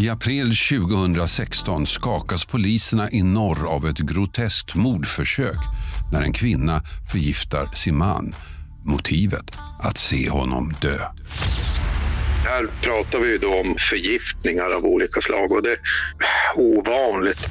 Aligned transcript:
I 0.00 0.08
april 0.08 0.52
2016 0.56 1.86
skakas 1.86 2.44
poliserna 2.44 3.10
i 3.10 3.22
norr 3.22 3.66
av 3.66 3.86
ett 3.86 3.98
groteskt 3.98 4.74
mordförsök 4.74 5.58
när 6.12 6.22
en 6.22 6.32
kvinna 6.32 6.82
förgiftar 7.12 7.66
sin 7.66 7.96
man. 7.98 8.32
Motivet? 8.84 9.58
Att 9.80 9.98
se 9.98 10.30
honom 10.30 10.72
dö. 10.80 10.98
Här 12.44 12.66
pratar 12.82 13.18
vi 13.18 13.38
då 13.38 13.60
om 13.60 13.76
förgiftningar 13.78 14.70
av 14.70 14.84
olika 14.84 15.20
slag 15.20 15.52
och 15.52 15.62
det 15.62 15.72
är 15.72 15.78
ovanligt. 16.56 17.48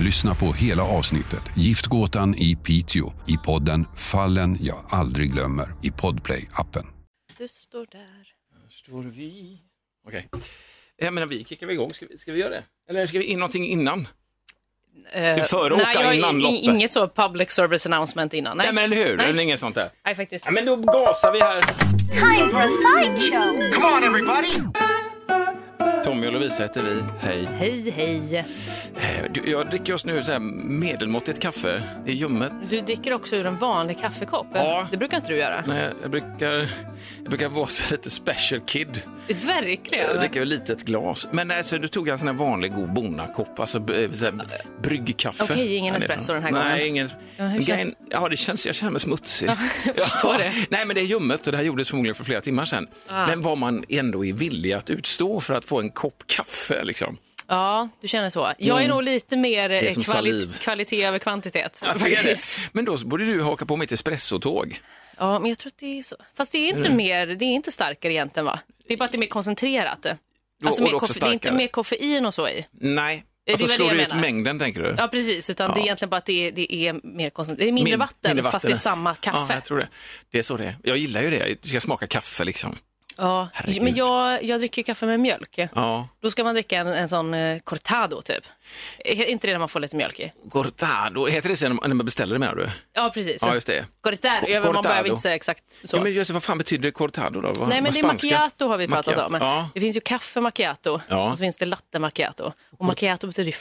Lyssna 0.00 0.34
på 0.34 0.52
hela 0.52 0.82
avsnittet 0.82 1.42
Giftgåtan 1.56 2.34
i 2.34 2.56
Piteå 2.56 3.12
i 3.26 3.36
podden 3.36 3.86
Fallen 3.96 4.58
jag 4.60 4.78
aldrig 4.88 5.32
glömmer 5.32 5.74
i 5.82 5.90
Podplay-appen. 5.90 6.86
Du 7.38 7.48
står 7.48 7.86
där. 7.92 8.26
Står 8.70 9.02
vi... 9.02 9.58
Okej. 10.06 10.28
Jag 11.04 11.14
menar, 11.14 11.26
vi 11.28 11.44
kickar 11.44 11.66
vi 11.66 11.72
igång. 11.72 11.94
Ska 11.94 12.06
vi, 12.10 12.18
ska 12.18 12.32
vi 12.32 12.40
göra 12.40 12.50
det? 12.50 12.62
Eller 12.90 13.06
ska 13.06 13.18
vi 13.18 13.24
in 13.24 13.38
någonting 13.38 13.66
innan? 13.66 14.08
Eh, 15.12 15.34
Till 15.34 15.44
före 15.44 15.76
nej, 15.76 15.86
åka 15.90 16.02
jag 16.02 16.14
innan 16.14 16.34
in- 16.34 16.40
loppet. 16.42 16.60
Inget 16.62 16.92
så 16.92 17.08
public 17.08 17.50
service 17.50 17.86
announcement 17.86 18.34
innan. 18.34 18.56
Nej, 18.56 18.66
Nej, 18.66 18.74
men 18.74 18.84
eller 18.84 18.96
hur? 19.06 19.16
Nej. 19.16 19.26
Eller 19.30 19.42
inget 19.42 19.60
sånt 19.60 19.74
där. 19.74 19.90
nej 20.04 20.14
faktiskt. 20.14 20.44
Ja, 20.44 20.50
men 20.52 20.66
då 20.66 20.76
gasar 20.76 21.32
vi 21.32 21.40
här. 21.40 21.62
Time 22.10 22.50
for 22.50 22.60
a 22.60 22.68
sideshow. 22.68 23.72
Come 23.74 23.86
on 23.96 24.04
everybody! 24.04 24.81
Tommy 26.04 26.26
och 26.26 26.32
Lovisa 26.32 26.62
heter 26.62 26.82
vi. 26.82 27.02
Hej. 27.20 27.48
Hej, 27.58 27.90
hej. 27.96 28.36
Eh, 28.96 29.32
Du, 29.34 29.50
jag 29.50 29.70
dricker 29.70 29.92
just 29.92 30.06
nu 30.06 30.22
så 30.22 30.32
här 30.32 30.38
medelmåttigt 30.38 31.40
kaffe. 31.40 31.82
Det 32.04 32.10
är 32.10 32.14
ljummet. 32.14 32.52
Du 32.70 32.80
dricker 32.80 33.12
också 33.12 33.36
ur 33.36 33.46
en 33.46 33.56
vanlig 33.58 34.00
kaffekopp. 34.00 34.46
Ja. 34.54 34.88
Det 34.90 34.96
brukar 34.96 35.16
inte 35.16 35.28
du 35.28 35.36
göra. 35.38 35.64
Nej, 35.66 35.90
jag 36.02 36.10
brukar, 36.10 36.52
jag 37.22 37.28
brukar 37.28 37.48
vara 37.48 37.66
så 37.66 37.82
lite 37.94 38.10
special 38.10 38.60
kid. 38.66 39.02
Jag 39.26 39.36
Verkligen. 39.36 40.16
dricker 40.18 40.42
ett 40.42 40.48
litet 40.48 40.84
glas. 40.84 41.26
Men 41.30 41.48
nej, 41.48 41.64
så 41.64 41.78
du 41.78 41.88
tog 41.88 42.08
en 42.08 42.18
sån 42.18 42.28
här 42.28 42.34
vanlig 42.34 42.74
god 42.74 42.92
bonnakopp, 42.92 43.60
alltså 43.60 43.80
b- 43.80 44.08
så 44.12 44.24
här, 44.24 44.34
bryggkaffe. 44.82 45.44
Okej, 45.44 45.74
ingen 45.76 45.94
Härifrån. 45.94 46.10
espresso 46.10 46.32
den 46.32 46.42
här 46.42 46.50
Nej, 46.52 46.62
gången. 46.70 46.86
ingen. 46.88 47.08
Ja, 47.36 47.44
hur 47.44 47.62
känns 47.62 47.66
grejen- 47.82 47.94
Ja, 48.10 48.28
det 48.28 48.36
känns, 48.36 48.66
jag 48.66 48.74
känner 48.74 48.90
mig 48.92 49.00
smutsig. 49.00 49.48
jag 49.84 49.96
förstår 49.96 50.34
det. 50.38 50.52
Nej, 50.68 50.86
men 50.86 50.94
det 50.94 51.00
är 51.00 51.04
ljummet 51.04 51.46
och 51.46 51.52
det 51.52 51.58
här 51.58 51.64
gjordes 51.64 51.88
förmodligen 51.88 52.14
för 52.14 52.24
flera 52.24 52.40
timmar 52.40 52.64
sedan. 52.64 52.86
Ah. 53.08 53.26
Men 53.26 53.40
vad 53.40 53.58
man 53.58 53.84
ändå 53.88 54.24
är 54.24 54.32
villig 54.32 54.72
att 54.72 54.90
utstå 54.90 55.40
för 55.40 55.54
att 55.54 55.64
få 55.64 55.80
en 55.80 55.90
kopp 55.92 56.22
kaffe 56.26 56.84
liksom. 56.84 57.18
Ja, 57.48 57.88
du 58.00 58.08
känner 58.08 58.30
så. 58.30 58.52
Jag 58.58 58.76
är 58.76 58.84
Mm. 58.84 58.90
nog 58.90 59.02
lite 59.02 59.36
mer 59.36 59.70
eh, 59.70 59.80
kvali- 59.82 60.58
kvalitet 60.58 61.04
över 61.04 61.18
kvantitet. 61.18 61.78
Ja, 61.82 61.92
det 61.92 61.98
faktiskt. 61.98 62.56
det. 62.56 62.62
Men 62.72 62.84
då 62.84 62.98
borde 62.98 63.24
du 63.24 63.42
haka 63.42 63.66
på 63.66 63.76
mitt 63.76 63.92
espressotåg. 63.92 64.80
Ja, 65.18 65.38
men 65.38 65.48
jag 65.48 65.58
tror 65.58 65.70
att 65.70 65.78
det 65.78 65.98
är 65.98 66.02
så. 66.02 66.16
Fast 66.36 66.52
det 66.52 66.58
är 66.58 66.68
inte 66.76 66.90
mer, 66.90 67.26
det 67.26 67.44
är 67.44 67.54
inte 67.54 67.72
starkare 67.72 68.12
egentligen 68.12 68.44
va? 68.46 68.58
Det 68.88 68.92
är 68.94 68.98
bara 68.98 69.04
att 69.04 69.12
det 69.12 69.16
är 69.16 69.20
mer 69.20 69.26
koncentrerat. 69.26 70.06
Alltså, 70.64 70.82
mer 70.82 70.90
det 71.20 71.26
är 71.26 71.32
inte 71.32 71.52
mer 71.52 71.66
koffein 71.68 72.26
och 72.26 72.34
så 72.34 72.48
i. 72.48 72.66
Nej, 72.72 73.24
Det 73.46 73.52
alltså 73.52 73.66
det 73.66 73.72
slår 73.72 73.90
du 73.90 74.02
ut 74.02 74.08
menar. 74.08 74.20
mängden 74.20 74.58
tänker 74.58 74.80
du? 74.82 74.94
Ja, 74.98 75.08
precis. 75.08 75.50
Utan 75.50 75.70
det 75.70 75.76
är 75.76 75.78
Ja. 75.80 75.84
egentligen 75.84 76.10
bara 76.10 76.16
att 76.16 76.24
det 76.26 76.48
är, 76.48 76.52
det 76.52 76.74
är 76.74 76.92
mer. 76.92 77.54
Det 77.56 77.68
är 77.68 77.72
mindre, 77.72 77.90
Min- 77.92 77.98
vatten, 77.98 78.36
mindre 78.36 78.50
fast 78.50 78.66
det 78.66 78.72
är 78.72 78.76
samma 78.76 79.10
Ja, 79.10 79.16
kaffe. 79.20 79.54
jag 79.54 79.64
tror 79.64 79.78
det. 79.78 79.88
Det 80.30 80.38
är 80.38 80.42
så 80.42 80.56
det 80.56 80.64
är. 80.64 80.76
Jag 80.82 80.96
gillar 80.96 81.22
ju 81.22 81.30
det. 81.30 81.48
Jag 81.48 81.58
ska 81.66 81.80
smaka 81.80 82.06
kaffe 82.06 82.44
liksom. 82.44 82.78
Ja, 83.16 83.48
Herregud. 83.52 83.82
men 83.82 83.94
jag, 83.94 84.44
jag 84.44 84.60
dricker 84.60 84.80
ju 84.82 84.84
kaffe 84.84 85.06
med 85.06 85.20
mjölk. 85.20 85.58
Ja. 85.74 86.08
Då 86.22 86.30
ska 86.30 86.44
man 86.44 86.54
dricka 86.54 86.78
en, 86.78 86.86
en 86.86 87.08
sån 87.08 87.34
eh, 87.34 87.58
cortado 87.58 88.22
typ. 88.22 88.44
Är 89.04 89.24
inte 89.24 89.46
det 89.46 89.52
när 89.52 89.58
man 89.58 89.68
får 89.68 89.80
lite 89.80 89.96
mjölk 89.96 90.20
i? 90.20 90.32
Cortado, 90.50 91.26
heter 91.26 91.48
det 91.48 91.56
sen 91.56 91.78
när 91.82 91.94
man 91.94 92.06
beställer 92.06 92.32
det 92.34 92.38
menar 92.38 92.54
du? 92.54 92.70
Ja, 92.92 93.10
precis. 93.14 93.42
Ja, 93.46 93.54
just 93.54 93.66
det. 93.66 93.86
Cortado, 94.00 94.40
Co- 94.40 94.48
jag 94.52 94.72
man 94.74 94.82
behöver 94.82 95.08
inte 95.08 95.22
säga 95.22 95.34
exakt 95.34 95.64
så. 95.84 95.96
Ja, 95.96 96.02
men 96.02 96.12
just, 96.12 96.30
vad 96.30 96.42
fan 96.42 96.58
betyder 96.58 96.90
cortado 96.90 97.40
då? 97.40 97.52
Vad, 97.52 97.68
Nej, 97.68 97.82
men 97.82 97.92
det 97.92 97.98
är 97.98 98.02
spanska? 98.02 98.26
macchiato 98.28 98.68
har 98.68 98.76
vi 98.76 98.88
pratat 98.88 99.06
Macchiato. 99.06 99.34
om. 99.44 99.48
Ja. 99.48 99.68
Det 99.74 99.80
finns 99.80 99.96
ju 99.96 100.00
kaffe 100.00 100.40
macchiato 100.40 100.90
och 100.94 101.00
så 101.08 101.36
finns 101.36 101.56
det 101.56 101.66
latte 101.66 101.98
macchiato. 101.98 102.52
Och 102.78 102.84
macchiato 102.84 103.26
betyder 103.26 103.46
ju 103.46 103.52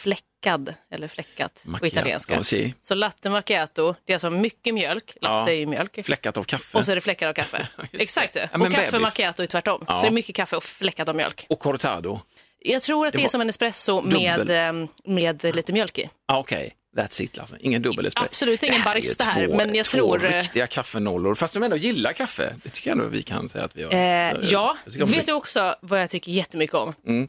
fläckad 0.42 0.74
eller 0.92 1.08
fläckat 1.08 1.62
på 1.64 1.70
Macchiato, 1.70 1.86
italienska. 1.98 2.44
si. 2.44 2.74
Så 2.82 2.96
latte 2.96 3.30
macchiato, 3.30 3.96
det 4.06 4.14
är 4.14 4.16
alltså 4.16 4.30
mycket 4.30 4.74
mjölk. 4.74 5.18
Latte 5.22 5.52
Ja. 5.52 5.56
är 5.56 5.60
ju 5.60 5.66
mjölk. 5.66 6.06
Fläckat 6.06 6.38
av 6.38 6.44
kaffe. 6.44 6.78
Och 6.78 6.86
så 6.86 6.92
är 6.92 6.96
det 6.96 7.02
fläckar 7.02 7.30
av 7.30 7.34
kaffe. 7.34 7.68
Just 7.78 7.92
det. 7.92 8.04
Exakt. 8.04 8.36
Ja, 8.36 8.44
och 8.54 8.72
kaffe 8.72 8.92
bebis. 8.92 9.02
macchiato 9.02 9.44
är 9.44 9.48
tvärtom. 9.48 9.84
Ja. 9.88 9.98
Så 9.98 10.02
det 10.02 10.08
är 10.08 10.12
mycket 10.12 10.36
kaffe 10.36 10.56
och 10.56 10.64
fläckat 10.64 11.10
av 11.10 11.16
mjölk. 11.16 11.46
Och 11.50 11.60
cortado? 11.60 12.20
Jag 12.60 12.82
tror 12.82 13.08
att 13.08 13.14
det, 13.14 13.20
Det 13.20 13.26
är 13.26 13.30
som 13.30 13.42
en 13.42 13.50
espresso 13.50 14.02
med, 14.02 14.40
Dubbel. 14.40 14.82
eh, 14.84 14.88
med 15.06 15.56
lite 15.56 15.74
mjölk 15.74 16.00
i. 16.00 16.10
Ah, 16.28 16.38
Okej, 16.40 16.74
that's 16.98 17.22
it 17.22 17.40
alltså. 17.40 17.56
Ingen 17.60 17.82
dubbel 17.82 18.06
espresso. 18.06 18.26
Absolut 18.26 18.64
ingen 18.64 18.82
barista 18.84 19.24
här, 19.24 19.48
två, 19.48 19.56
men 19.56 19.76
jag 19.76 19.86
två 19.86 19.98
tror, 19.98 20.26
eh, 20.26 20.38
riktiga 20.38 20.68
kaffenollor. 20.68 21.36
Fast 21.36 21.54
de 21.54 21.64
ändå 21.64 21.78
gillar 21.78 22.14
kaffe. 22.14 22.56
Det 22.64 22.70
tycker 22.70 22.90
jag 22.90 22.98
ändå 22.98 23.10
vi 23.10 23.24
kan 23.24 23.50
säga 23.50 23.64
att 23.64 23.76
vi 23.76 23.82
gör. 23.82 23.94
Eh, 23.94 24.42
Så, 24.42 24.54
ja, 24.54 24.78
vet 24.86 25.26
du 25.26 25.32
också 25.34 25.76
vad 25.82 26.02
jag 26.02 26.10
tycker 26.10 26.32
jättemycket 26.32 26.76
om? 26.76 26.94
Mm. 27.08 27.28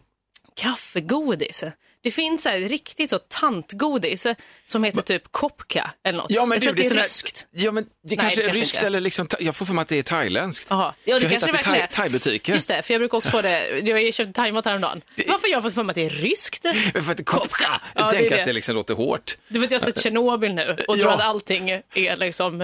Kaffegodis. 0.57 1.65
Det 2.03 2.11
finns 2.11 2.43
så 2.43 2.49
här 2.49 2.59
riktigt 2.59 3.11
så 3.11 3.19
tantgodis 3.19 4.27
som 4.67 4.85
heter 4.85 5.03
typ 5.03 5.23
kopka 5.31 5.91
eller 6.05 6.19
något. 6.19 6.27
Ja, 6.31 6.47
men 6.47 6.55
jag 6.57 6.61
du, 6.61 6.65
tror 6.65 6.71
att 6.73 6.77
det 6.77 6.83
är 6.83 6.89
sån 6.89 6.97
där- 6.97 7.03
ryskt. 7.05 7.47
Ja, 7.51 7.73
men 7.73 7.85
det 7.85 7.91
Nej, 8.03 8.17
kanske 8.17 8.41
det 8.41 8.45
är 8.45 8.47
kanske 8.49 8.61
ryskt 8.63 8.75
inte. 8.75 8.87
eller 8.87 9.01
liksom, 9.01 9.29
jag 9.41 9.57
får 9.57 9.67
för 9.67 9.75
mig 9.75 9.83
att 9.83 9.89
det 9.89 9.99
är 9.99 10.03
thailändskt. 10.03 10.67
Jaha, 10.71 10.95
ja, 11.05 11.15
det 11.15 11.21
För 11.21 11.33
jag 11.35 11.41
kanske 11.41 11.71
det 11.71 11.75
hittat 11.75 11.93
i 11.93 11.95
thaibutiker. 11.97 12.55
Just 12.55 12.69
det, 12.69 12.83
för 12.83 12.95
jag 12.95 13.01
brukar 13.01 13.19
också 13.19 13.31
få 13.31 13.43
det. 13.43 13.69
Jag 13.85 13.95
har 13.97 14.01
ju 14.01 14.13
köpt 14.13 14.35
thaimat 14.37 14.65
häromdagen. 14.65 15.03
Varför 15.17 15.49
har 15.49 15.49
jag 15.53 15.63
fått 15.63 15.75
för 15.75 15.83
mig 15.83 15.91
att 15.91 15.95
det 15.95 16.07
är 16.07 16.11
ryskt? 16.11 16.65
Men 16.95 17.05
för 17.05 17.13
att 17.13 17.25
kopka, 17.27 17.65
Ja, 17.69 17.81
jag 17.95 18.05
det 18.05 18.17
är 18.17 18.19
tänker 18.21 18.37
det. 18.37 18.43
att 18.43 18.47
det 18.47 18.53
liksom 18.53 18.75
låter 18.75 18.95
hårt. 18.95 19.37
Du 19.49 19.59
vet, 19.59 19.71
jag 19.71 19.81
har 19.81 19.87
sett 19.87 20.03
Tjernobyl 20.03 20.55
nu 20.55 20.77
och 20.89 20.95
tror 20.97 20.99
Ja. 21.11 21.15
att 21.15 21.21
allting 21.23 21.71
är 21.95 22.17
liksom... 22.17 22.61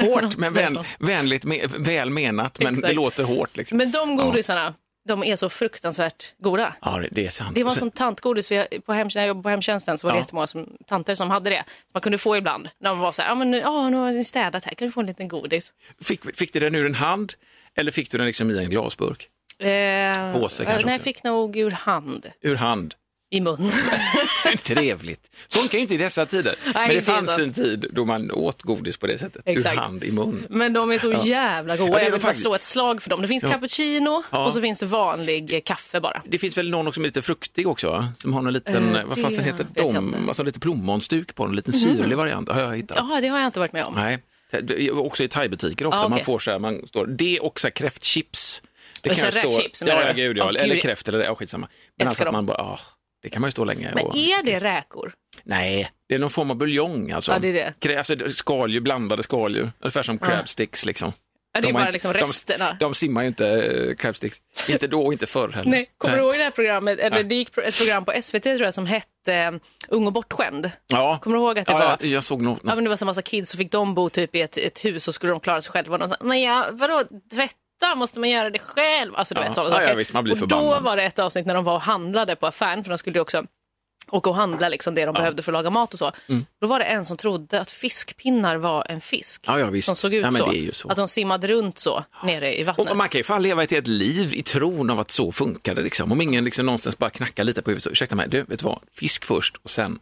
Hårt, 0.00 0.36
men 0.36 0.54
vän, 0.54 0.78
vänligt, 0.98 1.44
väl 1.78 2.10
menat, 2.10 2.58
men 2.60 2.74
det 2.74 2.78
Exakt. 2.78 2.94
låter 2.94 3.24
hårt. 3.24 3.56
Liksom. 3.56 3.78
Men 3.78 3.90
de 3.90 4.16
godisarna, 4.16 4.74
de 5.06 5.24
är 5.24 5.36
så 5.36 5.48
fruktansvärt 5.48 6.34
goda. 6.38 6.74
Ja, 6.82 7.02
det- 7.10 7.26
är 7.26 7.30
sant. 7.30 7.54
Det 7.54 7.62
var 7.62 7.70
sen- 7.70 7.78
som 7.78 7.90
tantgodis, 7.90 8.48
på 8.86 8.92
hem, 8.92 9.08
när 9.14 9.20
jag 9.22 9.28
jobbade 9.28 9.42
på 9.42 9.48
hemtjänsten 9.48 9.98
så 9.98 10.06
var 10.06 10.12
det 10.12 10.18
Ja. 10.18 10.22
jättemånga 10.22 10.46
som, 10.46 10.76
tanter 10.86 11.14
som 11.14 11.30
hade 11.30 11.50
det. 11.50 11.64
Som 11.66 11.90
man 11.92 12.00
kunde 12.00 12.18
få 12.18 12.36
ibland. 12.36 12.68
När 12.78 12.90
man 12.90 12.98
var 12.98 13.12
så 13.12 13.22
här, 13.22 13.28
ja 13.28 13.34
men 13.34 13.52
ja, 13.52 13.88
nu 13.90 13.96
har 13.96 14.10
ni 14.12 14.24
städat 14.24 14.64
här, 14.64 14.74
kan 14.74 14.88
du 14.88 14.92
få 14.92 15.00
en 15.00 15.06
liten 15.06 15.28
godis? 15.28 15.72
fick, 16.00 16.36
fick 16.36 16.52
du 16.52 16.60
den 16.60 16.74
ur 16.74 16.86
en 16.86 16.94
hand 16.94 17.32
eller 17.74 17.92
fick 17.92 18.10
du 18.10 18.18
den 18.18 18.26
liksom 18.26 18.50
i 18.50 18.58
en 18.58 18.70
glasburk? 18.70 19.28
Eh, 19.58 20.32
Påse 20.40 20.64
kanske 20.64 20.86
nej, 20.86 20.94
jag 20.94 21.00
fick 21.02 21.22
nog 21.24 21.56
ur 21.56 21.70
hand, 21.70 22.30
Ur 22.40 22.54
hand. 22.54 22.94
I 23.36 23.40
mun. 23.40 23.72
Trevligt. 24.62 25.20
Funkar 25.50 25.78
ju 25.78 25.82
inte 25.82 25.94
i 25.94 25.96
dessa 25.96 26.26
tider. 26.26 26.54
men 26.74 26.88
det 26.88 27.02
fanns 27.02 27.38
en 27.38 27.52
tid 27.52 27.86
då 27.90 28.04
man 28.04 28.30
åt 28.30 28.62
godis 28.62 28.96
på 28.96 29.06
det 29.06 29.18
sättet. 29.18 29.42
Exakt. 29.44 29.74
Ur 29.76 29.80
hand 29.80 30.04
i 30.04 30.12
mun. 30.12 30.46
Men 30.50 30.72
de 30.72 30.90
är 30.90 30.98
så 30.98 31.12
jävla 31.12 31.76
goda. 31.76 31.92
Ja, 31.92 32.02
jag 32.04 32.10
vill 32.12 32.20
faktiskt. 32.20 32.42
slå 32.42 32.54
ett 32.54 32.64
slag 32.64 33.02
för 33.02 33.10
dem. 33.10 33.22
Det 33.22 33.28
finns 33.28 33.42
Ja. 33.44 33.50
cappuccino 33.50 34.22
Ja. 34.30 34.46
och 34.46 34.52
så 34.52 34.60
finns 34.60 34.80
det 34.80 34.86
vanlig 34.86 35.62
kaffe 35.64 36.00
bara. 36.00 36.22
Det 36.28 36.38
finns 36.38 36.58
väl 36.58 36.70
någon 36.70 36.92
som 36.92 37.02
är 37.02 37.08
lite 37.08 37.22
fruktig 37.22 37.68
också, 37.68 38.06
som 38.16 38.32
har 38.32 38.42
någon 38.42 38.52
liten, 38.52 38.96
Eh, 38.96 39.04
vad 39.04 39.20
fasen 39.20 39.44
heter 39.44 39.66
de, 39.74 40.14
alltså 40.28 40.42
lite 40.42 40.60
plommonstuk 40.60 41.34
på, 41.34 41.44
en 41.44 41.56
liten 41.56 41.72
syrlig 41.72 42.16
variant 42.16 42.48
har 42.48 42.60
jag 42.60 42.76
hittat. 42.76 42.96
Ja, 43.10 43.18
det 43.20 43.28
har 43.28 43.38
jag 43.38 43.48
inte 43.48 43.58
varit 43.58 43.72
med 43.72 43.84
om. 43.84 43.94
Nej, 43.94 44.18
också 44.92 45.24
i 45.24 45.28
thaibutiker 45.28 45.86
ofta, 45.86 45.98
Ah, 45.98 46.00
okej. 46.04 46.10
man 46.10 46.20
får 46.24 46.38
så 46.38 46.50
här, 46.50 46.58
man 46.58 46.86
står, 46.86 47.06
det 47.06 47.40
och 47.40 47.60
så 47.60 47.66
här 47.66 47.72
kräftchips. 47.72 48.62
Det 49.00 49.08
ju 49.10 49.16
stå- 49.16 49.26
räkchips, 49.30 49.82
Ja, 49.86 50.02
ja, 50.06 50.12
gud, 50.12 50.38
ja. 50.38 50.44
Åh, 50.44 50.48
eller 50.62 50.74
gud. 50.74 50.82
kräft 50.82 51.08
eller 51.08 51.24
ja, 51.24 51.34
skitsamma. 51.34 51.68
Men 51.98 52.08
alltså 52.08 52.24
att 52.24 52.32
man 52.32 52.46
bara, 52.46 52.58
ah, 52.58 52.78
det 53.26 53.30
kan 53.30 53.40
man 53.42 53.48
ju 53.48 53.52
stå 53.52 53.64
länge 53.64 53.92
Men 53.94 54.06
och... 54.06 54.16
är 54.16 54.42
det 54.42 54.58
räkor? 54.58 55.12
Nej, 55.44 55.90
det 56.08 56.14
är 56.14 56.18
någon 56.18 56.30
form 56.30 56.50
av 56.50 56.56
buljong 56.56 57.10
alltså. 57.10 57.32
Ja, 57.32 57.38
det 57.38 57.60
är 57.60 57.74
det. 57.78 57.96
Alltså, 57.96 58.16
skaldjur, 58.30 58.80
blandade 58.80 59.22
skaldjur, 59.22 59.70
ungefär 59.78 60.02
som 60.02 60.18
crab 60.18 60.48
sticks 60.48 60.86
liksom. 60.86 61.12
Ja, 61.52 61.60
det 61.60 61.66
är 61.66 61.72
De 61.72 61.72
bara 61.72 61.90
liksom 61.90 62.12
de- 62.12 62.18
resterna. 62.18 62.76
De, 62.80 62.94
simmar 62.94 63.22
ju 63.22 63.28
inte 63.28 63.48
äh, 63.48 63.94
crab 63.94 64.16
sticks, 64.16 64.42
inte 64.68 64.86
då 64.86 65.06
och 65.06 65.12
inte 65.12 65.26
förr 65.26 65.48
heller. 65.48 65.70
Nej, 65.70 65.88
kommer 65.98 66.16
du 66.16 66.22
ihåg 66.22 66.34
det 66.34 66.42
här 66.42 66.50
programmet? 66.50 66.98
Eller 66.98 67.24
det 67.24 67.34
gick 67.34 67.58
ett 67.58 67.78
program 67.78 68.04
på 68.04 68.12
SVT 68.22 68.42
tror 68.42 68.62
jag 68.62 68.74
som 68.74 68.86
hette 68.86 69.34
eh, 69.34 69.52
Ung 69.88 70.06
och 70.06 70.12
bortskämd. 70.12 70.70
Ja. 70.86 71.18
Kommer 71.22 71.36
du 71.36 71.42
ihåg 71.42 71.58
att 71.58 71.66
det 71.66 71.72
ja, 71.72 71.78
var... 71.78 71.84
Jag, 72.00 72.04
jag 72.04 72.24
såg 72.24 72.42
något. 72.42 72.60
Ja, 72.64 72.74
men 72.74 72.84
det 72.84 72.90
var 72.90 72.96
så 72.96 73.04
massa 73.06 73.22
kids 73.22 73.50
så 73.50 73.58
fick 73.58 73.72
de 73.72 73.94
bo 73.94 74.10
typ 74.10 74.34
i 74.34 74.40
ett, 74.40 74.56
ett 74.56 74.84
hus 74.84 75.08
och 75.08 75.14
skulle 75.14 75.32
de 75.32 75.40
klara 75.40 75.60
sig 75.60 75.72
själva. 75.72 75.92
Och 75.92 75.98
de 75.98 76.08
sa, 76.08 76.16
nej, 76.20 76.44
ja, 76.44 76.66
vadå, 76.72 77.02
tvätta, 77.32 77.54
måste 77.96 78.20
man 78.20 78.30
göra 78.30 78.50
det 78.50 78.58
själv? 78.58 79.12
Alltså 79.16 79.34
du 79.34 79.40
Ja. 79.40 79.46
vet 79.46 79.54
sådana 79.54 79.70
Ja, 79.74 79.80
ja, 79.80 79.86
saker. 79.86 79.96
visst, 79.96 80.12
man 80.12 80.24
blir 80.24 80.42
och 80.42 80.48
då 80.48 80.80
var 80.80 80.96
det 80.96 81.02
ett 81.02 81.18
avsnitt 81.18 81.46
när 81.46 81.54
de 81.54 81.64
var 81.64 81.74
och 81.74 81.80
handlade 81.82 82.36
på 82.36 82.46
affären, 82.46 82.84
för 82.84 82.90
de 82.90 82.98
skulle 82.98 83.16
ju 83.18 83.20
också 83.20 83.44
åka 84.10 84.30
och 84.30 84.36
handla 84.36 84.68
liksom 84.68 84.94
det 84.94 85.04
de 85.04 85.12
behövde 85.14 85.42
för 85.42 85.52
att 85.52 85.54
laga 85.54 85.70
mat 85.70 85.92
och 85.92 85.98
så. 85.98 86.12
Mm. 86.28 86.46
Då 86.60 86.66
var 86.66 86.78
det 86.78 86.84
en 86.84 87.04
som 87.04 87.16
trodde 87.16 87.60
att 87.60 87.70
fiskpinnar 87.70 88.56
var 88.56 88.86
en 88.88 89.00
fisk. 89.00 89.42
Ja, 89.46 89.58
ja. 89.58 89.82
Som 89.82 89.96
såg 89.96 90.14
ut 90.14 90.24
Ja, 90.24 90.30
men 90.30 90.42
så. 90.72 90.72
så. 90.72 90.88
Att 90.88 90.96
de 90.96 91.08
simmade 91.08 91.46
runt 91.46 91.78
så 91.78 92.04
nere 92.24 92.60
i 92.60 92.64
vattnet. 92.64 92.90
Och 92.90 92.96
man 92.96 93.08
kan 93.08 93.18
ju 93.18 93.24
fan 93.24 93.42
leva 93.42 93.62
ett 93.62 93.70
helt 93.70 93.86
liv 93.86 94.34
i 94.34 94.42
tron 94.42 94.90
av 94.90 95.00
att 95.00 95.10
så 95.10 95.32
funkar 95.32 95.74
det. 95.74 95.82
Liksom. 95.82 96.12
Om 96.12 96.20
ingen 96.20 96.44
liksom 96.44 96.66
någonstans 96.66 96.98
bara 96.98 97.10
knackar 97.10 97.44
lite 97.44 97.62
på 97.62 97.70
huvudet, 97.70 97.82
så 97.84 97.90
ursäkta 97.90 98.16
mig, 98.16 98.28
du, 98.28 98.42
vet 98.42 98.58
du 98.58 98.64
vad, 98.64 98.80
fisk 98.92 99.24
först 99.24 99.56
och 99.62 99.70
sen 99.70 99.98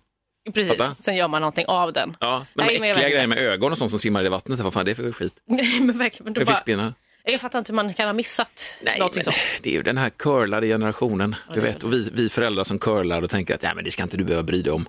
Precis, 0.54 0.76
Fattar? 0.76 0.94
sen 0.98 1.16
gör 1.16 1.28
man 1.28 1.40
någonting 1.40 1.64
av 1.68 1.92
den. 1.92 2.16
Ja, 2.20 2.46
men 2.54 2.66
Nej, 2.66 2.74
de 2.74 2.80
men 2.80 2.90
äckliga 2.90 3.04
vet 3.06 3.12
grejer 3.14 3.26
med 3.26 3.38
ögon 3.38 3.72
och 3.72 3.78
sånt 3.78 3.90
som 3.90 3.98
simmar 4.00 4.24
i 4.24 4.28
vattnet, 4.28 4.60
vad 4.60 4.72
fan 4.72 4.80
är 4.80 4.84
det 4.84 4.94
för 4.94 5.12
skit? 5.12 5.32
Nej 5.48 5.80
men 5.80 5.98
verkligen. 5.98 6.24
Men 6.24 6.32
då 6.44 6.52
bara? 6.76 6.94
Jag 7.32 7.40
fattar 7.40 7.58
inte 7.58 7.72
hur 7.72 7.74
man 7.76 7.94
kan 7.94 8.06
ha 8.06 8.12
missat 8.12 8.76
Nej, 8.82 8.98
någonting 8.98 9.22
men 9.26 9.32
så. 9.34 9.40
det 9.62 9.68
är 9.70 9.72
ju 9.74 9.82
den 9.82 9.98
här 9.98 10.10
curlade 10.10 10.66
generationen. 10.66 11.36
det 11.48 11.54
du 11.54 11.60
vet, 11.60 11.82
och 11.84 11.92
vi, 11.92 12.10
vi 12.12 12.28
föräldrar 12.28 12.64
som 12.64 12.78
curlar 12.78 13.22
och 13.22 13.30
tänker 13.30 13.54
att 13.54 13.62
ja, 13.62 13.74
men 13.74 13.84
det 13.84 13.90
ska 13.90 14.02
inte 14.02 14.16
du 14.16 14.24
behöva 14.24 14.42
bry 14.42 14.62
dig 14.62 14.72
om. 14.72 14.86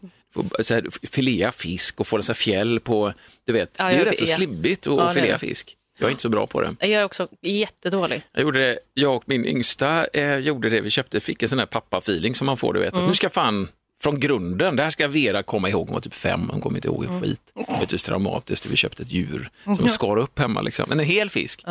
Så 0.59 0.73
här, 0.73 0.85
filea 1.11 1.51
fisk 1.51 1.99
och 1.99 2.07
få 2.07 2.17
här 2.17 2.33
fjäll 2.33 2.79
på, 2.79 3.13
du 3.45 3.53
vet, 3.53 3.75
Ja, 3.77 3.85
det 3.85 3.93
är 3.93 3.99
ju 3.99 4.05
rätt 4.05 4.17
så 4.19 4.25
ja. 4.27 4.35
slibbigt 4.35 4.87
att 4.87 4.97
Ja, 4.97 5.13
filea 5.13 5.37
fisk. 5.37 5.75
Jag 5.97 6.07
är 6.07 6.11
inte 6.11 6.21
så 6.21 6.29
bra 6.29 6.47
på 6.47 6.61
det. 6.61 6.75
Jag 6.79 6.89
är 6.91 7.03
också 7.03 7.27
jättedålig. 7.41 8.21
Jag 8.33 8.41
gjorde 8.43 8.59
det, 8.59 8.79
jag 8.93 9.15
och 9.15 9.23
min 9.25 9.45
yngsta 9.45 10.07
eh, 10.13 10.37
gjorde 10.37 10.69
det, 10.69 10.81
vi 10.81 10.89
köpte, 10.89 11.19
fick 11.19 11.43
en 11.43 11.49
sån 11.49 11.59
här 11.59 11.65
pappa-feeling 11.65 12.33
som 12.35 12.45
man 12.45 12.57
får, 12.57 12.73
du 12.73 12.79
vet, 12.79 12.93
Mm. 12.93 13.05
nu 13.07 13.13
ska 13.13 13.29
fan 13.29 13.67
från 14.05 14.19
grunden, 14.19 14.75
det 14.75 14.83
här 14.83 14.89
ska 14.89 15.07
Vera 15.07 15.43
komma 15.43 15.69
ihåg, 15.69 15.87
hon 15.87 15.93
var 15.93 16.01
typ 16.01 16.13
fem, 16.13 16.49
hon 16.51 16.61
kommer 16.61 16.77
inte 16.77 16.87
ihåg 16.87 17.03
Mm. 17.03 17.15
en 17.15 17.21
skit. 17.21 17.41
Vet 17.79 17.89
du, 17.89 17.97
traumatiskt, 17.97 18.65
vi 18.65 18.75
köpte 18.75 19.03
ett 19.03 19.11
djur 19.11 19.49
som 19.77 19.89
skar 19.89 20.17
upp 20.17 20.39
hemma, 20.39 20.61
liksom. 20.61 20.85
men 20.89 20.99
en 20.99 21.05
hel 21.05 21.29
fisk. 21.29 21.63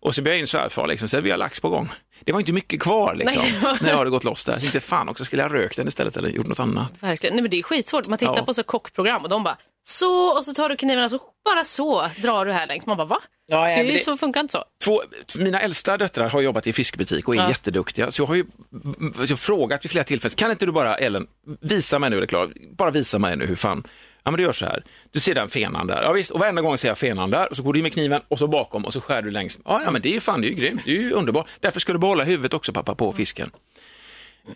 Och 0.00 0.14
så 0.14 0.22
bjöd 0.22 0.34
jag 0.34 0.40
in 0.40 0.46
svärfar, 0.46 0.86
liksom, 0.86 1.08
så 1.08 1.20
vi 1.20 1.30
har 1.30 1.38
lax 1.38 1.60
på 1.60 1.68
gång. 1.68 1.88
Det 2.24 2.32
var 2.32 2.40
inte 2.40 2.52
mycket 2.52 2.80
kvar 2.80 3.14
liksom, 3.14 3.42
Nej, 3.42 3.52
det 3.52 3.66
var- 3.66 3.78
när 3.82 3.90
jag 3.90 3.96
hade 3.98 4.10
gått 4.10 4.24
loss 4.24 4.44
där. 4.44 4.58
Så 4.58 4.64
inte 4.66 4.80
fan 4.80 5.08
också, 5.08 5.24
skulle 5.24 5.42
jag 5.42 5.54
rökt 5.54 5.76
den 5.76 5.88
istället 5.88 6.16
eller 6.16 6.28
gjort 6.28 6.46
något 6.46 6.60
annat? 6.60 6.92
Verkligen. 7.00 7.34
Nej, 7.36 7.42
men 7.42 7.50
det 7.50 7.58
är 7.58 7.62
skitsvårt. 7.62 8.06
Man 8.06 8.18
tittar 8.18 8.36
Ja. 8.36 8.44
på 8.44 8.54
så 8.54 8.62
kockprogram 8.62 9.22
och 9.22 9.28
de 9.28 9.44
bara 9.44 9.56
så 9.88 10.36
och 10.38 10.44
så 10.44 10.54
tar 10.54 10.68
du 10.68 10.76
kniven 10.76 11.04
och 11.04 11.10
så 11.10 11.20
bara 11.44 11.64
så 11.64 12.08
drar 12.22 12.44
du 12.44 12.52
här 12.52 12.66
längs. 12.66 12.86
Man 12.86 12.96
bara 12.96 13.06
va? 13.06 13.18
Ja, 13.50 13.64
det 13.64 13.70
är 13.72 13.82
ju 13.84 13.92
det- 13.92 14.04
så 14.04 14.16
funkar 14.16 14.40
inte 14.40 14.52
så. 14.52 14.64
Två, 14.84 15.02
mina 15.34 15.60
äldsta 15.60 15.96
döttrar 15.96 16.28
har 16.28 16.40
jobbat 16.40 16.66
i 16.66 16.72
fiskbutik 16.72 17.28
och 17.28 17.34
är 17.34 17.38
Ja. 17.38 17.48
jätteduktiga. 17.48 18.10
Så 18.10 18.22
jag 18.22 18.26
har 18.26 18.34
ju 18.34 18.44
jag 19.14 19.28
har 19.28 19.36
frågat 19.36 19.84
vid 19.84 19.90
flera 19.90 20.04
tillfällen, 20.04 20.34
kan 20.36 20.50
inte 20.50 20.66
du 20.66 20.72
bara, 20.72 20.94
Ellen, 20.94 21.26
visa 21.60 21.98
mig 21.98 22.10
nu, 22.10 22.16
är 22.16 22.20
det 22.20 22.26
klart, 22.26 22.50
bara 22.78 22.90
visa 22.90 23.18
mig 23.18 23.36
nu 23.36 23.46
hur 23.46 23.56
fan, 23.56 23.82
ja 24.24 24.30
men 24.30 24.36
du 24.38 24.42
gör 24.42 24.52
så 24.52 24.66
här, 24.66 24.84
du 25.10 25.20
ser 25.20 25.34
den 25.34 25.48
fenan 25.48 25.86
där, 25.86 26.02
ja 26.02 26.12
visst, 26.12 26.30
och 26.30 26.40
varenda 26.40 26.62
gång 26.62 26.78
ser 26.78 26.88
jag 26.88 26.98
fenan 26.98 27.30
där, 27.30 27.50
och 27.50 27.56
så 27.56 27.62
går 27.62 27.72
du 27.72 27.78
in 27.78 27.82
med 27.82 27.92
kniven 27.92 28.20
och 28.28 28.38
så 28.38 28.46
bakom 28.48 28.84
och 28.84 28.92
så 28.92 29.00
skär 29.00 29.22
du 29.22 29.30
längs, 29.30 29.58
ja, 29.64 29.82
ja 29.84 29.90
men 29.90 30.02
det 30.02 30.08
är 30.08 30.12
ju 30.12 30.20
fan, 30.20 30.40
det 30.40 30.46
är 30.46 30.50
ju 30.50 30.54
grymt, 30.54 30.82
det 30.84 30.90
är 30.90 30.94
ju 31.02 31.12
underbart, 31.12 31.46
därför 31.60 31.80
ska 31.80 31.92
du 31.92 31.98
behålla 31.98 32.24
huvudet 32.24 32.54
också 32.54 32.72
pappa 32.72 32.94
på 32.94 33.12
fisken. 33.12 33.50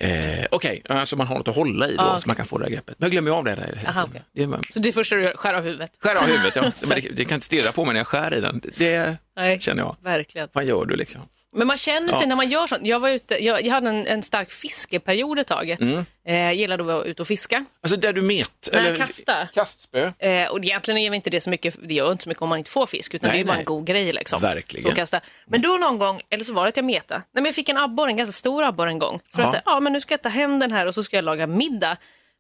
Eh, 0.01 0.47
Okej, 0.51 0.83
okay. 0.85 1.07
så 1.07 1.17
man 1.17 1.27
har 1.27 1.39
något 1.39 1.49
att 1.49 1.57
hålla 1.57 1.89
i 1.89 1.97
då, 1.97 2.03
Ja, 2.03 2.19
så 2.21 2.27
man 2.29 2.37
kan 2.37 2.47
få 2.47 2.59
det 2.59 2.65
här 2.65 2.71
greppet. 2.71 2.95
Men 2.99 3.07
jag 3.07 3.11
glömmer 3.13 3.31
av 3.31 3.45
det 3.45 3.55
där. 3.55 3.79
Aha, 3.89 4.05
okej. 4.09 4.23
Det 4.35 4.47
bara- 4.47 4.61
Så 4.73 4.79
det 4.79 4.93
första 4.93 5.17
du 5.17 5.23
gör, 5.23 5.33
skär 5.35 5.55
av 5.55 5.63
huvudet. 5.65 5.93
Skär 5.99 6.15
av 6.17 6.23
huvudet, 6.23 6.57
ja. 6.57 6.63
Det, 6.95 7.01
det 7.17 7.25
kan 7.25 7.35
inte 7.35 7.47
stirra 7.47 7.73
på 7.73 7.85
mig 7.85 7.93
när 7.95 8.01
jag 8.01 8.07
skär 8.07 8.35
i 8.35 8.41
den. 8.41 8.61
Det 8.77 9.17
Nej. 9.37 9.61
känner 9.61 9.83
jag. 9.83 9.97
Verkligen. 10.03 10.49
Vad 10.53 10.65
gör 10.65 10.85
du 10.85 10.97
liksom? 10.97 11.21
Men 11.55 11.67
man 11.67 11.77
känner 11.77 12.13
sig 12.13 12.23
Ja. 12.23 12.29
när 12.29 12.37
man 12.37 12.49
gör 12.49 12.67
sånt. 12.67 12.87
Jag, 12.87 13.01
var 13.01 13.09
ute, 13.09 13.45
jag, 13.45 13.63
jag 13.63 13.75
hade 13.75 13.89
en, 13.91 14.07
en 14.07 14.23
stark 14.23 14.51
fiskeperiod 14.51 15.39
ett 15.39 15.47
tag. 15.47 15.71
Mm. 15.71 16.05
Eh, 16.27 16.53
gillade 16.53 16.83
att 16.83 16.87
vara 16.87 17.05
ute 17.05 17.23
och 17.23 17.29
fiska. 17.29 17.65
Alltså 17.83 17.97
där 17.97 18.13
du 18.13 18.23
met? 18.23 18.69
Nej, 18.73 18.97
kasta. 18.97 19.49
Kastspö? 19.55 20.13
Eh, 20.19 20.49
och 20.51 20.59
egentligen 20.59 20.99
är 20.99 21.15
inte 21.15 21.31
det 21.31 21.41
så 21.41 21.51
mycket, 21.51 21.77
det 21.83 21.95
gör 21.95 22.13
inte 22.13 22.23
så 22.23 22.29
mycket 22.29 22.43
om 22.43 22.49
man 22.49 22.59
inte 22.59 22.71
får 22.71 22.87
fisk, 22.87 23.15
utan 23.15 23.29
Nej, 23.29 23.35
det 23.35 23.37
är 23.37 23.39
ju 23.39 23.45
bara 23.45 23.53
nej. 23.53 23.61
en 23.61 23.65
god 23.65 23.87
grej 23.87 24.13
liksom. 24.13 24.41
Verkligen. 24.41 24.91
Så 24.91 24.97
kasta. 24.97 25.21
Men 25.47 25.63
då 25.63 25.69
någon 25.69 25.99
gång, 25.99 26.21
eller 26.31 26.45
så 26.45 26.53
var 26.53 26.63
det 26.63 26.69
att 26.69 26.77
jag 26.77 26.85
meta. 26.85 27.15
Nej, 27.17 27.25
men 27.33 27.45
jag 27.45 27.55
fick 27.55 27.69
en 27.69 27.77
abborre, 27.79 28.11
en 28.11 28.17
ganska 28.17 28.33
stor 28.33 28.63
abborre 28.63 28.91
en 28.91 28.99
gång. 28.99 29.21
Så 29.35 29.41
Ja. 29.41 29.43
jag 29.43 29.51
sa, 29.51 29.61
ja 29.65 29.81
men 29.81 29.93
nu 29.93 30.01
ska 30.01 30.13
jag 30.13 30.23
ta 30.23 30.29
hem 30.29 30.59
den 30.59 30.73
här 30.73 30.87
och 30.87 30.95
så 30.95 31.05
ska 31.05 31.17
jag 31.17 31.25
laga 31.25 31.47
middag 31.47 31.97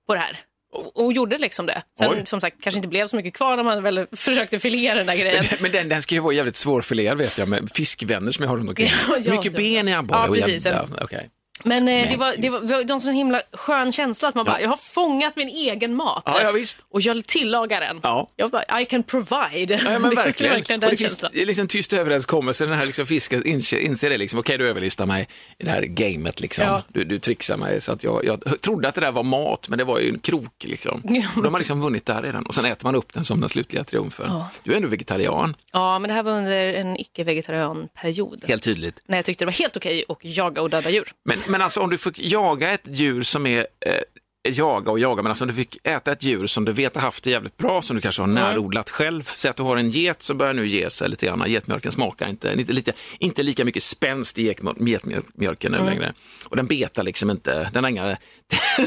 på 0.06 0.14
det 0.14 0.20
här. 0.20 0.38
Och, 0.72 1.04
och 1.04 1.12
gjorde 1.12 1.38
liksom 1.38 1.66
det. 1.66 1.82
Sen 1.98 2.10
Oj. 2.10 2.22
som 2.26 2.40
sagt 2.40 2.56
kanske 2.62 2.76
inte 2.76 2.88
blev 2.88 3.06
så 3.08 3.16
mycket 3.16 3.34
kvar 3.34 3.56
när 3.56 3.64
man 3.64 3.82
väl 3.82 4.06
försökte 4.12 4.58
filea 4.58 4.94
den 4.94 5.06
där 5.06 5.16
grejen. 5.16 5.44
Men, 5.50 5.58
men 5.62 5.72
den, 5.72 5.88
den 5.88 6.02
ska 6.02 6.14
ju 6.14 6.20
vara 6.20 6.34
jävligt 6.34 6.56
svårfilerad 6.56 7.19
vet 7.19 7.38
jag 7.38 7.48
med 7.48 7.70
fiskvänner 7.74 8.32
som 8.32 8.42
jag 8.42 8.50
har 8.50 8.56
runt 8.56 8.69
omkring. 8.69 8.90
Ja, 9.24 9.30
Mycket 9.32 9.52
så- 9.52 9.58
ben 9.58 9.88
i 9.88 9.94
abborre 9.94 10.20
Ja, 10.20 10.28
och 10.28 10.34
precis. 10.34 10.66
jävla- 10.66 11.04
okej. 11.04 11.28
Men 11.64 11.88
eh, 11.88 12.10
det, 12.10 12.16
var, 12.16 12.34
det, 12.38 12.50
var, 12.50 12.60
det 12.60 12.66
var 12.74 12.94
en 12.94 13.00
sån 13.00 13.14
himla 13.14 13.42
skön 13.52 13.92
känsla 13.92 14.28
att 14.28 14.34
man 14.34 14.44
bara, 14.44 14.60
jag 14.60 14.68
har 14.68 14.76
fångat 14.76 15.36
min 15.36 15.48
egen 15.48 15.94
mat. 15.94 16.22
Ja, 16.26 16.42
ja, 16.42 16.52
visst. 16.52 16.78
Och 16.90 17.00
jag 17.00 17.26
tillagar 17.26 17.80
den. 17.80 18.00
Ja. 18.02 18.28
Jag 18.36 18.50
bara, 18.50 18.80
I 18.80 18.84
can 18.84 19.02
provide. 19.02 19.80
Ja, 19.84 19.98
men 19.98 20.02
verkligen. 20.14 20.52
verkligen 20.52 20.78
och 20.78 20.80
den 20.80 20.90
det 20.90 20.96
finns 20.96 21.18
det 21.32 21.42
är 21.42 21.46
liksom 21.46 21.68
tyst 21.68 21.92
överenskommelse, 21.92 22.66
den 22.66 22.74
här 22.74 22.86
liksom 22.86 23.06
fisken 23.06 23.46
inser, 23.46 23.78
inser 23.78 24.10
det 24.10 24.18
liksom, 24.18 24.38
okej 24.38 24.58
du 24.58 24.68
överlistar 24.68 25.06
mig 25.06 25.28
i 25.58 25.64
det 25.64 25.70
här 25.70 25.82
gamet 25.82 26.40
liksom. 26.40 26.64
Ja. 26.64 26.82
Du, 26.88 27.04
du 27.04 27.18
trixar 27.18 27.56
mig 27.56 27.80
så 27.80 27.92
att 27.92 28.04
jag, 28.04 28.24
jag 28.24 28.60
trodde 28.62 28.88
att 28.88 28.94
det 28.94 29.00
där 29.00 29.12
var 29.12 29.22
mat, 29.22 29.68
men 29.68 29.78
det 29.78 29.84
var 29.84 29.98
ju 29.98 30.08
en 30.08 30.18
krok 30.18 30.64
liksom. 30.64 31.02
Ja. 31.04 31.22
Och 31.36 31.42
de 31.42 31.54
har 31.54 31.60
liksom 31.60 31.80
vunnit 31.80 32.06
där 32.06 32.22
redan 32.22 32.46
och 32.46 32.54
sen 32.54 32.64
äter 32.64 32.86
man 32.86 32.94
upp 32.94 33.12
den 33.12 33.24
som 33.24 33.40
den 33.40 33.48
slutliga 33.48 33.84
triumfen. 33.84 34.42
Du 34.64 34.72
är 34.72 34.76
ändå 34.76 34.88
vegetarian, 34.88 35.56
Ja, 35.72 35.98
men 35.98 36.08
det 36.08 36.14
här 36.14 36.22
var 36.22 36.32
under 36.32 36.74
en 36.74 36.96
icke-vegetarian-period. 36.96 38.44
helt 38.48 38.62
tydligt. 38.62 39.00
När 39.06 39.18
jag 39.18 39.24
tyckte 39.24 39.42
det 39.44 39.46
var 39.46 39.52
helt 39.52 39.76
okej 39.76 40.04
att 40.08 40.18
jaga 40.22 40.62
och 40.62 40.70
döda 40.70 40.90
djur. 40.90 41.12
Men, 41.24 41.38
men 41.52 41.62
alltså 41.62 41.81
om 41.81 41.90
du 41.90 41.99
fick 41.99 42.19
jaga 42.19 42.70
ett 42.70 42.82
djur 42.84 43.22
som 43.22 43.46
är 43.46 43.66
eh, 43.87 43.94
jaga 44.48 44.90
och 44.90 44.98
jaga, 44.98 45.22
men 45.22 45.30
alltså 45.30 45.44
om 45.44 45.48
du 45.48 45.54
fick 45.56 45.78
äta 45.84 46.12
ett 46.12 46.22
djur 46.22 46.46
som 46.46 46.64
du 46.64 46.72
vet 46.72 46.94
har 46.94 47.02
haft 47.02 47.24
det 47.24 47.30
jävligt 47.30 47.56
bra, 47.56 47.82
som 47.82 47.96
du 47.96 48.02
kanske 48.02 48.22
har 48.22 48.26
närodlat 48.26 48.90
själv. 48.90 49.30
Säg 49.36 49.50
att 49.50 49.56
du 49.56 49.62
har 49.62 49.76
en 49.76 49.90
get 49.90 50.22
som 50.22 50.38
börjar 50.38 50.52
nu 50.54 50.66
ge 50.68 50.90
sig 50.90 51.08
lite 51.08 51.26
grann. 51.26 51.44
Getmjölken 51.50 51.92
smakar 51.92 52.28
inte, 52.28 52.52
inte, 52.58 52.72
lite, 52.72 52.92
inte 53.18 53.42
lika 53.42 53.64
mycket 53.64 53.82
spänst 53.82 54.38
i 54.38 54.48
getmjöl- 54.52 54.88
getmjölken 54.88 55.72
nu 55.72 55.78
längre. 55.78 56.12
Och 56.46 56.56
den 56.56 56.66
betar 56.66 57.02
liksom 57.02 57.30
inte, 57.30 57.70
den 57.72 57.84
har 57.84 57.90
inga... 57.90 58.06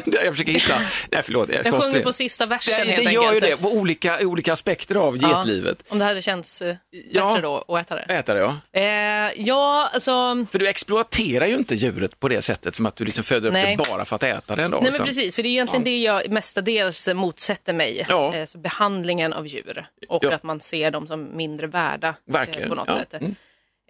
jag 0.05 0.33
försöker 0.33 0.51
hitta... 0.51 0.81
Nej, 1.11 1.21
förlåt. 1.23 1.49
Den 1.63 1.81
sjunger 1.81 2.03
på 2.03 2.13
sista 2.13 2.45
versen 2.45 2.73
det, 2.77 2.91
helt 2.91 3.05
det 3.05 3.11
gör 3.13 3.33
ju 3.33 3.39
det, 3.39 3.57
på 3.57 3.71
olika, 3.73 4.17
olika 4.27 4.53
aspekter 4.53 4.95
av 4.95 5.17
Ja. 5.21 5.37
getlivet. 5.37 5.83
Om 5.87 5.99
det 5.99 6.05
hade 6.05 6.21
känts 6.21 6.61
eh, 6.61 6.75
Ja. 7.11 7.27
bättre 7.29 7.41
då 7.41 7.65
att 7.67 7.81
äta 7.85 7.95
det. 7.95 8.01
Äta 8.13 8.33
det, 8.33 8.39
ja. 8.39 8.57
Eh, 8.81 9.41
ja, 9.47 9.89
alltså... 9.93 10.11
För 10.51 10.59
du 10.59 10.67
exploaterar 10.67 11.45
ju 11.45 11.55
inte 11.55 11.75
djuret 11.75 12.19
på 12.19 12.27
det 12.27 12.41
sättet 12.41 12.75
som 12.75 12.85
att 12.85 12.95
du 12.95 13.05
liksom 13.05 13.23
föder 13.23 13.47
upp 13.47 13.53
Nej. 13.53 13.75
det 13.77 13.89
bara 13.89 14.05
för 14.05 14.15
att 14.15 14.23
äta 14.23 14.55
det 14.55 14.63
en 14.63 14.71
dag. 14.71 14.81
Nej 14.83 14.91
men 14.91 14.95
utan- 14.95 15.07
precis, 15.07 15.35
för 15.35 15.44
det 15.45 15.49
är 15.49 15.51
egentligen 15.51 15.83
det 15.83 15.97
jag 15.97 16.29
mestadels 16.29 17.07
motsätter 17.13 17.73
mig. 17.73 18.05
Ja. 18.09 18.35
Eh, 18.35 18.45
så 18.45 18.57
behandlingen 18.57 19.33
av 19.33 19.47
djur 19.47 19.85
och 20.09 20.23
Ja. 20.23 20.33
att 20.33 20.43
man 20.43 20.59
ser 20.59 20.91
dem 20.91 21.07
som 21.07 21.37
mindre 21.37 21.67
värda 21.67 22.07
eh, 22.07 22.33
Verkligen, 22.33 22.69
på 22.69 22.75
något 22.75 22.87
ja. 22.87 22.97
sätt. 22.99 23.13
Mm. 23.13 23.35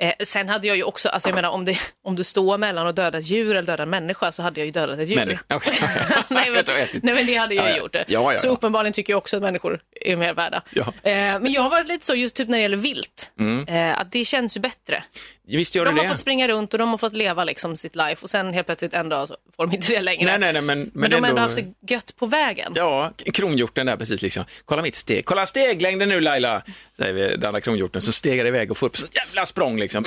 Eh, 0.01 0.13
sen 0.23 0.49
hade 0.49 0.67
jag 0.67 0.77
ju 0.77 0.83
också, 0.83 1.09
alltså 1.09 1.29
jag 1.29 1.35
menar 1.35 1.49
om, 1.49 1.65
det, 1.65 1.77
om 2.03 2.15
du 2.15 2.23
står 2.23 2.57
mellan 2.57 2.87
att 2.87 2.95
döda 2.95 3.17
ett 3.17 3.25
djur 3.25 3.51
eller 3.51 3.61
döda 3.67 3.83
en 3.83 3.89
människa 3.89 4.31
så 4.31 4.43
hade 4.43 4.59
jag 4.59 4.65
ju 4.65 4.71
dödat 4.71 4.99
ett 4.99 5.09
djur. 5.09 5.39
Nej, 6.29 6.51
men, 6.51 6.63
nej 7.03 7.15
men 7.15 7.25
det 7.25 7.35
hade 7.35 7.55
jag 7.55 7.65
Ja, 7.69 7.71
ju 7.71 7.77
gjort. 7.77 8.39
Så 8.39 8.49
uppenbarligen 8.49 8.93
tycker 8.93 9.13
jag 9.13 9.17
också 9.17 9.37
att 9.37 9.43
människor 9.43 9.79
är 10.01 10.15
mer 10.15 10.33
värda. 10.33 10.63
Men 11.03 11.51
jag 11.51 11.61
har 11.61 11.69
varit 11.69 11.87
lite 11.87 12.05
så 12.05 12.15
just 12.15 12.35
typ 12.35 12.47
när 12.49 12.57
det 12.57 12.61
gäller 12.61 12.77
vilt, 12.77 13.31
eh, 13.67 13.99
att 13.99 14.11
det 14.11 14.25
känns 14.25 14.57
ju 14.57 14.61
bättre. 14.61 15.03
Visst 15.47 15.75
gör 15.75 15.85
De 15.85 15.91
du 15.95 15.97
har 15.97 16.03
det? 16.03 16.09
fått 16.09 16.19
springa 16.19 16.47
runt 16.47 16.73
och 16.73 16.79
de 16.79 16.89
har 16.89 16.97
fått 16.97 17.13
leva 17.15 17.43
liksom 17.43 17.77
sitt 17.77 17.95
life 17.95 18.23
och 18.23 18.29
sen 18.29 18.53
helt 18.53 18.65
plötsligt 18.67 18.93
en 18.93 19.09
dag 19.09 19.27
så 19.27 19.35
får 19.55 19.67
de 19.67 19.75
inte 19.75 19.93
det 19.93 20.01
längre. 20.01 20.25
Nej, 20.25 20.39
nej, 20.39 20.53
nej, 20.53 20.61
men, 20.61 20.79
men, 20.79 20.91
Men, 20.93 21.09
de 21.09 21.15
har 21.15 21.17
ändå- 21.17 21.29
ändå 21.29 21.41
haft 21.41 21.55
det 21.55 21.93
gött 21.93 22.15
på 22.17 22.25
vägen. 22.25 22.73
Ja, 22.75 23.11
kronhjorten 23.33 23.85
där 23.85 23.97
precis 23.97 24.21
liksom. 24.21 24.45
Kolla 24.65 24.81
mitt 24.81 24.95
steg. 24.95 25.25
Kolla 25.25 25.45
steglängden 25.45 26.09
nu 26.09 26.19
Laila, 26.21 26.61
säger 26.97 27.13
vi 27.13 27.21
den 27.27 27.45
andra 27.45 27.61
kronhjorten 27.61 28.01
som 28.01 28.13
stegar 28.13 28.45
iväg 28.45 28.71
och 28.71 28.77
får 28.77 28.87
upp 28.87 28.97
så 28.97 29.07
jävla 29.11 29.45
språng 29.45 29.79
liksom. 29.79 30.03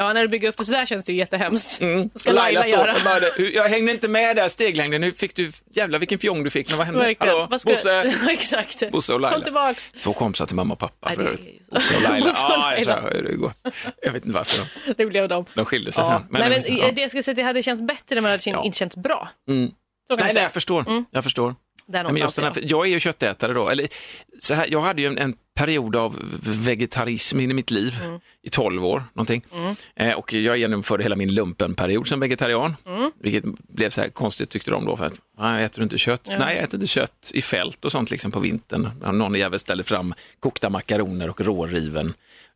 Ja, 0.00 0.12
när 0.12 0.22
du 0.22 0.28
bygger 0.28 0.48
upp 0.48 0.56
det 0.56 0.64
så 0.64 0.72
där 0.72 0.86
känns 0.86 1.04
det 1.04 1.12
ju 1.12 1.18
jättehemskt. 1.18 1.80
Mm. 1.80 2.10
Ska 2.14 2.32
Laila, 2.32 2.62
står 2.62 2.72
göra? 2.74 2.94
bara, 3.04 3.24
"Hur- 3.36 3.54
jag 3.54 3.68
hängde 3.68 3.92
inte 3.92 4.08
med 4.08 4.36
där 4.36 4.48
steglängden, 4.48 5.02
hur 5.02 5.12
fick 5.12 5.34
du, 5.34 5.52
jävla 5.70 5.98
vilken 5.98 6.18
fjong 6.18 6.44
du 6.44 6.50
fick, 6.50 6.68
men 6.68 6.78
vad 6.78 6.86
hände? 6.86 7.00
Verkligen. 7.00 7.34
Hallå, 7.34 7.46
Vad 7.50 7.60
ska... 7.60 7.70
Bosse, 7.70 8.14
Exakt. 8.30 8.90
Bosse 8.90 9.12
och 9.14 9.20
Laila. 9.20 9.34
Kom 9.36 9.44
tillbaks. 9.44 9.90
Två 9.90 10.12
kompisar 10.12 10.46
till 10.46 10.56
mamma 10.56 10.74
och 10.74 10.80
pappa 10.80 11.10
för 11.14 11.22
övrigt. 11.24 11.70
Bosse 11.70 11.96
och 11.96 12.02
Laila. 12.02 12.26
Bosse 12.26 12.44
och 12.46 12.52
jag, 12.52 12.58
Laila. 12.60 13.00
hur 13.12 13.22
det 13.22 13.34
går. 13.34 13.52
jag 14.02 14.12
vet 14.12 14.24
inte 14.24 14.34
varför 14.34 14.58
de, 14.86 14.92
Det 14.96 15.06
blev 15.06 15.28
de. 15.28 15.44
de 15.54 15.64
skilde 15.64 15.92
sig 15.92 16.04
Ja. 16.04 16.10
sen. 16.30 16.40
Nej, 16.40 16.50
men, 16.66 16.76
ja. 16.78 16.92
det 16.94 17.00
jag 17.00 17.10
skulle 17.10 17.22
säga 17.22 17.32
att 17.32 17.36
det 17.36 17.42
hade 17.42 17.62
känts 17.62 17.82
bättre 17.82 18.14
men 18.20 18.22
det 18.22 18.28
hade 18.30 18.50
Ja. 18.50 18.64
inte 18.64 18.78
känts 18.78 18.96
bra. 18.96 19.28
Mm. 19.48 19.60
Nej, 19.62 19.72
jag 20.08 20.34
nej, 20.34 20.42
jag 20.42 20.52
förstår. 20.52 21.04
Jag 21.10 21.24
förstår. 21.24 21.54
Där 21.86 22.04
men 22.04 22.14
någonstans. 22.14 22.56
här, 22.56 22.64
jag 22.68 22.86
är 22.86 22.90
ju 22.90 23.00
köttätare 23.00 23.52
då. 23.52 23.68
Eller, 23.68 23.88
så 24.40 24.54
här, 24.54 24.66
jag 24.70 24.80
hade 24.80 25.02
ju 25.02 25.08
en, 25.08 25.18
en 25.18 25.34
period 25.58 25.96
av 25.96 26.16
vegetarism 26.64 27.40
in 27.40 27.50
i 27.50 27.54
mitt 27.54 27.70
liv 27.70 27.94
Mm. 28.04 28.20
i 28.42 28.50
12 28.50 28.84
år. 28.84 29.02
Någonting. 29.14 29.42
Eh, 29.96 30.12
och 30.12 30.32
jag 30.32 30.58
genomförde 30.58 31.02
hela 31.02 31.16
min 31.16 31.34
lumpenperiod 31.34 32.06
som 32.06 32.20
vegetarian. 32.20 32.76
Mm. 32.86 33.10
Vilket 33.20 33.44
blev 33.68 33.90
så 33.90 34.00
här 34.00 34.08
konstigt 34.08 34.50
tyckte 34.50 34.70
de 34.70 34.84
då. 34.84 34.96
För 34.96 35.06
att, 35.06 35.20
nej, 35.38 35.64
äter 35.64 35.78
du 35.78 35.82
inte 35.84 35.98
kött? 35.98 36.22
Nej, 36.26 36.54
jag 36.56 36.64
äter 36.64 36.74
inte 36.74 36.86
kött 36.86 37.30
i 37.34 37.42
fält 37.42 37.84
och 37.84 37.92
sånt 37.92 38.10
liksom 38.10 38.30
på 38.30 38.40
vintern. 38.40 38.90
Någon 39.18 39.34
jävel 39.34 39.58
ställer 39.58 39.82
fram 39.82 40.14
kokta 40.40 40.70
makaroner 40.70 41.30
och 41.30 41.40
råriven 41.40 42.14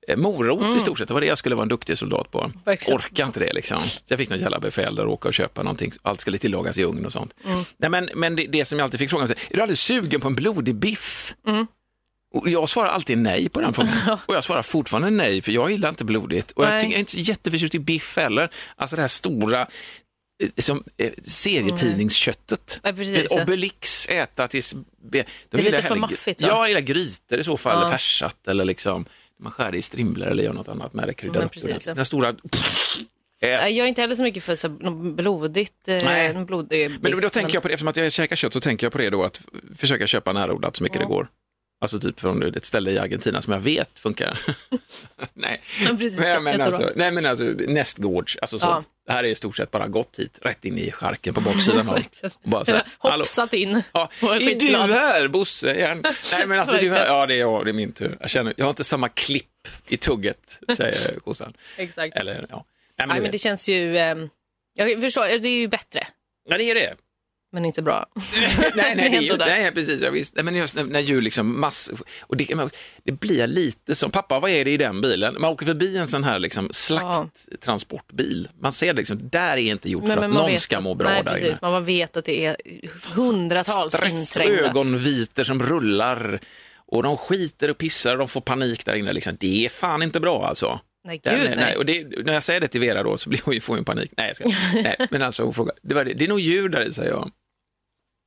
eh, 0.08 0.16
morot 0.16 0.76
i 0.76 0.80
stort 0.80 0.98
sett. 0.98 1.08
Det 1.08 1.14
var 1.14 1.20
det 1.20 1.26
jag 1.26 1.38
skulle 1.38 1.54
vara 1.54 1.62
en 1.62 1.68
duktig 1.68 1.98
soldat 1.98 2.30
på. 2.30 2.40
Mm. 2.40 2.52
Verkligen. 2.64 2.98
Orkar 2.98 3.26
inte 3.26 3.40
det 3.40 3.52
liksom. 3.52 3.80
Så 3.82 3.88
jag 4.08 4.18
fick 4.18 4.30
något 4.30 4.40
jävla 4.40 4.60
befäl 4.60 4.94
där 4.94 5.06
och 5.06 5.12
åka 5.12 5.28
och 5.28 5.34
köpa 5.34 5.62
någonting. 5.62 5.92
Allt 6.02 6.20
skulle 6.20 6.38
tillagas 6.38 6.78
i 6.78 6.84
ugn 6.84 7.06
och 7.06 7.12
sånt. 7.12 7.34
Mm. 7.44 7.64
Nej, 7.76 7.90
men 7.90 8.08
men 8.14 8.36
det, 8.36 8.46
det 8.46 8.64
som 8.64 8.78
jag 8.78 8.84
alltid 8.84 9.00
fick 9.00 9.10
frågan, 9.10 9.28
är 9.30 9.56
du 9.56 9.60
aldrig 9.62 9.78
sugen 9.78 10.20
på 10.20 10.28
en 10.28 10.34
blodig 10.34 10.74
biff? 10.74 11.34
Och 12.32 12.48
jag 12.48 12.68
svarar 12.68 12.88
alltid 12.88 13.18
nej 13.18 13.48
på 13.48 13.60
den 13.60 13.74
frågan. 13.74 14.18
Och 14.26 14.34
jag 14.34 14.44
svarar 14.44 14.62
fortfarande 14.62 15.10
nej, 15.10 15.42
för 15.42 15.52
jag 15.52 15.70
gillar 15.70 15.88
inte 15.88 16.04
blodigt. 16.04 16.50
Och 16.52 16.64
jag, 16.64 16.80
tycker, 16.80 16.90
jag 16.92 16.96
är 16.96 17.00
inte 17.00 17.20
jätteförtjust 17.20 17.74
i 17.74 17.78
biff 17.78 18.16
heller. 18.16 18.50
Alltså 18.76 18.96
det 18.96 19.02
här 19.02 19.08
stora 19.08 19.60
eh, 19.60 20.48
som, 20.58 20.84
eh, 20.96 21.10
serietidningsköttet. 21.22 22.80
Nej, 22.84 22.92
precis. 22.92 23.32
Obelix, 23.32 24.08
äta 24.08 24.48
tills... 24.48 24.74
be- 25.02 25.24
Då 25.50 25.58
är 25.58 25.62
lite 25.62 25.76
jag 25.76 25.84
för 25.84 25.96
maffigt, 25.96 26.42
va? 26.42 26.48
Ja, 26.48 26.68
gillar 26.68 26.80
grytor 26.80 27.38
i 27.38 27.44
så 27.44 27.56
fall, 27.56 27.76
Ja. 27.76 27.80
eller 27.82 27.92
färsat 27.92 28.48
eller 28.48 28.64
liksom 28.64 29.04
man 29.40 29.52
skär 29.52 29.72
det 29.72 29.78
i 29.78 29.82
strimlor 29.82 30.26
eller 30.28 30.44
gör 30.44 30.52
något 30.52 30.68
annat 30.68 30.94
med 30.94 31.08
det, 31.08 31.14
kryddar 31.14 31.44
upp 31.44 31.52
det. 31.54 31.60
precis, 31.60 31.86
ja. 31.86 31.94
Den 31.94 32.06
stora 32.06 32.34
Eh, 33.44 33.48
Jag 33.50 33.72
är 33.84 33.86
inte 33.86 34.00
heller 34.00 34.14
så 34.14 34.22
mycket 34.22 34.42
för 34.44 34.56
så, 34.56 34.68
blodigt. 34.68 35.88
eh, 35.88 36.04
Nej. 36.04 36.34
blodig 36.34 36.90
Men 37.00 37.20
då 37.20 37.28
tänker 37.28 37.54
jag 37.54 37.62
på 37.62 37.68
det, 37.68 37.74
eftersom 37.74 37.88
att 37.88 37.96
jag 37.96 38.12
käkar 38.12 38.36
kött 38.36 38.52
så 38.52 38.60
tänker 38.60 38.86
jag 38.86 38.92
på 38.92 38.98
det 38.98 39.10
då 39.10 39.24
att 39.24 39.40
försöka 39.76 40.06
köpa 40.06 40.32
närodlat 40.32 40.76
så 40.76 40.82
mycket 40.82 41.00
det 41.00 41.06
går. 41.06 41.28
Alltså 41.82 42.00
typ 42.00 42.20
från 42.20 42.42
ett 42.42 42.64
ställe 42.64 42.90
i 42.90 42.98
Argentina 42.98 43.42
som 43.42 43.52
jag 43.52 43.60
vet 43.60 43.98
funkar. 43.98 44.38
nej. 45.34 45.62
Men 45.84 45.98
precis, 45.98 46.20
men, 46.20 46.42
men 46.44 46.60
alltså, 46.60 46.90
nej 46.96 47.12
men 47.12 47.26
alltså 47.26 47.44
nästgårds, 47.44 48.36
alltså 48.42 48.58
så. 48.58 48.66
Ja. 48.66 48.84
Det 49.06 49.12
här 49.12 49.24
är 49.24 49.28
i 49.28 49.34
stort 49.34 49.56
sett 49.56 49.70
bara 49.70 49.88
gått 49.88 50.18
hit, 50.18 50.38
rätt 50.42 50.64
in 50.64 50.78
i 50.78 50.90
charken 50.90 51.34
på 51.34 51.40
baksidan 51.40 51.88
av. 51.88 51.94
Och 52.42 52.50
bara 52.50 52.64
så 52.64 52.72
här, 52.72 52.86
hallå. 52.98 53.22
Hoppsat 53.22 53.52
in. 53.54 53.82
Ja, 53.92 54.10
är 54.22 54.86
du 54.88 54.92
här 54.92 55.28
Bosse? 55.28 55.74
Igen? 55.74 56.02
Nej 56.32 56.46
men 56.46 56.60
alltså, 56.60 56.76
du 56.76 56.90
här, 56.90 57.06
ja 57.06 57.26
det 57.26 57.34
är 57.34 57.38
jag, 57.38 57.64
det 57.64 57.70
är 57.70 57.74
min 57.74 57.92
tur. 57.92 58.16
Jag 58.20 58.30
känner, 58.30 58.54
jag 58.56 58.64
har 58.64 58.70
inte 58.70 58.84
samma 58.84 59.08
klipp 59.08 59.68
i 59.88 59.96
tugget, 59.96 60.60
säger 60.76 61.20
kossan. 61.24 61.52
Exakt. 61.76 62.16
Eller 62.16 62.46
ja. 62.48 62.64
Nej, 62.98 63.06
men, 63.06 63.08
Nej, 63.08 63.20
men 63.20 63.30
det 63.30 63.38
känns 63.38 63.68
ju, 63.68 63.98
ehm, 63.98 64.28
jag 64.74 65.00
förstår, 65.00 65.38
det 65.38 65.48
är 65.48 65.58
ju 65.58 65.68
bättre, 65.68 66.06
ja, 66.48 66.58
det 66.58 66.64
är 66.64 66.74
det. 66.74 66.94
Men 67.52 67.64
inte 67.64 67.82
bra. 67.82 68.06
nej, 68.74 68.94
nej, 68.96 69.24
ju, 69.24 69.36
nej, 69.36 69.72
precis. 69.72 70.02
Ja, 70.02 70.10
visst. 70.10 70.34
Nej, 70.34 70.44
men 70.44 70.54
just 70.56 70.74
när, 70.74 70.84
när 70.84 71.00
djur 71.00 71.20
liksom 71.22 71.60
mass... 71.60 71.90
Och 72.20 72.36
det, 72.36 72.54
men 72.54 72.70
det 73.04 73.12
blir 73.12 73.46
lite 73.46 73.94
som, 73.94 74.10
pappa 74.10 74.40
vad 74.40 74.50
är 74.50 74.64
det 74.64 74.70
i 74.70 74.76
den 74.76 75.00
bilen? 75.00 75.36
Man 75.40 75.50
åker 75.52 75.66
förbi 75.66 75.96
en 75.96 76.08
sån 76.08 76.24
här 76.24 76.38
liksom 76.38 76.68
slakttransportbil. 76.72 78.48
Man 78.60 78.72
ser 78.72 78.94
liksom, 78.94 79.28
där 79.28 79.52
är 79.52 79.56
inte 79.58 79.90
gjort 79.90 80.04
för 80.06 80.12
att 80.12 80.20
man 80.20 80.30
någon 80.30 80.60
ska 80.60 80.76
att- 80.76 80.82
må 80.84 80.94
bra 80.94 81.08
nej, 81.10 81.22
där 81.24 81.36
inne. 81.36 81.40
precis, 81.46 81.62
Man 81.62 81.84
vet 81.84 82.16
att 82.16 82.24
det 82.24 82.44
är 82.44 82.56
hundratals 83.14 83.94
Stress, 83.94 84.36
inträngda. 84.38 84.68
ögonvitor 84.70 85.44
som 85.44 85.62
rullar 85.62 86.40
och 86.76 87.02
de 87.02 87.16
skiter 87.16 87.70
och 87.70 87.78
pissar 87.78 88.12
och 88.12 88.18
de 88.18 88.28
får 88.28 88.40
panik 88.40 88.84
där 88.84 88.94
inne. 88.94 89.12
Liksom. 89.12 89.36
Det 89.40 89.64
är 89.64 89.68
fan 89.68 90.02
inte 90.02 90.20
bra 90.20 90.46
alltså. 90.46 90.80
Nej, 91.04 91.20
gud 91.24 91.32
är- 91.32 91.56
nej. 91.56 91.76
och 91.76 91.86
det, 91.86 92.24
när 92.24 92.32
jag 92.32 92.44
säger 92.44 92.60
det 92.60 92.68
till 92.68 92.80
Vera 92.80 93.02
då 93.02 93.16
så 93.16 93.28
blir 93.28 93.40
hon, 93.44 93.54
ju- 93.54 93.60
får 93.60 93.74
hon 93.76 93.84
panik. 93.84 94.10
Nej, 94.16 94.26
jag 94.26 94.36
ska, 94.36 94.44
nej 94.82 94.96
men 95.10 95.22
alltså 95.22 95.42
hon 95.44 95.54
frågar, 95.54 95.74
det, 95.82 95.94
var 95.94 96.04
det, 96.04 96.12
det 96.14 96.24
är 96.24 96.28
nog 96.28 96.40
djur 96.40 96.68
där 96.68 96.82
i, 96.88 96.92
säger 96.92 97.10
jag. 97.10 97.30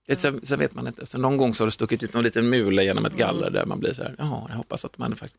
Det, 0.08 0.16
sen, 0.16 0.40
sen 0.44 0.60
vet 0.60 0.74
man 0.76 0.88
inte, 0.88 1.06
så 1.06 1.18
någon 1.18 1.38
gång 1.38 1.54
så 1.54 1.64
har 1.64 1.66
det 1.68 1.72
stuckit 1.72 2.04
ut 2.04 2.14
någon 2.14 2.24
liten 2.24 2.50
mule 2.50 2.84
genom 2.84 3.06
ett 3.06 3.14
Mm. 3.14 3.28
galler 3.28 3.50
där 3.50 3.66
man 3.66 3.80
blir 3.80 3.94
så 3.94 4.04
här, 4.04 4.16
ja, 4.18 4.46
jag 4.50 4.56
hoppas 4.56 4.86
att 4.86 4.98
man 4.98 5.16
faktiskt, 5.16 5.36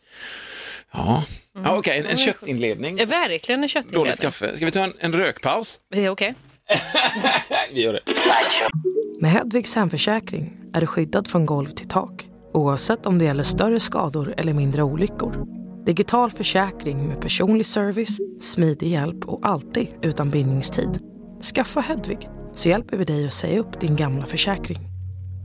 ja, 0.93 1.25
ja 1.65 1.79
okej, 1.79 1.99
en, 1.99 2.07
en 2.07 2.17
köttinledning, 2.17 2.97
Verkligen 2.97 3.59
en 3.59 3.61
dåligt 3.61 3.71
köttinredning. 3.71 4.17
kaffe. 4.17 4.57
Ska 4.57 4.65
vi 4.65 4.71
ta 4.73 4.85
en, 4.85 4.93
en 4.99 5.13
rökpaus? 5.13 5.81
Okej? 6.11 6.35
Vi 7.73 7.81
gör 7.83 7.93
det. 7.93 8.01
Med 9.21 9.31
Hedvigs 9.31 9.75
hemförsäkring 9.75 10.57
är 10.75 10.81
du 10.81 10.87
skyddad 10.87 11.29
från 11.29 11.47
golv 11.47 11.67
till 11.67 11.89
tak 11.89 12.29
oavsett 12.55 13.07
om 13.07 13.19
det 13.19 13.25
gäller 13.25 13.43
större 13.45 13.81
skador 13.81 14.35
eller 14.37 14.53
mindre 14.55 14.83
olyckor. 14.83 15.47
Digital 15.87 16.31
försäkring 16.31 17.09
med 17.09 17.21
personlig 17.21 17.67
service, 17.67 18.19
smidig 18.41 18.89
hjälp 18.89 19.25
och 19.25 19.47
alltid 19.47 19.89
utan 20.03 20.31
bindningstid. 20.31 20.99
Skaffa 21.55 21.81
Hedvig 21.81 22.29
så 22.59 22.69
hjälper 22.69 22.97
vi 22.97 23.05
dig 23.05 23.27
att 23.27 23.33
säga 23.33 23.61
upp 23.61 23.81
din 23.81 23.97
gamla 23.97 24.27
försäkring. 24.27 24.79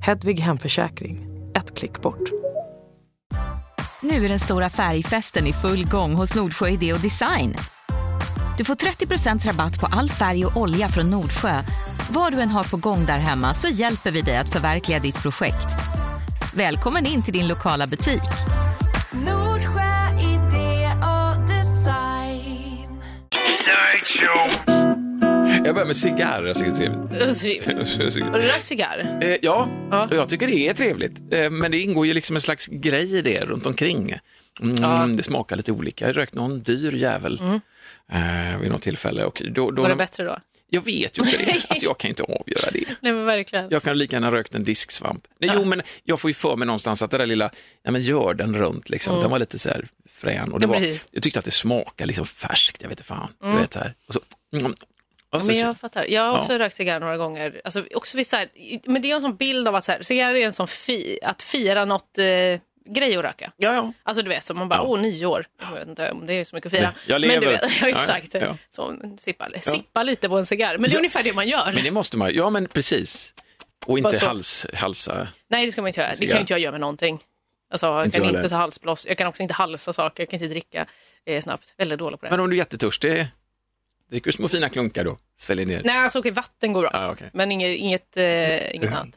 Hedvig 0.01 0.39
hemförsäkring, 0.39 1.27
ett 1.55 1.77
klick 1.77 2.01
bort. 2.01 2.29
Nu 4.01 4.25
är 4.25 4.29
den 4.29 4.39
stora 4.39 4.69
färgfesten 4.69 5.47
i 5.47 5.53
full 5.53 5.87
gång 5.87 6.13
hos 6.13 6.35
Nordsjö 6.35 6.69
Idé 6.69 6.93
och 6.93 6.99
Design. 6.99 7.55
Du 8.57 8.63
får 8.65 8.75
30% 8.75 9.47
rabatt 9.47 9.79
på 9.79 9.87
all 9.91 10.09
färg 10.09 10.45
och 10.45 10.57
olja 10.57 10.87
från 10.87 11.09
Nordsjö. 11.11 11.61
Vad 12.09 12.33
du 12.33 12.41
än 12.41 12.49
har 12.49 12.63
på 12.63 12.77
gång 12.77 13.05
där 13.05 13.19
hemma 13.19 13.53
så 13.53 13.67
hjälper 13.67 14.11
vi 14.11 14.21
dig 14.21 14.37
att 14.37 14.49
förverkliga 14.49 14.99
ditt 14.99 15.21
projekt. 15.21 15.67
Välkommen 16.55 17.05
in 17.05 17.23
till 17.23 17.33
din 17.33 17.47
lokala 17.47 17.87
butik. 17.87 18.21
Nordsjö 19.11 19.91
idé 20.19 20.89
och 21.01 21.47
design. 21.47 23.01
Jag 25.65 25.75
börjar 25.75 25.85
med 25.87 25.97
cigarr. 25.97 26.43
Jag 26.43 26.57
tycker 26.57 26.71
det 26.71 27.25
är 27.25 27.33
trevligt. 27.33 28.23
Har 28.25 28.39
du 28.39 28.45
rökt 28.47 28.65
cigarr? 28.65 29.19
Eh, 29.21 29.35
ja, 29.41 29.69
Ja. 29.91 30.03
och 30.09 30.15
jag 30.15 30.29
tycker 30.29 30.47
det 30.47 30.67
är 30.69 30.73
trevligt. 30.73 31.33
Eh, 31.33 31.49
men 31.49 31.71
det 31.71 31.79
ingår 31.79 32.05
ju 32.07 32.13
liksom 32.13 32.35
en 32.35 32.41
slags 32.41 32.67
grej 32.67 33.17
i 33.17 33.21
det 33.21 33.45
runt 33.45 33.65
omkring. 33.65 34.13
Mm, 34.61 34.75
Ja. 34.83 35.07
Det 35.15 35.23
smakar 35.23 35.55
lite 35.55 35.71
olika. 35.71 36.05
Jag 36.05 36.09
har 36.09 36.13
rökt 36.13 36.33
någon 36.33 36.59
dyr 36.59 36.93
jävel 36.95 37.41
eh, 38.11 38.57
vid 38.61 38.71
något 38.71 38.81
tillfälle. 38.81 39.23
Och 39.25 39.41
då, 39.51 39.71
då 39.71 39.81
Var 39.81 39.89
det 39.89 39.95
bättre 39.95 40.23
då? 40.23 40.37
Jag 40.69 40.81
vet 40.85 41.17
ju 41.17 41.23
inte 41.23 41.37
det. 41.37 41.51
Alltså, 41.69 41.85
jag 41.85 41.97
kan 41.97 42.09
inte 42.09 42.23
avgöra 42.23 42.71
det. 42.73 42.85
Nej 43.01 43.11
men 43.13 43.25
verkligen. 43.25 43.67
Jag 43.69 43.83
kan 43.83 43.97
lika 43.97 44.15
gärna 44.15 44.31
rökt 44.31 44.55
en 44.55 44.63
disksvamp. 44.63 45.23
Nej, 45.39 45.51
Jo, 45.55 45.65
men 45.65 45.81
jag 46.03 46.19
får 46.19 46.29
ju 46.29 46.33
för 46.33 46.55
mig 46.55 46.65
någonstans 46.65 47.01
att 47.01 47.11
det 47.11 47.17
där 47.17 47.25
lilla, 47.25 47.49
ja 47.83 47.91
men 47.91 48.01
gör 48.01 48.33
den 48.33 48.57
runt 48.57 48.89
liksom, 48.89 49.19
den 49.19 49.31
var 49.31 49.39
lite 49.39 49.59
så 49.59 49.69
här 49.69 49.85
frän. 50.11 50.51
Och 50.51 50.59
det 50.59 50.65
Mm. 50.65 50.73
Ja, 50.75 50.79
var, 50.81 50.87
precis. 50.87 51.07
jag 51.11 51.23
tyckte 51.23 51.39
att 51.39 51.45
det 51.45 51.51
smakade 51.51 52.05
liksom 52.07 52.25
färskt, 52.25 52.77
jag 52.81 52.89
vet 52.89 52.99
inte 52.99 53.03
fan. 53.07 53.27
Du 53.41 53.51
vet 53.57 53.73
så 53.73 53.79
här. 53.79 53.93
Och 54.07 54.13
så, 54.13 54.19
mm, 55.33 55.37
och 55.37 55.37
Ja, 55.37 55.41
så, 55.41 55.47
men 55.47 55.57
jag 55.57 55.77
fattar. 55.77 56.05
Jag 56.09 56.21
har 56.31 56.39
också 56.39 56.51
Ja. 56.53 56.59
rökt 56.59 56.75
cigarr 56.75 56.99
några 56.99 57.17
gånger. 57.17 57.61
Alltså, 57.63 57.85
också 57.95 58.17
vid 58.17 58.27
så 58.27 58.35
här, 58.35 58.47
men 58.85 59.01
det 59.01 59.11
är 59.11 59.15
en 59.15 59.21
sån 59.21 59.35
bild 59.35 59.67
av 59.67 59.75
att 59.75 59.83
så 59.85 59.91
här, 59.91 60.01
cigarr 60.03 60.35
är 60.35 60.45
en 60.45 60.53
sån 60.53 60.67
fi, 60.67 61.19
att 61.23 61.41
fira 61.41 61.85
något 61.85 62.17
eh, 62.17 62.23
grej 62.89 63.15
att 63.17 63.23
röka. 63.23 63.51
ja, 63.57 63.73
ja. 63.73 63.93
Alltså 64.03 64.23
du 64.23 64.29
vet, 64.29 64.43
så 64.45 64.53
man 64.53 64.69
bara, 64.69 64.79
Ja. 64.79 64.83
åh 64.83 64.99
nyår. 64.99 65.45
Jag 65.61 65.79
vet 65.79 65.87
inte 65.87 66.11
om 66.11 66.25
det 66.25 66.33
är 66.33 66.45
så 66.45 66.55
mycket 66.55 66.73
att 66.73 66.79
fira. 66.79 66.93
Jag 67.07 67.21
Men 67.21 67.29
du 67.29 67.39
lever. 67.39 67.51
vet, 67.51 67.61
ja, 67.81 67.87
Ja, 67.87 67.89
exakt. 67.89 68.33
ja. 68.33 68.57
Så 68.69 68.95
sippa, 69.19 69.47
sippa 69.61 70.03
lite 70.03 70.29
på 70.29 70.37
en 70.37 70.45
cigarr. 70.45 70.77
Men 70.77 70.89
det 70.89 70.95
är 70.95 70.97
ungefär 70.97 71.23
det 71.23 71.33
man 71.33 71.47
gör. 71.47 71.71
Men 71.73 71.83
det 71.83 71.91
måste 71.91 72.17
man 72.17 72.33
Ja, 72.33 72.49
men 72.49 72.67
precis. 72.67 73.33
Och 73.85 73.97
inte 73.97 74.15
så. 74.15 74.25
hals, 74.25 74.67
halsa. 74.73 75.27
Nej, 75.47 75.65
det 75.65 75.71
ska 75.71 75.81
man 75.81 75.87
inte 75.87 76.01
göra. 76.01 76.13
Det 76.19 76.27
kan 76.27 76.35
ju 76.35 76.41
inte 76.41 76.53
jag 76.53 76.59
göra 76.59 76.71
med 76.71 76.81
någonting. 76.81 77.19
Alltså, 77.71 77.85
jag 77.87 78.05
Inte 78.05 78.17
kan 78.19 78.27
jag 78.27 78.35
inte 78.35 78.49
ta 78.49 78.55
halsbloss. 78.55 79.05
Jag 79.07 79.17
kan 79.17 79.27
också 79.27 79.41
inte 79.43 79.53
halsa 79.53 79.93
saker. 79.93 80.23
Jag 80.23 80.29
kan 80.29 80.37
inte 80.41 80.53
dricka 80.53 80.85
eh, 81.25 81.41
snabbt. 81.41 81.73
Väldigt 81.77 81.99
dålig 81.99 82.19
på 82.19 82.25
det. 82.25 82.29
Men 82.31 82.39
om 82.39 82.49
du 82.49 82.55
är 82.55 82.57
jättetörstig, 82.57 83.27
dricker 84.11 84.25
du 84.25 84.31
små 84.31 84.47
fina 84.47 84.69
klunkar 84.69 85.03
då? 85.03 85.17
Sväljer 85.37 85.65
ner? 85.65 85.81
Nej, 85.85 85.97
alltså 85.97 86.19
okej, 86.19 86.31
vatten 86.31 86.73
går 86.73 86.81
bra. 86.81 86.89
Ja, 86.93 87.11
okej. 87.11 87.29
Men 87.33 87.51
inget, 87.51 87.77
inget, 87.77 88.17
eh, 88.17 88.75
inget 88.75 88.91
annat. 88.93 89.15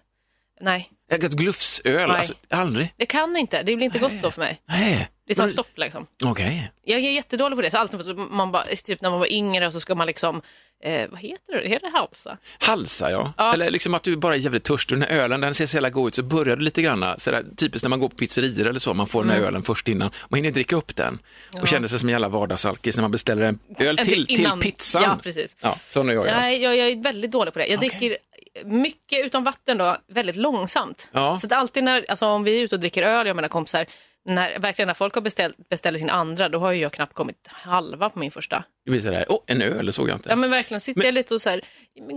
Nej, 0.60 0.90
Ett 1.10 1.32
glufsöl? 1.32 2.08
Nej. 2.08 2.18
Alltså, 2.18 2.34
aldrig? 2.50 2.94
det 2.96 3.06
kan 3.06 3.36
inte. 3.36 3.62
Det 3.62 3.76
blir 3.76 3.84
inte 3.84 3.98
gott 3.98 4.22
då 4.22 4.30
för 4.30 4.40
mig. 4.40 4.60
Nej. 4.68 5.08
Det 5.26 5.35
tar 5.35 5.49
stopp 5.49 5.78
liksom. 5.78 6.07
Okej. 6.25 6.71
Jag 6.85 7.00
är 7.00 7.11
jättedålig 7.11 7.59
på 7.59 7.62
det. 7.62 7.71
Så 7.71 7.78
alltid, 7.78 8.16
man 8.16 8.52
bara, 8.52 8.64
typ 8.64 9.00
när 9.00 9.11
man 9.11 9.19
var 9.19 9.33
yngre 9.33 9.73
så 9.73 9.81
ska 9.81 9.95
man 9.95 10.07
liksom, 10.07 10.43
eh, 10.85 11.11
vad 11.11 11.21
heter 11.21 11.61
det? 11.62 11.69
Heter 11.69 11.87
det 11.90 11.99
halsa? 11.99 12.37
Halsa, 12.59 13.11
ja. 13.11 13.33
Ja. 13.37 13.54
Eller 13.54 13.71
liksom 13.71 13.95
att 13.95 14.02
du 14.02 14.16
bara 14.16 14.35
är 14.35 14.38
jävligt 14.38 14.64
törstig. 14.64 14.99
Den 14.99 15.09
här 15.09 15.16
ölen, 15.19 15.40
den 15.40 15.54
ser 15.54 15.66
så 15.66 15.76
jävla 15.76 15.90
god 15.90 16.09
ut, 16.09 16.14
så 16.14 16.23
börjar 16.23 16.57
det 16.57 16.62
lite 16.64 16.83
grann, 16.83 17.14
sådär, 17.19 17.45
typiskt 17.57 17.85
när 17.85 17.88
man 17.90 18.00
går 18.00 18.09
på 18.09 18.16
pizzerior 18.16 18.66
eller 18.66 18.81
så, 18.81 18.95
man 18.95 19.07
får 19.07 19.21
den 19.23 19.31
Mm. 19.31 19.43
här 19.43 19.49
ölen 19.49 19.62
först 19.62 19.88
innan, 19.88 20.11
man 20.28 20.38
hinner 20.38 20.50
dricka 20.50 20.76
upp 20.76 20.97
den 20.97 21.19
och 21.61 21.69
känner 21.69 21.88
sig 21.88 21.99
som 21.99 22.09
en 22.09 22.12
jävla 22.12 22.28
vardagsalkis 22.28 22.97
när 22.97 23.02
man 23.02 23.11
beställer 23.11 23.47
en 23.47 23.59
öl 23.78 23.97
till, 23.99 24.26
till 24.26 24.40
innan- 24.40 24.61
pizzan. 24.61 25.02
Ja, 25.02 25.19
precis. 25.23 25.57
Ja, 25.61 25.78
sån 25.87 26.09
är 26.09 26.12
jag. 26.14 26.26
Ja. 26.26 26.40
Nej, 26.40 26.62
jag, 26.62 26.76
jag 26.76 26.88
är 26.88 27.02
väldigt 27.02 27.31
dålig 27.31 27.52
på 27.52 27.59
det. 27.59 27.66
Jag 27.66 27.81
dricker 27.81 28.16
mycket 28.64 29.26
utan 29.26 29.45
vatten 29.45 29.78
då, 29.78 29.97
väldigt 30.09 30.37
långsamt. 30.37 31.09
Ja. 31.12 31.38
Så 31.38 31.47
att 31.47 31.52
alltid 31.52 31.85
när, 31.85 32.07
alltså 32.09 32.26
om 32.26 32.45
vi 32.45 32.59
är 32.59 32.62
ute 32.62 32.75
och 32.75 32.81
dricker 32.81 33.02
öl, 33.02 33.26
jag 33.26 33.37
mina 33.37 33.49
kompisar, 33.49 33.87
när, 34.25 34.59
verkligen 34.59 34.87
när 34.87 34.95
folk 34.95 35.14
har 35.14 35.23
beställt, 35.23 35.69
beställer 35.69 35.99
sin 35.99 36.11
andra, 36.11 36.49
då 36.49 36.59
har 36.59 36.73
ju 36.73 36.81
jag 36.83 36.93
knappt 36.93 37.14
kommit 37.14 37.49
halva 37.50 38.11
på 38.11 38.19
min 38.19 38.31
första. 38.31 38.64
Det 38.85 38.90
blir 38.90 39.00
sådär, 39.00 39.25
åh, 39.28 39.38
en 39.47 39.62
öl, 39.62 39.87
det 39.87 39.93
såg 39.93 40.09
jag 40.09 40.16
inte. 40.16 40.28
Ja 40.28 40.37
men 40.37 40.50
verkligen, 40.50 40.81
sitter 40.81 40.99
Men- 40.99 41.07
jag 41.07 41.14
lite 41.14 41.35
och 41.35 41.43
så 41.43 41.50
här, 41.50 41.61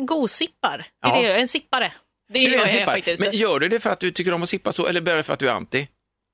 gosippar. 0.06 0.78
Det 1.02 1.08
är 1.08 1.12
Ja. 1.16 1.22
det, 1.22 1.28
jag 1.28 1.36
är, 1.36 1.40
en 1.42 1.48
sippare. 1.48 1.92
Det 2.34 2.40
är 2.40 2.50
Du 2.50 2.56
är 2.56 2.60
jag 2.60 2.70
sippare. 2.70 2.96
faktiskt. 2.96 3.20
Men 3.24 3.32
gör 3.32 3.60
du 3.60 3.68
det 3.68 3.80
för 3.80 3.90
att 3.90 4.00
du 4.00 4.12
tycker 4.12 4.34
om 4.34 4.44
att 4.44 4.50
sippa 4.50 4.72
så, 4.72 4.88
eller 4.88 5.02
bara 5.02 5.24
för 5.24 5.34
att 5.34 5.40
du 5.40 5.50
är 5.50 5.54
anti? 5.54 5.88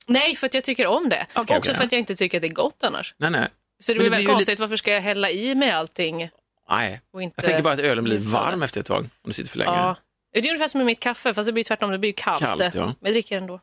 Nej, 0.08 0.36
för 0.36 0.46
att 0.48 0.54
jag 0.54 0.64
tycker 0.64 0.88
om 0.88 1.10
det. 1.10 1.28
Okej, 1.34 1.42
Också 1.42 1.58
okej, 1.72 1.76
för 1.76 1.84
att 1.84 1.92
jag 1.92 2.00
inte 2.00 2.16
tycker 2.16 2.38
att 2.38 2.42
det 2.42 2.48
är 2.48 2.54
gott 2.54 2.84
annars. 2.84 3.16
Nej, 3.18 3.32
nej. 3.32 3.48
Så 3.84 3.94
det 3.94 4.00
blir 4.00 4.10
det 4.10 4.18
väl 4.18 4.28
konstigt, 4.28 4.60
varför 4.60 4.76
ska 4.76 4.92
jag 4.92 5.02
hälla 5.02 5.30
i 5.30 5.56
mig 5.56 5.72
allting? 5.72 6.30
nej. 6.70 7.02
Inte 7.22 7.34
Jag 7.38 7.46
tänker 7.46 7.64
bara 7.64 7.74
att 7.74 7.80
ölen 7.80 8.04
blir 8.04 8.16
det? 8.20 8.26
varm 8.26 8.64
efter 8.64 8.80
ett 8.80 8.86
tag, 8.86 9.00
om 9.04 9.10
du 9.24 9.34
sitter 9.34 9.50
för 9.50 9.58
länge. 9.58 9.72
Ja. 9.72 9.96
Det 10.34 10.40
är 10.40 10.48
ungefär 10.48 10.68
som 10.68 10.78
med 10.80 10.86
mitt 10.86 11.00
kaffe, 11.00 11.34
fast 11.34 11.46
det 11.48 11.54
blir 11.54 11.64
tvärtom, 11.64 11.92
det 11.92 11.98
blir 12.00 12.12
kallt. 12.12 12.42
Kallt, 12.42 12.76
ja. 12.76 12.86
Men 12.86 12.96
jag 13.02 13.14
dricker 13.14 13.38
ändå. 13.38 13.60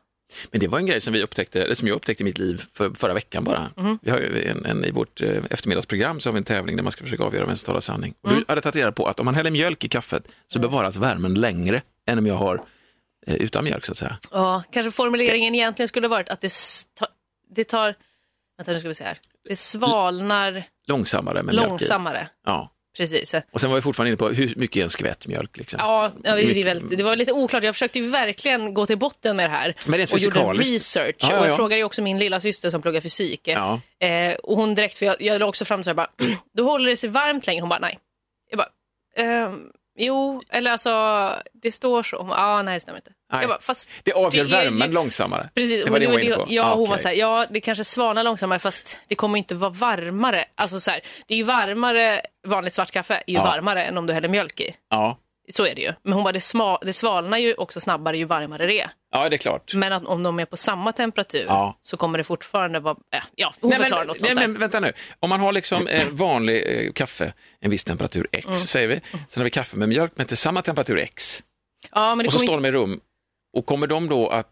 Men 0.51 0.59
det 0.59 0.67
var 0.67 0.79
en 0.79 0.85
grej 0.85 1.01
som, 1.01 1.13
vi 1.13 1.23
upptäckte, 1.23 1.63
eller 1.63 1.75
som 1.75 1.87
jag 1.87 1.95
upptäckte 1.95 2.23
i 2.23 2.25
mitt 2.25 2.37
liv 2.37 2.63
för, 2.71 2.89
förra 2.89 3.13
veckan 3.13 3.43
bara. 3.43 3.69
Mhm. 3.77 3.99
Vi 4.01 4.11
har 4.11 4.19
ju 4.19 4.43
en, 4.47 4.65
en, 4.65 4.85
I 4.85 4.91
vårt 4.91 5.21
eh, 5.21 5.43
eftermiddagsprogram 5.49 6.19
så 6.19 6.29
har 6.29 6.33
vi 6.33 6.37
en 6.37 6.43
tävling 6.43 6.75
där 6.75 6.83
man 6.83 6.91
ska 6.91 7.03
försöka 7.03 7.23
avgöra 7.23 7.45
vem 7.45 7.55
som 7.55 7.65
talar 7.65 7.79
sanning. 7.79 8.13
Och 8.21 8.29
Mm. 8.31 8.43
Du 8.47 8.51
hade 8.51 8.61
tagit 8.61 8.75
reda 8.75 8.91
på 8.91 9.05
att 9.05 9.19
om 9.19 9.25
man 9.25 9.35
häller 9.35 9.51
mjölk 9.51 9.83
i 9.83 9.89
kaffet 9.89 10.23
så 10.47 10.59
bevaras 10.59 10.97
värmen 10.97 11.33
längre 11.33 11.81
än 12.07 12.17
om 12.17 12.27
jag 12.27 12.35
har 12.35 12.63
eh, 13.27 13.35
utan 13.35 13.63
mjölk 13.63 13.85
så 13.85 13.91
att 13.91 13.97
säga. 13.97 14.17
Ja, 14.31 14.63
kanske 14.71 14.91
formuleringen 14.91 15.55
egentligen 15.55 15.87
skulle 15.87 16.07
varit 16.07 16.29
att 16.29 16.41
det, 16.41 16.51
ta, 16.99 17.07
det 17.55 17.63
tar, 17.63 17.95
vänta 18.57 18.71
nu 18.73 18.79
ska 18.79 18.87
vi 18.87 18.95
se 18.95 19.03
här, 19.03 19.17
det 19.49 19.55
svalnar 19.55 20.63
Långsammare 20.87 21.43
med 21.43 21.55
långsammare. 21.55 22.29
Ja. 22.45 22.71
Precis. 22.97 23.35
Och 23.51 23.61
sen 23.61 23.69
var 23.69 23.77
vi 23.77 23.81
fortfarande 23.81 24.09
inne 24.09 24.17
på 24.17 24.29
hur 24.29 24.53
mycket 24.55 24.79
är 24.79 24.83
en 24.83 24.89
skvätt 24.89 25.27
mjölk. 25.27 25.57
Liksom. 25.57 25.79
Ja, 25.83 26.11
ja 26.23 26.35
det, 26.35 26.41
är 26.41 26.63
väldigt, 26.63 26.97
det 26.97 27.03
var 27.03 27.15
lite 27.15 27.31
oklart. 27.31 27.63
Jag 27.63 27.75
försökte 27.75 28.01
verkligen 28.01 28.73
gå 28.73 28.85
till 28.85 28.97
botten 28.97 29.35
med 29.35 29.49
det 29.49 29.55
här. 29.55 29.75
Men 29.85 29.97
rent 29.97 30.13
och 30.13 30.19
gjorde 30.19 30.39
research. 30.39 31.15
Ja, 31.19 31.27
ja, 31.29 31.39
Och 31.39 31.45
ja. 31.45 31.47
jag 31.47 31.55
frågade 31.55 31.83
också 31.83 32.01
min 32.01 32.19
lilla 32.19 32.39
syster 32.39 32.69
som 32.69 32.81
pluggar 32.81 33.01
fysik. 33.01 33.47
Eh, 33.47 34.33
och 34.43 34.57
hon 34.57 34.75
direkt, 34.75 34.97
för 34.97 35.05
jag, 35.05 35.21
jag 35.21 35.39
la 35.39 35.45
också 35.45 35.65
fram 35.65 35.83
så 35.83 35.89
här 35.89 35.95
bara, 35.95 36.09
då 36.57 36.63
håller 36.63 36.89
det 36.89 36.97
sig 36.97 37.09
varmt 37.09 37.47
länge. 37.47 37.61
Hon 37.61 37.69
bara, 37.69 37.79
nej. 37.79 37.99
Jag 38.49 38.57
bara, 38.57 38.69
ehm, 39.17 39.71
Jo, 39.99 40.41
eller 40.49 40.71
alltså, 40.71 41.35
det 41.53 41.71
står 41.71 42.03
så. 42.03 42.15
Ja, 42.29 42.35
ah, 42.37 42.61
nej 42.61 42.73
det 42.73 42.79
stämmer 42.79 42.97
inte. 42.99 43.11
Nej. 43.33 43.41
Jag 43.41 43.49
bara, 43.49 43.61
fast 43.61 43.89
Det 44.03 44.13
avgör 44.13 44.43
det 44.45 44.57
är 44.57 44.63
värmen 44.63 44.87
ju- 44.89 44.93
långsammare. 44.93 45.49
Precis, 45.55 45.83
Det 45.85 45.91
var 45.91 45.99
det 45.99 46.05
hon 46.05 46.13
var 46.13 46.19
inne 46.21 46.35
på. 46.35 46.45
Ja, 46.49 46.63
Ah, 46.63 46.69
hon 46.75 46.79
var 46.89 46.95
okej. 46.95 47.01
så 47.01 47.07
här, 47.07 47.15
ja 47.15 47.45
det 47.49 47.61
kanske 47.61 47.83
svalnar 47.83 48.23
långsammare 48.23 48.59
fast 48.59 48.97
det 49.07 49.15
kommer 49.15 49.37
inte 49.37 49.55
vara 49.55 49.71
varmare. 49.71 50.45
Alltså 50.55 50.79
så 50.79 50.91
här, 50.91 50.99
det 51.27 51.33
är 51.33 51.37
ju 51.37 51.43
varmare, 51.43 52.21
vanligt 52.47 52.73
svart 52.73 52.91
kaffe 52.91 53.13
är 53.15 53.23
ju 53.31 53.35
Ja. 53.35 53.43
varmare 53.43 53.83
än 53.85 53.97
om 53.97 54.07
du 54.07 54.13
häller 54.13 54.27
mjölk 54.29 54.59
i. 54.59 54.75
Ja. 54.89 55.17
Så 55.51 55.65
är 55.65 55.75
det 55.75 55.81
ju. 55.81 55.93
Men 56.03 56.13
hon 56.13 56.23
bara, 56.23 56.31
det, 56.31 56.41
det 56.81 56.93
svalnar 56.93 57.37
ju 57.37 57.53
också 57.53 57.79
snabbare 57.79 58.17
ju 58.17 58.25
varmare 58.25 58.65
det 58.67 58.81
är. 58.81 58.89
ja, 59.11 59.29
det 59.29 59.35
är 59.35 59.37
klart. 59.37 59.73
Men 59.73 59.93
att 59.93 60.05
om 60.05 60.23
de 60.23 60.39
är 60.39 60.45
på 60.45 60.57
samma 60.57 60.91
temperatur 60.91 61.45
Ja. 61.47 61.79
så 61.81 61.97
kommer 61.97 62.17
det 62.17 62.23
fortfarande 62.23 62.79
vara, 62.79 62.95
äh, 63.13 63.19
ja 63.35 63.53
hon 63.61 63.71
förklarar 63.71 64.05
något 64.05 64.21
nej, 64.21 64.29
sånt 64.29 64.39
där. 64.41 64.47
men 64.47 64.59
vänta 64.59 64.79
nu. 64.79 64.93
Om 65.19 65.29
man 65.29 65.39
har 65.39 65.51
liksom 65.51 65.87
eh, 65.87 66.07
vanlig 66.11 66.85
eh, 66.85 66.91
kaffe, 66.93 67.33
en 67.59 67.71
viss 67.71 67.85
temperatur 67.85 68.27
X, 68.31 68.45
Mm. 68.47 68.57
säger 68.57 68.87
vi. 68.87 69.01
Sen 69.11 69.21
har 69.41 69.43
vi 69.43 69.49
kaffe 69.49 69.77
med 69.77 69.89
mjölk, 69.89 70.11
men 70.15 70.25
till 70.25 70.37
samma 70.37 70.61
temperatur 70.61 70.97
X. 70.97 71.43
Ja, 71.91 72.15
men 72.15 72.23
det 72.23 72.27
Och 72.27 72.33
så 72.33 72.39
står 72.39 72.53
de 72.53 72.65
i 72.65 72.71
rum. 72.71 72.99
Och 73.57 73.65
kommer 73.65 73.87
de 73.87 74.09
då 74.09 74.27
att, 74.29 74.51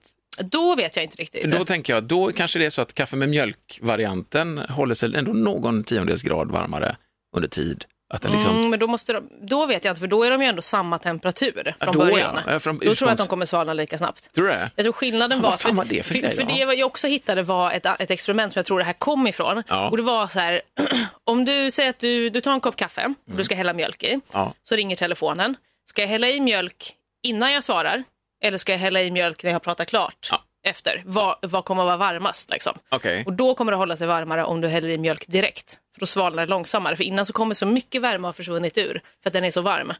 då 0.51 0.75
vet 0.75 0.96
jag 0.96 1.03
inte 1.05 1.17
riktigt. 1.17 1.41
för 1.41 1.50
då 1.60 1.65
tänker 1.65 1.93
jag, 1.93 2.03
då 2.03 2.31
kanske 2.31 2.60
det 2.60 2.65
är 2.65 2.69
så 2.69 2.81
att 2.81 2.93
kaffe 2.93 3.15
med 3.15 3.29
mjölk-varianten 3.29 4.58
håller 4.58 4.96
sig 4.96 5.15
ändå 5.15 5.34
någon 5.34 5.84
tiondels 5.84 6.24
grad 6.24 6.51
varmare 6.51 6.98
under 7.36 7.50
tid. 7.50 7.86
Att 8.13 8.22
den 8.22 8.32
liksom, 8.32 8.58
Mm, 8.58 8.70
men 8.70 8.80
då, 8.80 8.88
måste 8.88 9.13
de, 9.13 9.30
då 9.42 9.66
vet 9.66 9.86
jag 9.86 9.92
inte, 9.92 10.00
för 10.00 10.08
då 10.08 10.24
är 10.24 10.32
de 10.32 10.42
ju 10.42 10.48
ändå 10.48 10.62
samma 10.62 10.98
temperatur 11.00 11.75
från 11.80 11.94
då, 11.94 12.00
ja. 12.01 12.06
början. 12.06 12.39
Ja, 12.48 12.60
från 12.60 12.78
då 12.78 12.96
tror 12.96 13.10
jag 13.10 13.12
att 13.12 13.18
de 13.18 13.28
kommer 13.28 13.46
svalna 13.46 13.74
lika 13.74 13.98
snabbt. 13.98 14.34
Tror 14.34 14.46
du 14.46 14.51
det? 14.51 14.72
Jag 14.75 14.84
tror 14.84 14.94
skillnaden 14.94 15.42
var, 15.42 15.60
vad 15.66 15.75
var 15.75 15.86
det 15.86 16.04
för 16.04 16.13
för, 16.13 16.20
grej 16.22 16.36
för 16.36 16.44
det 16.44 16.58
jag 16.75 16.88
också 16.88 17.08
hittade 17.08 17.44
var 17.44 17.72
ett, 17.72 17.86
ett 17.86 18.12
experiment 18.12 18.54
som 18.54 18.60
jag 18.60 18.66
tror 18.66 18.80
det 18.80 18.86
här 18.86 18.94
kom 18.94 19.28
ifrån. 19.28 19.63
Ja. 19.68 19.89
Och 19.89 19.98
det 19.98 20.04
var 20.04 20.28
så 20.28 20.39
här, 20.39 20.62
om 21.24 21.46
du 21.46 21.72
säger 21.72 21.89
att 21.89 22.00
du, 22.00 22.30
du 22.30 22.42
tar 22.42 22.54
en 22.54 22.60
kopp 22.62 22.75
kaffe 22.75 23.13
och 23.32 23.38
du 23.38 23.44
ska 23.44 23.56
hälla 23.56 23.74
mjölk 23.74 24.04
i, 24.04 24.20
Ja. 24.32 24.54
så 24.63 24.75
ringer 24.75 24.96
telefonen. 24.96 25.56
Ska 25.89 26.01
jag 26.01 26.10
hälla 26.10 26.30
i 26.30 26.39
mjölk 26.39 26.94
innan 27.24 27.54
jag 27.54 27.63
svarar 27.63 28.04
eller 28.44 28.58
ska 28.58 28.72
jag 28.72 28.80
hälla 28.80 29.01
i 29.01 29.12
mjölk 29.12 29.44
när 29.44 29.50
jag 29.50 29.56
har 29.56 29.60
pratat 29.60 29.88
klart 29.89 30.28
Ja. 30.32 30.44
Efter? 30.63 31.04
Vad, 31.06 31.36
vad 31.42 31.66
kommer 31.66 31.82
att 31.84 31.88
vara 31.88 31.98
varmast? 31.98 32.50
Liksom? 32.50 32.78
Okej. 32.89 33.24
Och 33.25 33.34
då 33.34 33.56
kommer 33.56 33.72
det 33.72 33.78
hålla 33.78 33.98
sig 33.98 34.08
varmare 34.08 34.44
om 34.44 34.62
du 34.62 34.68
häller 34.68 34.89
i 34.89 34.98
mjölk 34.98 35.28
direkt. 35.28 35.80
För 35.94 36.00
då 36.00 36.06
svalnar 36.06 36.46
det 36.46 36.50
långsammare. 36.50 36.96
För 36.96 37.04
innan 37.04 37.25
så 37.25 37.34
kommer 37.34 37.54
så 37.56 37.66
mycket 37.66 38.01
värme 38.01 38.28
ha 38.28 38.34
försvunnit 38.34 38.78
ur 38.78 39.01
för 39.24 39.30
att 39.30 39.34
den 39.34 39.44
är 39.44 39.51
så 39.51 39.62
varm. 39.62 39.94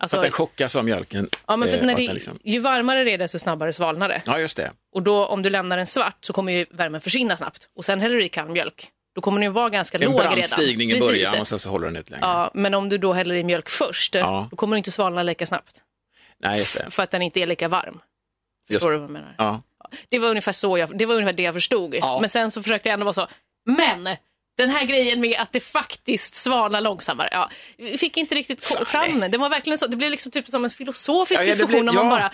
Alltså, 0.00 0.16
Att 0.16 0.22
den 0.22 0.32
chockas 0.32 0.76
av 0.76 0.84
mjölken. 0.84 1.28
ja, 1.46 1.56
men 1.56 1.68
för 1.68 1.76
eh, 1.78 1.84
när 1.84 1.96
det, 1.96 2.12
liksom... 2.12 2.38
ju 2.44 2.58
varmare 2.60 3.04
det 3.04 3.10
är 3.10 3.18
desto 3.18 3.38
snabbare 3.38 3.72
svalnar 3.72 4.08
det. 4.08 4.22
Ja, 4.26 4.38
just 4.38 4.56
det. 4.56 4.70
Och 4.94 5.02
då 5.02 5.26
om 5.26 5.42
du 5.42 5.50
lämnar 5.50 5.76
den 5.76 5.86
svart 5.86 6.16
så 6.20 6.32
kommer 6.32 6.52
ju 6.52 6.66
värmen 6.70 7.00
försvinna 7.00 7.36
snabbt. 7.36 7.68
Och 7.76 7.84
sen 7.84 8.00
häller 8.00 8.16
du 8.16 8.24
i 8.24 8.28
kall 8.28 8.48
mjölk. 8.48 8.88
Då 9.14 9.20
kommer 9.20 9.40
den 9.40 9.52
vara 9.52 9.68
ganska 9.70 9.98
Det 9.98 10.04
är 10.04 10.06
en 10.06 10.12
låg 10.12 10.20
brant 10.20 10.36
redan. 10.36 10.48
stigning 10.48 10.90
i 10.90 10.92
Precis. 10.94 11.08
början 11.10 11.40
och 11.40 11.48
sen 11.48 11.58
så 11.58 11.70
håller 11.70 11.86
den 11.86 11.96
ut 11.96 12.10
längre. 12.10 12.26
Ja, 12.26 12.50
men 12.54 12.74
om 12.74 12.88
du 12.88 12.98
då 12.98 13.12
häller 13.12 13.34
i 13.34 13.44
mjölk 13.44 13.68
först, 13.68 14.14
Ja. 14.14 14.48
då 14.50 14.56
kommer 14.56 14.74
den 14.74 14.78
inte 14.78 14.90
svalna 14.90 15.22
lika 15.22 15.46
snabbt. 15.46 15.82
Nej, 16.40 16.58
just 16.58 16.78
det. 16.84 16.90
För 16.90 17.02
att 17.02 17.10
den 17.10 17.22
inte 17.22 17.40
är 17.40 17.46
lika 17.46 17.68
varm. 17.68 18.00
Just- 18.68 18.82
Förstår 18.84 18.90
du 18.92 18.96
vad 18.98 19.04
jag 19.04 19.10
menar? 19.10 19.34
Ja. 19.38 19.62
Det 20.08 20.18
var 20.18 20.28
ungefär 20.28 20.52
så 20.52 20.78
jag, 20.78 20.98
det 20.98 21.06
var 21.06 21.14
ungefär 21.14 21.32
det 21.32 21.42
jag 21.42 21.54
förstod. 21.54 21.94
Ja. 21.94 22.18
Men 22.20 22.28
sen 22.28 22.50
så 22.50 22.62
försökte 22.62 22.88
jag 22.88 22.94
ändå 22.94 23.04
vara 23.04 23.12
så, 23.12 23.28
men 23.66 24.08
den 24.56 24.70
här 24.70 24.84
grejen 24.84 25.20
med 25.20 25.36
att 25.40 25.52
det 25.52 25.60
faktiskt 25.60 26.34
svalnar 26.34 26.80
långsammare, 26.80 27.28
ja, 27.32 27.50
vi 27.76 27.98
fick 27.98 28.16
inte 28.16 28.34
riktigt 28.34 28.68
ko- 28.68 28.84
fram 28.84 29.20
det. 29.30 29.38
var 29.38 29.48
verkligen 29.48 29.78
så, 29.78 29.86
det 29.86 29.96
blev 29.96 30.10
liksom 30.10 30.32
typ 30.32 30.46
som 30.48 30.64
en 30.64 30.70
filosofisk 30.70 31.40
Ja, 31.40 31.44
ja, 31.44 31.48
diskussion 31.50 31.70
blev- 31.80 31.88
om 31.88 31.94
man 31.96 32.08
bara 32.08 32.30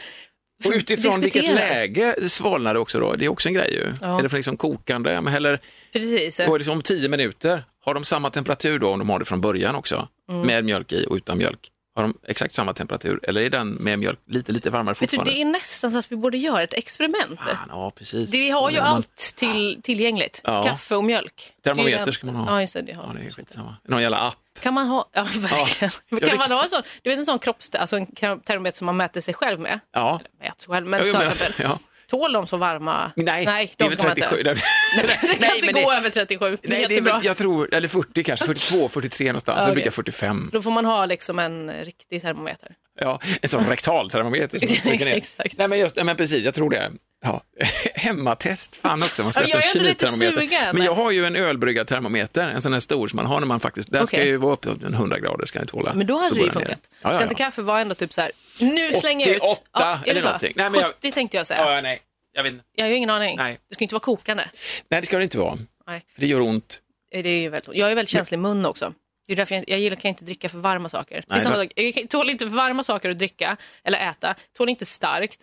Och 0.64 0.70
utifrån 0.72 1.20
vilket 1.20 1.42
diskuterar. 1.42 1.68
läge 1.68 2.28
svalnar 2.28 2.74
det 2.74 2.80
också 2.80 3.00
då? 3.00 3.12
Det 3.12 3.24
är 3.24 3.28
också 3.28 3.48
en 3.48 3.54
grej 3.54 3.72
ju. 3.74 3.92
Ja. 4.00 4.18
Är 4.18 4.22
det 4.22 4.28
för 4.28 4.36
liksom 4.36 4.56
kokande? 4.56 5.10
Eller, 5.36 5.60
Precis. 5.92 6.36
då 6.46 6.54
är 6.54 6.58
det 6.58 6.68
om 6.70 6.82
tio 6.82 7.08
minuter. 7.08 7.64
Har 7.84 7.94
de 7.94 8.04
samma 8.04 8.30
temperatur 8.30 8.78
då 8.78 8.88
om 8.88 8.98
de 8.98 9.10
har 9.10 9.18
det 9.18 9.24
från 9.24 9.40
början 9.40 9.74
också? 9.74 10.08
Mm. 10.28 10.46
Med 10.46 10.64
mjölk 10.64 10.92
i 10.92 11.06
och 11.08 11.16
utan 11.16 11.38
mjölk? 11.38 11.70
Har 11.96 12.02
de 12.02 12.18
exakt 12.26 12.54
samma 12.54 12.72
temperatur 12.74 13.20
eller 13.22 13.40
är 13.42 13.50
den 13.50 13.70
med 13.74 13.98
mjölk 13.98 14.18
lite, 14.26 14.52
lite 14.52 14.70
varmare 14.70 14.92
Vet 14.94 14.98
du, 15.00 15.06
fortfarande? 15.06 15.32
det 15.32 15.40
är 15.40 15.44
nästan 15.44 15.90
så 15.92 15.98
att 15.98 16.12
vi 16.12 16.16
borde 16.16 16.38
göra 16.38 16.62
ett 16.62 16.74
experiment. 16.74 17.38
Fan, 17.40 17.68
ja, 17.68 17.90
precis. 17.90 18.30
Det, 18.30 18.38
vi 18.38 18.50
har 18.50 18.70
ju 18.70 18.76
man- 18.80 18.86
allt 18.86 19.32
till, 19.36 19.80
tillgängligt. 19.82 20.40
Ja. 20.44 20.62
Kaffe 20.64 20.96
och 20.96 21.04
mjölk. 21.04 21.52
Termometer 21.62 22.12
ska 22.12 22.26
man 22.26 22.34
ha. 22.36 22.54
Ja, 22.54 22.60
just 22.60 22.74
det. 22.74 22.82
det 22.82 22.92
har 22.92 23.04
Ja, 23.06 23.12
det 23.20 23.26
är 23.26 23.30
skitsamma. 23.30 23.76
Någon 23.88 24.02
jävla 24.02 24.18
app. 24.18 24.36
Kan 24.60 24.74
man 24.74 24.86
ha, 24.86 25.10
ja 25.12 25.22
verkligen. 25.36 25.90
Ja, 26.08 26.18
kan 26.28 26.38
man 26.38 26.50
ha 26.52 26.62
en 26.62 26.68
sån, 26.68 26.82
du 27.02 27.10
vet 27.10 27.18
en 27.18 27.24
sån 27.26 27.38
kropps, 27.38 27.70
alltså 27.74 27.96
en 27.96 28.06
termometer 28.40 28.78
som 28.78 28.86
man 28.86 28.96
mäter 28.96 29.20
sig 29.20 29.34
själv 29.34 29.60
med? 29.60 29.80
Ja. 29.92 30.20
Eller 30.20 30.30
mäter 30.48 30.60
sig 30.60 30.68
själv, 30.68 30.86
men 30.86 31.06
Ja, 31.06 31.18
men- 31.18 31.32
ja. 31.58 31.78
Tål 32.06 32.32
de 32.32 32.46
så 32.46 32.56
varma? 32.56 33.12
Nej, 33.16 33.46
Nej 33.46 33.72
det 33.76 33.84
är 33.84 33.88
de 33.88 33.90
väl 33.90 33.98
ska 33.98 34.08
man 34.08 34.16
inte. 34.16 34.28
37. 34.28 34.42
Nej, 34.96 35.06
Det 35.22 35.28
kan 35.28 35.36
nej, 35.40 35.50
inte 35.58 35.72
gå 35.72 35.90
det- 35.90 35.96
över 35.96 36.10
37. 36.10 36.58
Nej, 36.62 36.86
det 36.88 36.96
är 36.96 37.00
väl, 37.00 37.12
jag 37.22 37.36
tror, 37.36 37.74
eller 37.74 37.88
40 37.88 38.22
kanske, 38.22 38.46
42, 38.46 38.88
43 38.88 39.26
någonstans. 39.26 39.60
Okej. 39.62 39.74
brukar 39.74 39.90
45. 39.90 40.50
Då 40.52 40.62
får 40.62 40.70
man 40.70 40.84
ha 40.84 41.06
liksom 41.06 41.38
en 41.38 41.70
riktig 41.84 42.22
termometer. 42.22 42.68
Ja, 43.00 43.20
en 43.42 43.48
sån 43.48 43.64
rektal 43.66 44.10
termometer. 44.10 44.58
som. 44.66 45.06
Exakt. 45.16 45.58
Nej, 45.58 45.68
men, 45.68 45.78
just, 45.78 46.04
men 46.04 46.16
precis, 46.16 46.44
jag 46.44 46.54
tror 46.54 46.70
det. 46.70 46.92
Ja. 47.24 47.42
Hemmatest, 47.94 48.76
fan 48.76 49.02
också, 49.02 49.22
man 49.22 49.32
ska 49.32 49.42
Ja, 49.42 49.48
jag 49.48 49.76
är 49.76 49.80
lite 49.80 50.06
sugen. 50.06 50.50
Men 50.72 50.82
jag 50.84 50.94
har 50.94 51.10
ju 51.10 51.24
en 51.26 51.36
ölbryggad 51.36 51.86
termometer, 51.88 52.48
en 52.48 52.62
sån 52.62 52.72
här 52.72 52.80
stor 52.80 53.08
som 53.08 53.16
man 53.16 53.26
har 53.26 53.40
när 53.40 53.46
man 53.46 53.60
faktiskt, 53.60 53.90
den 53.90 54.06
ska 54.06 54.16
Okej. 54.16 54.26
ju 54.28 54.36
vara 54.36 54.52
uppe 54.52 54.68
på 54.74 54.86
100 54.86 55.18
grader, 55.18 55.46
ska 55.46 55.58
den 55.58 55.68
tåla. 55.68 55.94
Men 55.94 56.06
då 56.06 56.18
hade 56.18 56.34
det 56.34 56.40
ju 56.40 56.50
funkat. 56.50 56.78
Ja, 57.02 57.08
Ska 57.08 57.18
ja, 57.18 57.22
inte 57.22 57.34
ja. 57.38 57.46
kaffe 57.46 57.62
vara 57.62 57.80
ändå 57.80 57.94
typ 57.94 58.12
så 58.12 58.20
här, 58.20 58.30
nu 58.60 58.92
slänger 58.92 59.26
jag 59.26 59.36
ut. 59.36 59.42
88 59.42 59.58
är 59.84 60.00
det 60.04 60.10
eller 60.10 60.20
så? 60.20 60.26
någonting. 60.26 60.52
Nej, 60.56 60.70
men 60.70 60.80
jag- 60.80 60.90
70 60.90 61.10
tänkte 61.10 61.36
jag 61.36 61.46
säga. 61.46 61.60
Ja, 61.60 61.74
ja, 61.74 61.80
nej, 61.80 62.00
jag 62.32 62.42
vet 62.42 62.52
inte. 62.52 62.64
Jag 62.74 62.84
har 62.84 62.90
ju 62.90 62.96
ingen 62.96 63.10
aning. 63.10 63.36
Nej. 63.36 63.58
Det 63.68 63.74
ska 63.74 63.84
inte 63.84 63.94
vara 63.94 64.00
kokande. 64.04 64.48
Nej, 64.88 65.00
det 65.00 65.06
ska 65.06 65.16
det 65.18 65.24
inte 65.24 65.38
vara. 65.38 65.58
Nej. 65.86 66.04
För 66.14 66.20
det 66.20 66.26
gör 66.26 66.40
ont. 66.40 66.80
Det 67.12 67.18
är 67.28 67.40
ju 67.40 67.48
väldigt, 67.48 67.76
jag 67.76 67.90
är 67.90 67.94
väldigt 67.94 68.10
känslig 68.10 68.38
i 68.38 68.40
mun 68.40 68.66
också. 68.66 68.92
Det 69.26 69.32
är 69.32 69.36
därför 69.36 69.54
jag, 69.54 69.64
jag 69.68 69.78
gillar, 69.78 69.96
kan 69.96 70.08
inte 70.08 70.24
dricka 70.24 70.48
för 70.48 70.58
varma 70.58 70.88
saker. 70.88 71.14
det 71.14 71.20
är 71.20 71.24
Nej, 71.34 71.40
samma 71.40 71.56
sak. 71.56 71.72
Jag 71.76 72.10
tål 72.10 72.30
inte 72.30 72.46
för 72.46 72.56
varma 72.56 72.82
saker 72.82 73.10
att 73.10 73.18
dricka 73.18 73.56
eller 73.84 74.10
äta. 74.10 74.34
Tål 74.56 74.68
inte 74.68 74.86
starkt. 74.86 75.42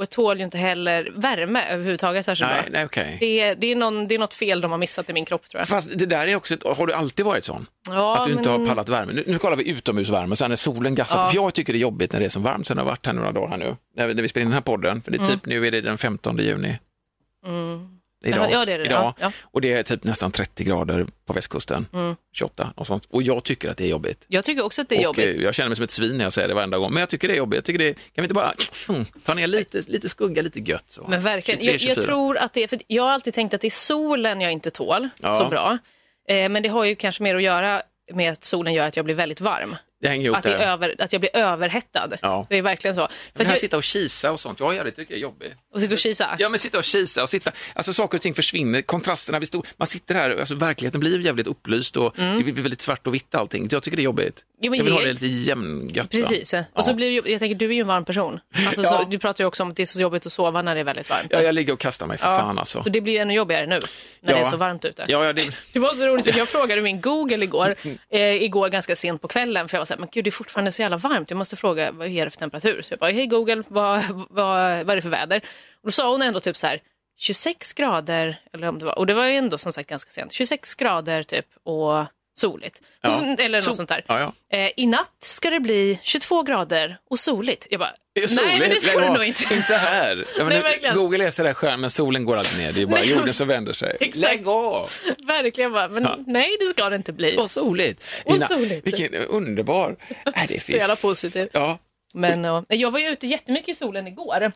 Och 0.00 0.10
tål 0.10 0.38
ju 0.38 0.44
inte 0.44 0.58
heller 0.58 1.12
värme 1.14 1.64
överhuvudtaget 1.70 2.24
särskilt 2.24 2.50
Nej, 2.50 2.62
bra. 2.62 2.70
nej, 2.72 2.84
okej. 2.84 3.16
Det, 3.20 3.40
är, 3.40 3.54
det, 3.54 3.66
är 3.66 3.76
någon, 3.76 4.08
det 4.08 4.14
är 4.14 4.18
något 4.18 4.34
fel 4.34 4.60
de 4.60 4.70
har 4.70 4.78
missat 4.78 5.10
i 5.10 5.12
min 5.12 5.24
kropp 5.24 5.48
tror 5.48 5.60
jag. 5.60 5.68
Fast 5.68 5.98
det 5.98 6.06
där 6.06 6.26
är 6.26 6.36
också, 6.36 6.56
har 6.64 6.86
du 6.86 6.92
alltid 6.92 7.24
varit 7.24 7.44
sån? 7.44 7.66
Ja, 7.88 8.18
att 8.18 8.26
du 8.26 8.32
inte 8.32 8.50
men- 8.50 8.60
har 8.60 8.66
pallat 8.66 8.88
värme. 8.88 9.12
Nu, 9.12 9.24
nu 9.26 9.38
kollar 9.38 9.56
vi 9.56 9.68
utomhusvärme, 9.68 10.36
sen 10.36 10.48
när 10.48 10.56
solen 10.56 10.94
gassar 10.94 11.18
Ja. 11.18 11.28
För 11.28 11.34
jag 11.34 11.54
tycker 11.54 11.72
det 11.72 11.78
är 11.78 11.80
jobbigt 11.80 12.12
när 12.12 12.20
det 12.20 12.26
är 12.26 12.30
så 12.30 12.40
varmt. 12.40 12.66
Sen 12.66 12.78
har 12.78 12.84
jag 12.84 12.90
varit 12.90 13.06
här 13.06 13.12
några 13.12 13.32
dagar 13.32 13.48
här 13.48 13.56
nu, 13.56 13.76
när 13.96 14.22
vi, 14.22 14.28
spelar 14.28 14.42
in 14.42 14.48
den 14.48 14.54
här 14.54 14.60
podden. 14.60 15.02
För 15.02 15.10
det 15.10 15.18
är 15.18 15.24
typ, 15.24 15.46
nu 15.46 15.66
är 15.66 15.70
det 15.70 15.80
den 15.80 15.98
15 15.98 16.36
juni. 16.38 16.78
Idag. 18.24 18.48
Ja, 18.52 18.64
det 18.64 18.76
det. 18.76 18.84
Idag. 18.84 19.14
Ja. 19.20 19.32
Och 19.42 19.60
det 19.60 19.72
är 19.72 19.82
typ 19.82 20.04
nästan 20.04 20.32
30 20.32 20.64
grader 20.64 21.06
på 21.26 21.32
västkusten. 21.32 21.86
Mm. 21.92 22.16
28 22.32 22.72
och 22.76 22.86
sånt. 22.86 23.06
Och 23.10 23.22
jag 23.22 23.44
tycker 23.44 23.68
att 23.68 23.76
det 23.76 23.84
är 23.84 23.88
jobbigt. 23.88 24.24
Jag 24.28 24.44
tycker 24.44 24.64
också 24.64 24.82
att 24.82 24.88
det 24.88 24.94
är 24.94 24.98
och 24.98 25.04
jobbigt. 25.04 25.26
eh, 25.26 25.42
jag 25.42 25.54
känner 25.54 25.68
mig 25.68 25.76
som 25.76 25.84
ett 25.84 25.90
svin 25.90 26.16
när 26.18 26.24
jag 26.24 26.32
säger 26.32 26.48
det 26.48 26.54
varenda 26.54 26.78
gång. 26.78 26.92
Men 26.92 27.00
jag 27.00 27.08
tycker 27.08 27.28
det 27.28 27.34
är 27.34 27.38
jobbigt. 27.38 27.56
Jag 27.56 27.64
tycker 27.64 27.78
det 27.78 27.88
är, 27.88 27.92
kan 27.92 28.02
vi 28.14 28.22
inte 28.22 28.34
bara 28.34 28.52
mm, 28.88 29.04
ta 29.24 29.34
ner 29.34 29.46
lite, 29.46 29.82
lite 29.88 30.08
skugga, 30.08 30.42
lite 30.42 30.60
gött 30.60 30.84
så. 30.88 31.06
Men 31.08 31.22
verkligen, 31.22 31.60
23, 31.60 31.66
jag, 31.72 31.74
jag 31.74 31.80
24. 31.80 32.02
tror 32.04 32.36
att 32.38 32.52
det 32.52 32.62
är, 32.62 32.68
för 32.68 32.78
jag 32.86 33.02
har 33.02 33.10
alltid 33.10 33.34
tänkt 33.34 33.54
att 33.54 33.60
det 33.60 33.68
är 33.68 33.70
solen 33.70 34.40
jag 34.40 34.52
inte 34.52 34.70
tål 34.70 35.08
Ja. 35.22 35.38
så 35.38 35.48
bra. 35.48 35.78
Eh, 36.28 36.48
men 36.48 36.62
det 36.62 36.68
har 36.68 36.84
ju 36.84 36.94
kanske 36.94 37.22
mer 37.22 37.34
att 37.34 37.42
göra 37.42 37.82
med 38.12 38.32
att 38.32 38.44
solen 38.44 38.74
gör 38.74 38.86
att 38.88 38.96
jag 38.96 39.04
blir 39.04 39.14
väldigt 39.14 39.40
varm. 39.40 39.76
Det 40.02 40.08
hänger 40.08 40.24
ihop 40.24 40.36
Att, 40.36 40.42
det 40.42 40.54
över, 40.54 40.94
att 40.98 41.12
jag 41.12 41.20
blir 41.20 41.36
överhettad. 41.36 42.08
Ja. 42.22 42.46
Det 42.50 42.58
är 42.58 42.62
verkligen 42.62 42.94
så. 42.94 43.00
För 43.00 43.10
Men 43.34 43.46
här 43.46 43.52
jag, 43.54 43.60
sitta 43.60 43.76
och 43.76 43.82
kisa 43.84 44.32
och 44.32 44.40
sånt, 44.40 44.60
ja, 44.60 44.74
jag 44.74 44.86
det 44.86 44.90
tycker 44.90 45.14
jag 45.14 45.18
är 45.18 45.22
jobbigt. 45.22 45.52
och 45.74 45.80
sitta 45.80 45.92
och 45.92 45.98
kisa. 45.98 46.36
Ja, 46.38 46.48
men 46.48 46.58
sitta 46.58 46.78
och 46.78 46.84
kisa 46.84 47.22
och 47.22 47.28
sitta, 47.30 47.52
alltså 47.74 47.92
saker 47.92 48.18
och 48.18 48.22
ting 48.22 48.34
försvinner, 48.34 48.82
kontrasterna 48.82 49.38
blir 49.38 49.46
stor. 49.46 49.66
Man 49.76 49.86
sitter 49.88 50.14
här, 50.14 50.36
alltså 50.40 50.54
verkligheten 50.54 51.00
blir 51.00 51.20
jävligt 51.20 51.46
upplyst 51.46 51.96
och 51.96 52.12
det 52.16 52.42
blir 52.44 52.52
väldigt 52.52 52.80
svart 52.80 53.06
och 53.06 53.14
vitt 53.14 53.34
allting. 53.34 53.68
Jag 53.70 53.82
tycker 53.82 53.96
det 53.96 54.02
är 54.02 54.04
jobbigt. 54.04 54.44
Mm. 54.62 54.74
Jo, 54.74 54.74
jag 54.74 54.84
vill 54.84 54.92
det- 54.92 54.98
ha 55.00 55.06
det 55.06 55.12
lite 55.12 55.26
jämngött. 55.26 56.10
Precis. 56.10 56.52
Ja. 56.52 56.64
Och 56.72 56.84
så 56.84 56.94
blir 56.94 57.22
det, 57.22 57.30
jag 57.30 57.40
tänker, 57.40 57.54
du 57.54 57.64
är 57.66 57.72
ju 57.72 57.80
en 57.80 57.86
varm 57.86 58.04
person. 58.04 58.40
Alltså, 58.66 58.82
Ja. 58.82 58.88
så, 58.88 59.04
du 59.10 59.18
pratar 59.18 59.44
ju 59.44 59.48
också 59.48 59.62
om 59.62 59.70
att 59.70 59.76
det 59.76 59.82
är 59.82 59.86
så 59.86 60.00
jobbigt 60.00 60.26
att 60.26 60.32
sova 60.32 60.62
när 60.62 60.74
det 60.74 60.80
är 60.80 60.84
väldigt 60.84 61.10
varmt. 61.10 61.26
Ja, 61.30 61.42
jag 61.42 61.54
ligger 61.54 61.72
och 61.72 61.78
kastar 61.78 62.06
mig 62.06 62.18
för 62.18 62.24
fan 62.24 62.58
alltså. 62.58 62.82
Så 62.82 62.88
det 62.88 63.00
blir 63.00 63.20
ännu 63.20 63.34
jobbigare 63.34 63.66
nu, 63.66 63.78
när 64.20 64.34
det 64.34 64.40
är 64.40 64.44
så 64.44 64.56
varmt 64.56 64.84
ute. 64.84 65.04
Ja, 65.08 65.24
ja, 65.24 65.32
det, 65.32 65.42
Det 65.72 65.78
var 65.78 65.94
så 65.94 66.06
roligt, 66.06 66.36
jag 66.36 66.48
frågade 66.48 66.80
min 66.82 67.00
Google 67.00 67.44
igår, 67.44 67.74
eh, 68.12 68.20
igår 68.42 68.68
ganska 68.68 68.96
sent 68.96 69.22
på 69.22 69.28
kvällen, 69.28 69.68
för 69.68 69.76
jag 69.76 69.80
var 69.80 69.86
så 69.90 69.94
här, 69.94 70.00
men 70.00 70.08
gud 70.12 70.24
det 70.24 70.28
är 70.28 70.32
fortfarande 70.32 70.72
så 70.72 70.82
jävla 70.82 70.96
varmt, 70.96 71.30
jag 71.30 71.36
måste 71.36 71.56
fråga 71.56 71.92
vad 71.92 72.08
är 72.08 72.24
det 72.24 72.30
för 72.30 72.38
temperatur? 72.38 72.82
Så 72.82 72.92
jag 72.92 72.98
bara, 72.98 73.10
hej 73.10 73.26
Google, 73.26 73.62
vad, 73.68 74.04
vad, 74.30 74.86
vad 74.86 74.90
är 74.90 74.96
det 74.96 75.02
för 75.02 75.08
väder? 75.08 75.36
Och 75.74 75.88
då 75.88 75.90
sa 75.90 76.10
hon 76.10 76.22
ändå 76.22 76.40
typ 76.40 76.56
så 76.56 76.66
här, 76.66 76.80
26 77.16 77.72
grader, 77.72 78.40
eller 78.52 78.68
om 78.68 78.78
det 78.78 78.84
var, 78.84 78.98
och 78.98 79.06
det 79.06 79.14
var 79.14 79.26
ju 79.26 79.36
ändå 79.36 79.58
som 79.58 79.72
sagt 79.72 79.88
ganska 79.88 80.10
sent, 80.10 80.32
26 80.32 80.74
grader 80.74 81.22
typ 81.22 81.46
och 81.62 82.04
soligt. 82.34 82.80
Ja. 83.02 83.08
Och 83.08 83.40
eller 83.40 83.58
något 83.58 83.68
So- 83.68 83.74
sånt 83.74 83.88
där. 83.88 84.04
ja, 84.08 84.20
ja. 84.20 84.58
Eh, 84.58 84.70
I 84.76 84.86
natt 84.86 85.16
ska 85.20 85.50
det 85.50 85.60
bli 85.60 85.98
22 86.02 86.42
grader 86.42 86.98
och 87.10 87.18
soligt. 87.18 87.66
Jag 87.70 87.80
bara, 87.80 87.90
är 88.14 88.36
nej 88.36 88.58
men 88.58 88.60
det 88.60 88.66
soligt. 88.66 88.82
ska 88.82 89.00
det 89.00 89.12
nog 89.12 89.24
inte. 89.24 89.42
Inte 89.54 89.74
här. 89.74 90.24
Ja, 90.38 90.44
men 90.44 90.62
Nej. 90.62 90.92
Google 90.94 91.24
är 91.26 91.30
sådär 91.30 91.54
skön, 91.54 91.80
men 91.80 91.90
solen 91.90 92.24
går 92.24 92.36
aldrig 92.36 92.66
ner. 92.66 92.72
Det 92.72 92.82
är 92.82 92.86
bara 92.86 93.00
Nej, 93.00 93.10
jorden 93.10 93.34
som 93.34 93.48
vänder 93.48 93.72
sig. 93.72 93.96
Exakt. 94.00 94.16
Lägg 94.16 94.48
av! 94.48 94.90
Verkligen 95.26 95.72
bara, 95.72 95.88
men 95.88 96.24
nej 96.26 96.56
det 96.60 96.66
ska 96.66 96.88
det 96.90 96.96
inte 96.96 97.12
bli. 97.12 97.30
Så 97.30 97.48
soligt. 97.48 98.02
Och 98.24 98.36
Ina, 98.36 98.48
soligt. 98.48 98.86
Vilken 98.86 99.14
underbar... 99.14 99.96
Nej, 100.36 100.44
det 100.48 100.56
är 100.56 100.60
Så 100.60 100.72
jävla 100.72 100.96
positiv. 100.96 101.48
Ja. 101.52 101.78
Men 102.14 102.44
ja, 102.44 102.64
jag 102.68 102.90
var 102.90 102.98
ju 102.98 103.08
ute 103.08 103.26
jättemycket 103.26 103.68
i 103.68 103.74
solen 103.74 104.06
igår. 104.06 104.52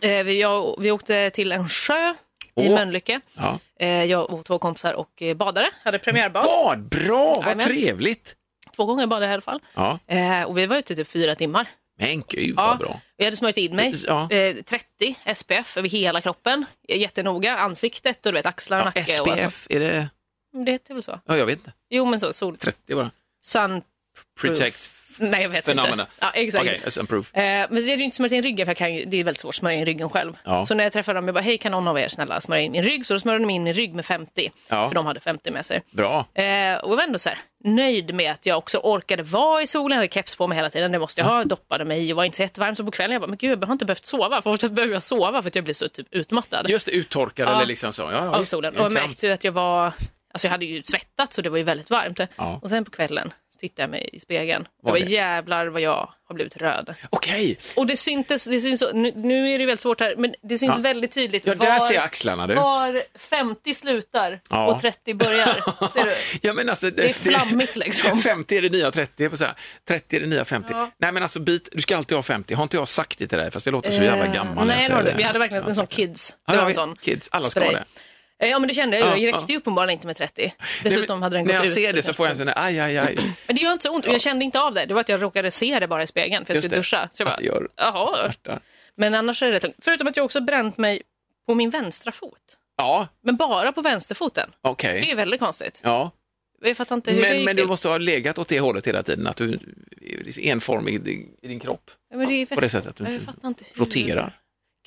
Eh, 0.00 0.24
vi, 0.24 0.40
jag, 0.40 0.76
vi 0.80 0.90
åkte 0.90 1.30
till 1.30 1.52
en 1.52 1.68
sjö 1.68 2.14
i 2.56 2.68
Åh. 2.68 2.74
Mölnlycke. 2.74 3.20
ja. 3.34 3.58
Eh, 3.80 4.04
jag 4.04 4.30
och 4.30 4.44
två 4.44 4.58
kompisar 4.58 4.92
och 4.94 5.22
eh, 5.22 5.36
badare, 5.36 5.70
hade 5.82 5.98
premiärbad. 5.98 6.44
Vad 6.44 6.78
bra, 6.82 7.34
vad 7.34 7.44
Jajamän. 7.44 7.66
trevligt. 7.66 8.34
två 8.76 8.84
gånger 8.86 9.06
bara 9.06 9.26
i 9.26 9.32
alla 9.32 9.42
fall. 9.42 9.60
Ja. 9.74 9.98
Eh, 10.06 10.42
och 10.42 10.58
vi 10.58 10.66
var 10.66 10.76
ute 10.76 10.96
typ 10.96 11.08
fyra 11.08 11.34
timmar. 11.34 11.66
Men 11.98 12.22
gud 12.28 12.54
Ja, 12.56 12.66
vad 12.66 12.78
bra. 12.78 13.00
Jag 13.16 13.24
hade 13.24 13.36
smörjt 13.36 13.56
in 13.56 13.76
mig. 13.76 13.94
Ja. 14.06 14.30
Eh, 14.30 14.56
30 14.56 15.14
SPF 15.34 15.76
över 15.76 15.88
hela 15.88 16.20
kroppen. 16.20 16.64
Jättenoga. 16.88 17.56
Ansiktet 17.58 18.26
och 18.26 18.32
du 18.32 18.38
vet 18.38 18.46
axlar 18.46 18.78
och 18.78 18.82
Ja, 18.82 18.86
nacke. 18.86 19.20
Och 19.20 19.28
alltså. 19.28 19.50
SPF, 19.50 19.66
är 19.70 19.80
det, 19.80 20.08
Det 20.64 20.72
heter 20.72 20.94
väl 20.94 21.02
så? 21.02 21.20
ja 21.26 21.36
jag 21.36 21.46
vet 21.46 21.58
inte, 21.58 21.72
Jo 21.90 22.04
men 22.04 22.20
så, 22.20 22.32
sol. 22.32 22.56
30 22.56 22.94
bara. 22.94 23.10
Sun... 23.42 23.82
Protect 24.40 24.90
Nej 25.16 25.42
jag 25.42 25.48
vet 25.48 25.64
Phenomena. 25.64 25.92
inte. 26.02 26.06
Ja, 26.20 26.30
exakt. 26.34 26.64
Okay, 26.64 27.06
proof. 27.06 27.34
Eh, 27.36 27.42
men 27.42 27.56
jag 27.70 27.80
hade 27.82 27.90
ju 27.94 28.04
inte 28.04 28.16
smörjt 28.16 28.32
in 28.32 28.42
ryggen 28.42 28.66
för 28.66 28.70
jag 28.70 28.76
kan 28.76 29.10
det 29.10 29.20
är 29.20 29.24
väldigt 29.24 29.40
svårt 29.40 29.48
att 29.48 29.54
smörja 29.54 29.78
in 29.78 29.86
ryggen 29.86 30.08
själv. 30.10 30.38
Ja. 30.44 30.66
Så 30.66 30.74
när 30.74 30.84
jag 30.84 30.92
träffade 30.92 31.18
dem, 31.18 31.26
jag 31.28 31.34
bara, 31.34 31.40
hej 31.40 31.58
kan 31.58 31.72
någon 31.72 31.88
av 31.88 31.98
er 31.98 32.08
snälla 32.08 32.40
smörja 32.40 32.62
in 32.62 32.72
min 32.72 32.82
rygg? 32.82 33.06
Så 33.06 33.14
då 33.14 33.20
smörjde 33.20 33.44
de 33.44 33.50
in 33.50 33.62
min 33.64 33.74
rygg 33.74 33.94
med 33.94 34.04
50, 34.06 34.50
Ja. 34.68 34.88
för 34.88 34.94
de 34.94 35.06
hade 35.06 35.20
50 35.20 35.50
med 35.50 35.64
sig. 35.66 35.82
Bra. 35.90 36.18
Eh, 36.34 36.44
och 36.76 36.90
jag 36.92 36.96
var 36.96 37.02
ändå 37.02 37.18
så 37.18 37.28
här, 37.28 37.38
nöjd 37.64 38.14
med 38.14 38.32
att 38.32 38.46
jag 38.46 38.58
också 38.58 38.78
orkade 38.78 39.22
vara 39.22 39.62
i 39.62 39.66
solen, 39.66 39.90
jag 39.96 39.96
hade 40.02 40.12
keps 40.12 40.36
på 40.36 40.46
mig 40.46 40.56
hela 40.56 40.70
tiden, 40.70 40.92
det 40.92 40.98
måste 40.98 41.20
jag 41.20 41.26
ha, 41.28 41.44
doppade 41.44 41.84
mig 41.84 42.12
och 42.12 42.16
var 42.16 42.24
inte 42.24 42.36
så 42.36 42.42
jättevarm. 42.42 42.76
Så 42.76 42.84
på 42.84 42.90
kvällen 42.90 43.12
jag 43.12 43.20
bara, 43.22 43.26
men 43.28 43.38
gud 43.38 43.58
jag 43.62 43.66
har 43.66 43.72
inte 43.72 43.84
behövt 43.84 44.04
sova, 44.04 44.42
för 44.42 44.50
ofta 44.50 44.68
behöver 44.68 44.94
jag 44.94 45.02
sova 45.02 45.42
för 45.42 45.48
att 45.48 45.54
jag 45.54 45.64
blir 45.64 45.74
så 45.74 45.88
typ 45.88 46.06
utmattad 46.10 46.70
Just 46.70 46.86
det, 46.86 46.92
uttorkad 46.92 47.48
Ja. 47.48 47.54
eller 47.56 47.66
liksom 47.66 47.92
så. 47.92 48.02
Ja, 48.02 48.10
ja, 48.12 48.36
av 48.36 48.44
solen. 48.44 48.74
En 48.74 48.78
Och 48.80 48.84
jag 48.84 48.92
märkte 48.92 49.26
ju 49.26 49.32
att 49.32 49.44
jag 49.44 49.52
var, 49.52 49.92
alltså 50.32 50.46
jag 50.46 50.52
hade 50.52 50.64
ju 50.64 50.82
svettat 50.82 51.32
så 51.32 51.42
det 51.42 51.50
var 51.50 51.58
ju 51.58 51.64
väldigt 51.64 51.90
varmt. 51.90 52.20
Ja. 52.36 52.58
Och 52.62 52.68
sen 52.70 52.84
på 52.84 52.90
kvällen 52.90 53.32
så 53.52 53.58
tittade 53.58 53.82
jag 53.82 53.90
mig 53.90 54.10
i 54.12 54.20
spegeln. 54.20 54.68
Var 54.82 54.90
jag 54.96 55.00
var 55.00 55.06
det? 55.08 55.12
jävlar 55.14 55.66
vad 55.66 55.80
jag 55.82 56.10
har 56.28 56.34
blivit 56.34 56.56
röd. 56.56 56.94
Okej, 57.10 57.58
Och 57.76 57.86
det 57.86 57.96
syntes, 57.96 58.44
det 58.44 58.60
syns, 58.60 58.84
nu, 58.94 59.12
nu 59.16 59.52
är 59.54 59.58
det 59.58 59.66
väldigt 59.66 59.80
svårt 59.80 60.00
här, 60.00 60.14
men 60.18 60.34
det 60.42 60.58
syns 60.58 60.72
Ja. 60.76 60.82
väldigt 60.82 61.12
tydligt 61.12 61.46
ja 61.46 61.54
där 61.54 61.68
var, 61.70 61.78
ser 61.80 61.94
jag 61.94 62.04
axlarna 62.04 62.46
du. 62.46 62.54
var 62.54 63.02
50 63.18 63.74
slutar 63.74 64.40
Ja. 64.50 64.66
och 64.74 64.80
30 64.80 65.14
börjar. 65.14 65.88
Ser 65.92 66.04
du? 66.04 66.12
Ja, 66.48 66.52
men 66.52 66.68
alltså, 66.68 66.90
Det 66.90 67.08
är 67.08 67.12
flammigt 67.12 67.76
liksom. 67.76 68.18
50 68.22 68.56
är 68.56 68.62
det 68.62 68.68
nya 68.68 68.90
30, 68.90 69.28
på 69.28 69.36
så 69.36 69.44
här. 69.44 69.54
30 69.88 70.16
är 70.16 70.20
det 70.20 70.26
nya 70.26 70.44
50. 70.44 70.68
Ja. 70.72 70.90
Nej 70.98 71.12
men 71.12 71.22
alltså 71.22 71.40
byt, 71.40 71.68
du 71.72 71.82
ska 71.82 71.96
alltid 71.96 72.16
ha 72.16 72.22
50. 72.22 72.54
Har 72.54 72.62
inte 72.62 72.76
jag 72.76 72.88
sagt 72.88 73.18
det 73.18 73.26
till 73.26 73.38
dig? 73.38 73.50
Fast 73.50 73.64
det 73.64 73.70
låter 73.70 73.90
så 73.90 74.02
jävla 74.02 74.24
Eh, 74.26 74.32
gammal. 74.34 74.56
jag 74.56 74.66
Nej, 74.66 74.88
det 74.88 75.10
det. 75.10 75.14
vi 75.16 75.22
hade 75.22 75.38
verkligen 75.38 75.64
en 75.64 75.74
sån 75.74 75.86
kids. 75.86 76.36
Ja, 76.46 76.52
Det 76.52 76.58
ja, 76.68 76.74
sån 76.74 76.96
kids, 76.96 77.28
alla 77.32 77.44
ska 77.44 77.64
ha 77.64 77.72
det. 77.72 77.84
Eh, 78.40 78.48
Ja, 78.48 78.58
men 78.58 78.68
det 78.68 78.74
kände 78.74 78.98
jag 78.98 79.06
ju. 79.06 79.10
Ja, 79.10 79.16
Jag 79.18 79.34
ja. 79.34 79.38
räckte 79.38 79.52
ju 79.52 79.58
uppenbarligen 79.58 79.98
inte 79.98 80.06
med 80.06 80.16
30. 80.16 80.42
Nej, 80.42 80.52
Dessutom 80.84 81.18
men 81.18 81.22
hade 81.22 81.36
den 81.36 81.46
När 81.46 81.52
gått 81.52 81.64
jag 81.64 81.66
ut. 81.66 81.74
ser 81.74 81.92
det 81.92 82.02
så 82.02 82.12
får 82.14 82.26
jag 82.26 82.30
en 82.30 82.36
sån 82.36 82.46
där, 82.46 82.54
aj, 82.56 82.80
aj, 82.80 82.98
aj. 82.98 83.16
Men 83.46 83.56
det 83.56 83.62
gör 83.62 83.72
inte 83.72 83.82
så 83.82 83.94
ont. 83.94 84.06
Och 84.06 84.12
Jag 84.14 84.20
kände 84.20 84.44
inte 84.44 84.60
av 84.60 84.74
det. 84.74 84.86
Det 84.86 84.94
var 84.94 85.00
att 85.00 85.08
jag 85.08 85.22
råkade 85.22 85.50
se 85.50 85.80
det 85.80 85.88
bara 85.88 86.02
i 86.02 86.06
spegeln 86.06 86.44
för 86.44 86.52
jag 86.52 86.56
Just 86.56 86.64
skulle 86.64 86.76
det. 86.76 86.80
duscha. 86.80 87.08
Så 87.12 87.20
jag 87.20 87.26
bara, 87.28 87.36
det 87.36 87.44
gör 87.44 87.68
jaha. 87.76 88.16
smärta. 88.18 88.60
Men 88.96 89.14
annars 89.14 89.42
är 89.42 89.46
det 89.52 89.58
rätt. 89.58 89.74
Förutom 89.82 90.06
att 90.06 90.16
jag 90.16 90.24
också 90.24 90.40
bränt 90.40 90.78
mig 90.78 91.02
på 91.46 91.54
min 91.54 91.70
vänstra 91.70 92.12
fot. 92.12 92.56
Ja, 92.76 93.08
Men 93.24 93.36
bara 93.36 93.72
på 93.72 93.80
vänsterfoten. 93.82 94.50
okej. 94.62 95.00
Det 95.00 95.10
är 95.10 95.14
väldigt 95.16 95.40
konstigt. 95.40 95.80
Ja, 95.84 96.10
Jag 96.62 96.76
fattar 96.76 96.94
inte 96.94 97.10
hur 97.10 97.22
det 97.22 97.28
men, 97.28 97.36
gick 97.38 97.44
men 97.46 97.56
du 97.56 97.62
till. 97.62 97.68
måste 97.68 97.88
ha 97.88 97.98
legat 97.98 98.38
åt 98.38 98.48
det 98.48 98.60
hållet 98.60 98.86
hela 98.86 99.02
tiden, 99.02 99.26
att 99.26 99.36
du 99.36 99.52
är 99.52 100.40
enformig 100.40 100.94
i 101.42 101.48
din 101.48 101.60
kropp. 101.60 101.90
Ja, 102.10 102.16
men 102.16 102.28
det 102.28 102.34
är 102.34 102.46
På 102.46 102.60
det 102.60 102.68
sättet 102.68 102.90
att 102.90 102.96
du 102.96 103.04
inte 103.46 103.64
roterar. 103.74 104.39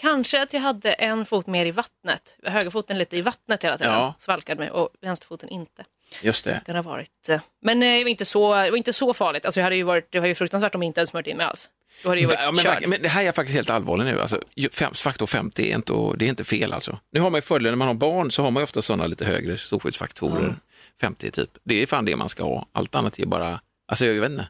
Kanske 0.03 0.41
att 0.41 0.53
jag 0.53 0.61
hade 0.61 0.93
en 0.93 1.25
fot 1.25 1.47
mer 1.47 1.65
i 1.65 1.71
vattnet. 1.71 2.37
Högerfoten 2.43 2.97
lite 2.97 3.17
i 3.17 3.21
vattnet 3.21 3.63
hela 3.63 3.77
tiden. 3.77 3.93
Ja. 3.93 4.13
Svalkade 4.19 4.59
mig 4.59 4.71
och 4.71 4.89
vänsterfoten 5.01 5.49
inte. 5.49 5.85
Just 6.23 6.45
det. 6.45 6.61
Det 6.65 6.71
har 6.73 6.83
varit. 6.83 7.29
eh, 7.29 7.41
Men 7.61 7.83
eh, 7.83 7.97
det 7.97 8.03
var 8.03 8.09
inte 8.09 8.25
så, 8.25 8.53
det 8.55 8.69
var 8.69 8.77
inte 8.77 8.93
så 8.93 9.13
farligt. 9.13 9.45
Alltså, 9.45 9.59
jag 9.59 9.63
hade 9.65 9.75
ju 9.75 9.83
varit, 9.83 10.07
det 10.11 10.19
var 10.19 10.27
ju 10.27 10.35
fruktansvärt 10.35 10.75
om 10.75 10.81
jag 10.83 10.87
inte 10.89 10.99
hade 10.99 11.07
smört 11.07 11.27
in 11.27 11.37
mig 11.37 11.45
alls. 11.45 11.69
Då 12.03 12.09
hade 12.09 12.21
ju 12.21 12.27
varit 12.27 12.39
Ja, 12.39 12.51
men, 12.51 12.63
körd. 12.63 12.87
men 12.87 13.01
det 13.01 13.07
här 13.09 13.23
är 13.25 13.31
faktiskt 13.31 13.55
helt 13.55 13.69
allvarligt 13.69 14.05
nu. 14.07 14.21
Alltså, 14.21 14.41
fem, 14.71 14.93
faktor 14.93 15.27
50 15.27 15.71
är 15.71 15.75
inte, 15.75 15.93
det 16.17 16.25
är 16.25 16.29
inte 16.29 16.43
fel 16.43 16.73
alltså. 16.73 16.99
Nu 17.11 17.19
har 17.19 17.29
man 17.29 17.37
ju 17.37 17.41
fördelen 17.41 17.71
när 17.71 17.77
man 17.77 17.87
har 17.87 17.95
barn 17.95 18.31
så 18.31 18.43
har 18.43 18.51
man 18.51 18.61
ju 18.61 18.63
ofta 18.63 18.81
sådana 18.81 19.07
lite 19.07 19.25
högre 19.25 19.57
storskyddsfaktorer. 19.57 20.55
50 21.01 21.31
typ. 21.31 21.49
Det 21.63 21.81
är 21.81 21.85
fan 21.85 22.05
det 22.05 22.15
man 22.15 22.29
ska 22.29 22.43
ha. 22.43 22.67
Allt 22.71 22.95
annat 22.95 23.19
är 23.19 23.25
bara, 23.25 23.59
alltså 23.87 24.05
jag 24.05 24.21
vet 24.21 24.31
inte. 24.31 24.47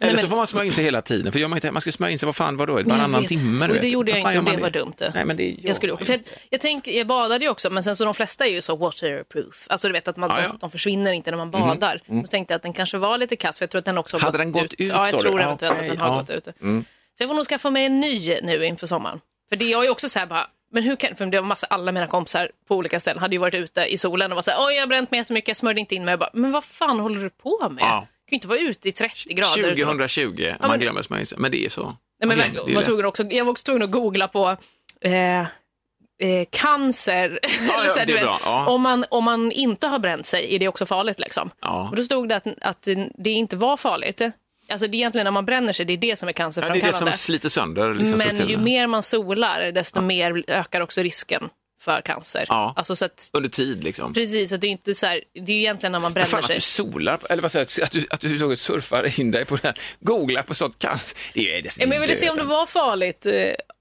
Eller 0.00 0.12
Nej, 0.12 0.18
så 0.20 0.24
men- 0.26 0.30
får 0.30 0.36
man 0.36 0.46
smörja 0.46 0.66
in 0.66 0.72
sig 0.72 0.84
hela 0.84 1.02
tiden, 1.02 1.32
för 1.32 1.38
gör 1.38 1.48
man 1.48 1.56
inte 1.56 1.70
man 1.72 1.80
ska 1.80 1.92
smörja 1.92 2.12
in 2.12 2.18
sig, 2.18 2.26
vad 2.26 2.36
fan, 2.36 2.56
vadå, 2.56 2.78
Jag 2.80 2.84
varannan 2.84 3.24
timme? 3.24 3.66
du 3.66 3.74
Och 3.74 3.80
det 3.80 3.88
gjorde 3.88 4.10
jag 4.10 4.18
inte 4.18 4.38
och 4.38 4.44
det 4.44 4.56
var 4.62 4.70
dumt. 4.70 4.92
Nej, 5.14 5.24
men 5.24 5.36
det 5.36 5.56
Jag, 5.62 5.76
skulle, 5.76 5.96
för 5.96 6.12
jag, 6.12 6.20
jag, 6.50 6.60
tänk, 6.60 6.86
jag 6.88 7.06
badade 7.06 7.44
ju 7.44 7.50
också, 7.50 7.70
men 7.70 7.82
sen 7.82 7.96
så 7.96 8.04
de 8.04 8.14
flesta 8.14 8.46
är 8.46 8.50
ju 8.50 8.62
så 8.62 8.76
waterproof. 8.76 9.66
Alltså 9.70 9.88
du 9.88 9.92
vet 9.92 10.08
att 10.08 10.16
man, 10.16 10.30
Ja, 10.30 10.42
ja. 10.42 10.48
De, 10.48 10.58
de 10.60 10.70
försvinner 10.70 11.12
inte 11.12 11.30
när 11.30 11.38
man 11.38 11.50
badar. 11.50 12.00
Då 12.06 12.22
tänkte 12.22 12.52
jag 12.54 12.56
att 12.56 12.62
den 12.62 12.72
kanske 12.72 12.98
var 12.98 13.18
lite 13.18 13.36
kass, 13.36 13.58
för 13.58 13.62
jag 13.62 13.70
tror 13.70 13.78
att 13.78 13.84
den 13.84 13.98
också 13.98 14.16
har 14.16 14.20
Hade 14.20 14.38
den 14.38 14.52
gått 14.52 14.64
ut, 14.64 14.74
Ja, 14.80 14.94
sa 14.94 15.08
jag 15.10 15.20
tror 15.20 15.40
Ja, 15.40 15.46
eventuellt 15.46 15.74
okej, 15.76 15.88
att 15.90 15.94
den 15.96 16.00
har 16.06 16.08
ja. 16.08 16.18
gått 16.20 16.30
ut. 16.30 16.44
Så 17.18 17.22
jag 17.22 17.28
får 17.30 17.34
nog 17.34 17.44
skaffa 17.46 17.70
mig 17.70 17.84
en 17.86 18.00
ny 18.00 18.38
nu 18.42 18.64
inför 18.66 18.86
sommaren. 18.86 19.20
För 19.48 19.56
det 19.56 19.72
är 19.72 19.82
ju 19.82 19.90
också 19.90 20.08
så 20.08 20.18
här 20.18 20.26
bara, 20.26 20.46
men 20.72 20.82
hur 20.82 20.96
kan, 20.96 21.16
för 21.16 21.26
det 21.26 21.40
var 21.40 21.46
massa, 21.48 21.66
alla 21.66 21.92
mina 21.92 22.06
kompisar 22.06 22.50
på 22.68 22.76
olika 22.76 23.00
ställen 23.00 23.20
hade 23.20 23.34
ju 23.34 23.38
varit 23.38 23.54
ute 23.54 23.80
i 23.84 23.98
solen 23.98 24.32
och 24.32 24.36
var 24.36 24.42
så 24.42 24.50
här, 24.50 24.58
oj 24.66 24.74
jag 24.74 24.82
har 24.82 24.86
bränt 24.86 25.10
mig 25.10 25.18
jättemycket, 25.20 25.48
jag 25.48 25.56
smörjde 25.56 25.80
inte 25.80 25.94
in 25.94 26.04
mig. 26.04 26.12
Jag 26.12 26.18
bara, 26.18 26.30
men 26.32 26.52
vad 26.52 26.64
fan 26.64 27.00
håller 27.00 27.20
du 27.20 27.30
på 27.30 27.68
med? 27.70 27.82
Ja. 27.84 28.06
Kan 28.28 28.34
ju 28.34 28.36
inte 28.36 28.48
vara 28.48 28.58
ute 28.58 28.88
i 28.88 28.92
30 28.92 29.34
grader. 29.34 29.58
utan- 29.58 29.76
2020, 29.76 30.54
men- 30.60 30.68
man 30.68 30.78
glömmer 30.78 31.02
smörja 31.02 31.26
men 31.36 31.50
det 31.50 31.64
är 31.64 31.68
så. 31.68 31.82
Nej, 31.84 32.36
men, 32.36 32.52
glömmer, 32.52 32.74
var 32.74 32.82
tvungen 32.82 33.04
också, 33.06 33.24
jag 33.24 33.44
var 33.44 33.50
också 33.50 33.64
tvungen 33.64 33.82
att 33.82 33.90
googla 33.90 34.28
på 34.28 34.56
eh, 35.00 35.40
eh, 35.40 35.46
cancer. 36.50 37.38
ja, 37.68 37.84
är 38.00 38.06
vet, 38.12 38.22
ja. 38.44 38.66
om, 38.66 38.82
man, 38.82 39.04
om 39.10 39.24
man 39.24 39.52
inte 39.52 39.86
har 39.86 39.98
bränt 39.98 40.26
sig, 40.26 40.54
är 40.54 40.58
det 40.58 40.68
också 40.68 40.86
farligt? 40.86 41.20
Liksom? 41.20 41.50
Ja. 41.60 41.88
Och 41.90 41.96
då 41.96 42.02
stod 42.02 42.28
det 42.28 42.36
att, 42.36 42.46
att 42.60 42.88
det 43.18 43.30
inte 43.30 43.56
var 43.56 43.76
farligt. 43.76 44.20
Alltså, 44.68 44.86
det 44.86 44.96
är 44.96 44.98
egentligen 44.98 45.24
när 45.24 45.30
man 45.30 45.46
bränner 45.46 45.72
sig, 45.72 45.84
det 45.84 45.92
är 45.92 45.96
det 45.96 46.16
som 46.16 46.28
är 46.28 46.32
Ja, 46.32 46.34
det 46.34 46.40
är 46.40 46.40
det 46.40 46.40
cancerframkallande. 46.40 47.12
som 47.12 47.18
sliter 47.18 47.48
sönder 47.48 47.94
liksom, 47.94 48.18
Men 48.18 48.48
ju 48.48 48.56
mer 48.56 48.86
man 48.86 49.02
solar, 49.02 49.72
desto 49.72 50.00
mer 50.00 50.44
ökar 50.46 50.80
också 50.80 51.00
risken 51.00 51.48
för 51.86 52.00
cancer. 52.00 52.44
Ja. 52.48 52.72
Alltså, 52.76 52.96
så 52.96 53.04
att, 53.04 53.30
Under 53.32 53.48
tid 53.48 53.84
liksom. 53.84 54.12
precis, 54.14 54.52
att 54.52 54.60
det 54.60 54.66
är 54.66 54.70
inte 54.70 54.94
så 54.94 55.06
här, 55.06 55.20
det 55.34 55.52
är 55.52 55.56
egentligen 55.56 55.92
när 55.92 56.00
man 56.00 56.12
bränner 56.12 56.28
fan 56.28 56.40
att 56.40 56.46
sig. 56.46 56.54
du 56.56 56.60
solar, 56.60 57.18
eller 57.30 57.42
vad 57.42 57.52
säger 57.52 57.64
att 57.84 57.92
du, 57.92 58.06
att 58.10 58.20
du 58.20 58.26
överhuvudtaget 58.26 58.60
surfar 58.60 59.20
in 59.20 59.30
dig 59.30 59.44
på 59.44 59.56
det 59.56 59.68
här, 59.68 59.78
googlar 60.00 60.42
på 60.42 60.54
sånt 60.54 60.78
cancer. 60.78 61.18
Det 61.34 61.58
är 61.58 61.62
det 61.62 61.76
Ja, 61.78 61.86
men 61.86 61.92
jag 61.92 62.00
ville 62.00 62.16
se 62.16 62.30
om 62.30 62.36
det 62.36 62.44
var 62.44 62.66
farligt 62.66 63.26
eh, 63.26 63.32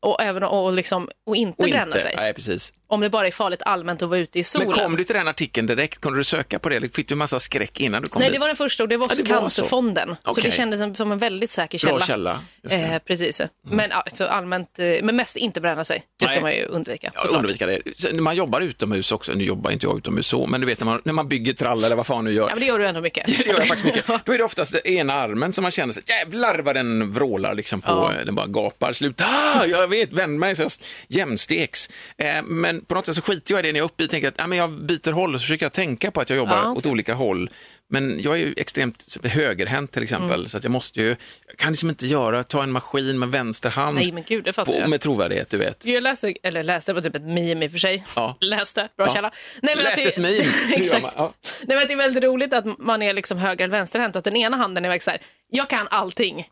och 0.01 0.21
även 0.21 0.43
och 0.43 0.73
liksom, 0.73 1.09
och 1.25 1.35
inte 1.35 1.63
och 1.63 1.69
bränna 1.69 1.85
inte. 1.85 1.99
sig. 1.99 2.13
Nej, 2.17 2.33
precis. 2.33 2.73
Om 2.87 3.01
det 3.01 3.09
bara 3.09 3.27
är 3.27 3.31
farligt 3.31 3.61
allmänt 3.65 4.01
att 4.01 4.09
vara 4.09 4.19
ute 4.19 4.39
i 4.39 4.43
solen. 4.43 4.67
Men 4.69 4.77
kom 4.77 4.95
du 4.95 5.03
till 5.03 5.15
den 5.15 5.27
artikeln 5.27 5.67
direkt? 5.67 6.01
Kunde 6.01 6.19
du 6.19 6.23
söka 6.23 6.59
på 6.59 6.69
det? 6.69 6.75
Eller 6.75 6.87
fick 6.87 7.07
du 7.07 7.15
massa 7.15 7.39
skräck 7.39 7.79
innan 7.79 8.01
du 8.01 8.07
kom 8.09 8.19
Nej, 8.19 8.29
dit? 8.29 8.35
det 8.35 8.39
var 8.39 8.47
den 8.47 8.55
första 8.55 8.83
och 8.83 8.89
det 8.89 8.97
var 8.97 9.05
också 9.05 9.19
Ja, 9.19 9.25
det 9.25 9.33
var 9.33 9.37
så. 9.39 9.41
Cancerfonden. 9.61 10.15
Så, 10.23 10.31
Okej. 10.31 10.43
det 10.43 10.51
kändes 10.51 10.79
som, 10.79 10.95
som 10.95 11.11
en 11.11 11.17
väldigt 11.17 11.49
säker 11.49 11.77
källa. 11.77 11.95
Bra 11.95 12.05
källa. 12.05 12.39
Mm. 12.69 12.91
Eh, 12.91 12.99
precis. 12.99 13.41
Men 13.67 13.91
alltså, 13.91 14.25
allmänt, 14.25 14.79
eh, 14.79 14.85
men 15.03 15.15
mest 15.15 15.35
inte 15.35 15.61
bränna 15.61 15.83
sig. 15.85 16.03
Det 16.19 16.25
ska 16.25 16.33
Nej. 16.33 16.41
man 16.41 16.55
ju 16.55 16.65
undvika. 16.65 17.11
Ja, 17.15 17.21
undvika 17.37 17.65
det. 17.65 17.81
Sen 17.95 18.23
man 18.23 18.35
jobbar 18.35 18.61
utomhus 18.61 19.11
också, 19.11 19.33
nu 19.33 19.43
jobbar 19.43 19.71
inte 19.71 19.85
jag 19.85 19.97
utomhus 19.97 20.27
så, 20.27 20.45
men 20.47 20.61
du 20.61 20.67
vet 20.67 20.79
när 20.79 20.85
man, 20.85 21.01
när 21.05 21.13
man 21.13 21.27
bygger 21.27 21.53
trall 21.53 21.83
eller 21.83 21.95
vad 21.95 22.05
fan 22.07 22.23
nu 22.25 22.31
gör. 22.31 22.43
Ja, 22.43 22.49
men 22.55 22.59
det 22.59 22.65
gör 22.65 22.79
du 22.79 22.85
ändå 22.87 23.01
mycket. 23.01 23.25
Det 23.37 23.45
gör 23.47 23.53
jag 23.57 23.67
faktiskt 23.67 23.85
mycket. 23.85 24.05
Då 24.25 24.33
är 24.33 24.37
det 24.37 24.43
oftast 24.43 24.75
ena 24.75 25.13
armen 25.13 25.53
som 25.53 25.61
man 25.61 25.71
känner 25.71 25.93
sig, 25.93 26.03
jävlar 26.07 26.59
vad 26.59 26.75
den 26.75 27.11
vrålar 27.11 27.53
liksom 27.53 27.81
på, 27.81 28.11
Ja. 28.17 28.25
den 28.25 28.35
bara 28.35 28.47
gapar, 28.47 28.93
sluta, 28.93 29.23
ah, 29.27 29.65
jag 29.85 29.89
vet, 29.99 30.13
vänd 30.13 30.39
mig 30.39 30.55
så 30.55 30.61
jag 30.63 30.71
jämsteks. 31.07 31.89
Eh, 32.17 32.43
men 32.43 32.85
på 32.85 32.95
något 32.95 33.05
sätt 33.05 33.15
så 33.15 33.21
skiter 33.21 33.53
jag 33.53 33.59
i 33.59 33.67
det 33.67 33.71
när 33.73 33.79
jag 33.79 33.83
är 33.85 33.91
uppe 33.93 34.03
i, 34.03 34.07
tänker 34.07 34.27
att 34.27 34.33
ja, 34.37 34.47
men 34.47 34.57
jag 34.57 34.71
byter 34.85 35.11
håll 35.11 35.33
och 35.35 35.41
så 35.41 35.43
försöker 35.43 35.65
jag 35.65 35.73
tänka 35.73 36.11
på 36.11 36.21
att 36.21 36.29
jag 36.29 36.37
jobbar 36.37 36.55
Ja, 36.55 36.61
okej. 36.69 36.77
åt 36.77 36.85
olika 36.85 37.13
håll. 37.13 37.49
Men 37.89 38.21
jag 38.21 38.33
är 38.33 38.37
ju 38.39 38.53
extremt 38.57 39.17
högerhänt 39.23 39.91
till 39.91 40.03
exempel, 40.03 40.33
Mm. 40.39 40.47
så 40.47 40.57
att 40.57 40.63
jag 40.63 40.71
måste 40.71 41.01
ju, 41.01 41.15
jag 41.47 41.57
kan 41.57 41.71
liksom 41.71 41.89
inte 41.89 42.07
göra, 42.07 42.43
ta 42.43 42.63
en 42.63 42.71
maskin 42.71 43.19
med 43.19 43.29
vänster 43.29 43.69
hand 43.69 43.95
Nej, 43.97 44.11
men 44.11 44.23
gud, 44.27 44.43
det 44.43 44.53
på, 44.53 44.75
jag. 44.79 44.89
med 44.89 45.01
trovärdighet, 45.01 45.49
du 45.49 45.57
vet. 45.57 45.85
Jag 45.85 46.03
läste, 46.03 46.33
eller 46.43 46.63
läste, 46.63 46.91
det 46.91 46.93
var 46.93 47.01
typ 47.01 47.15
ett 47.15 47.21
meme 47.21 47.65
i 47.65 47.67
och 47.67 47.71
för 47.71 47.79
sig. 47.79 48.05
Ja. 48.15 48.37
Läste, 48.41 48.89
bra 48.97 49.05
Ja. 49.07 49.13
källa. 49.13 49.31
Nej, 49.61 49.75
Läste 49.75 49.91
att 49.91 49.99
ett 50.07 50.17
meme, 50.17 50.45
Exakt. 50.75 51.07
ja. 51.17 51.33
Nej, 51.61 51.77
men 51.77 51.87
det 51.87 51.93
är 51.93 51.97
väldigt 51.97 52.23
roligt 52.23 52.53
att 52.53 52.79
man 52.79 53.01
är 53.01 53.13
liksom 53.13 53.37
höger 53.37 53.63
eller 53.65 53.77
vänsterhänt 53.77 54.15
och 54.15 54.17
att 54.19 54.23
den 54.25 54.35
ena 54.35 54.57
handen 54.57 54.85
är 54.85 54.89
verkligen 54.89 55.03
så 55.03 55.11
här, 55.11 55.21
jag 55.51 55.69
kan 55.69 55.87
allting. 55.91 56.47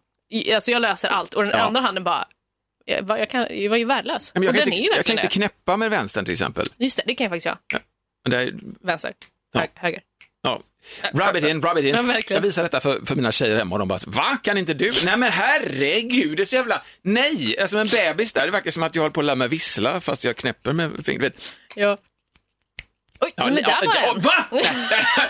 Alltså 0.55 0.71
jag 0.71 0.81
löser 0.81 1.07
allt 1.09 1.33
och 1.33 1.43
den 1.43 1.53
andra 1.53 1.81
handen 1.81 2.03
bara, 2.03 2.25
jag, 2.85 3.03
var- 3.03 3.17
jag, 3.17 3.29
kan, 3.29 3.47
jag 3.61 3.69
var 3.69 3.77
ju 3.77 3.85
värdelös. 3.85 4.31
Men 4.33 4.43
jag, 4.43 4.55
kan 4.55 4.73
inte, 4.73 4.95
jag 4.95 5.05
kan 5.05 5.15
inte 5.17 5.27
knäppa 5.27 5.77
med 5.77 5.89
vänstern 5.91 6.25
till 6.25 6.31
exempel. 6.33 6.67
Just 6.77 6.97
det, 6.97 7.03
det 7.07 7.15
kan 7.15 7.23
jag 7.25 7.31
faktiskt 7.31 7.45
göra. 7.45 7.57
Men 8.23 8.31
det 8.31 8.37
är, 8.37 8.53
Vänster, 8.81 9.13
Ja. 9.53 9.61
Hö- 9.61 9.67
höger. 9.75 10.01
Ja. 10.41 10.61
Rub 11.13 11.35
it 11.35 11.43
in, 11.43 11.61
rub 11.61 11.77
it 11.77 11.85
in. 11.85 11.95
Ja, 11.95 12.19
jag 12.29 12.41
visar 12.41 12.63
detta 12.63 12.79
för, 12.79 13.05
för 13.05 13.15
mina 13.15 13.31
tjejer 13.31 13.57
hemma 13.57 13.75
och 13.75 13.79
de 13.79 13.87
bara, 13.87 13.99
va, 14.07 14.37
kan 14.43 14.57
inte 14.57 14.73
du? 14.73 14.91
Nej 15.05 15.17
men 15.17 15.31
herregud, 15.31 16.37
det 16.37 16.43
är 16.43 16.45
så 16.45 16.55
jävla, 16.55 16.81
nej, 17.01 17.59
alltså 17.59 17.77
en 17.77 17.87
bebis 17.87 18.33
där, 18.33 18.45
det 18.45 18.51
verkar 18.51 18.71
som 18.71 18.83
att 18.83 18.95
jag 18.95 19.01
håller 19.01 19.13
på 19.13 19.19
att 19.19 19.25
lära 19.25 19.35
mig 19.35 19.47
vissla 19.47 20.01
fast 20.01 20.23
jag 20.23 20.35
knäpper 20.35 20.73
med 20.73 21.05
fingret. 21.05 21.53
Ja. 21.75 21.97
Oj, 23.25 23.33
Ja, 23.35 23.45
men 23.45 23.55
där 23.55 23.61
ja, 23.61 23.77
var 23.85 23.95
ja. 23.95 24.13
Va? 24.51 24.59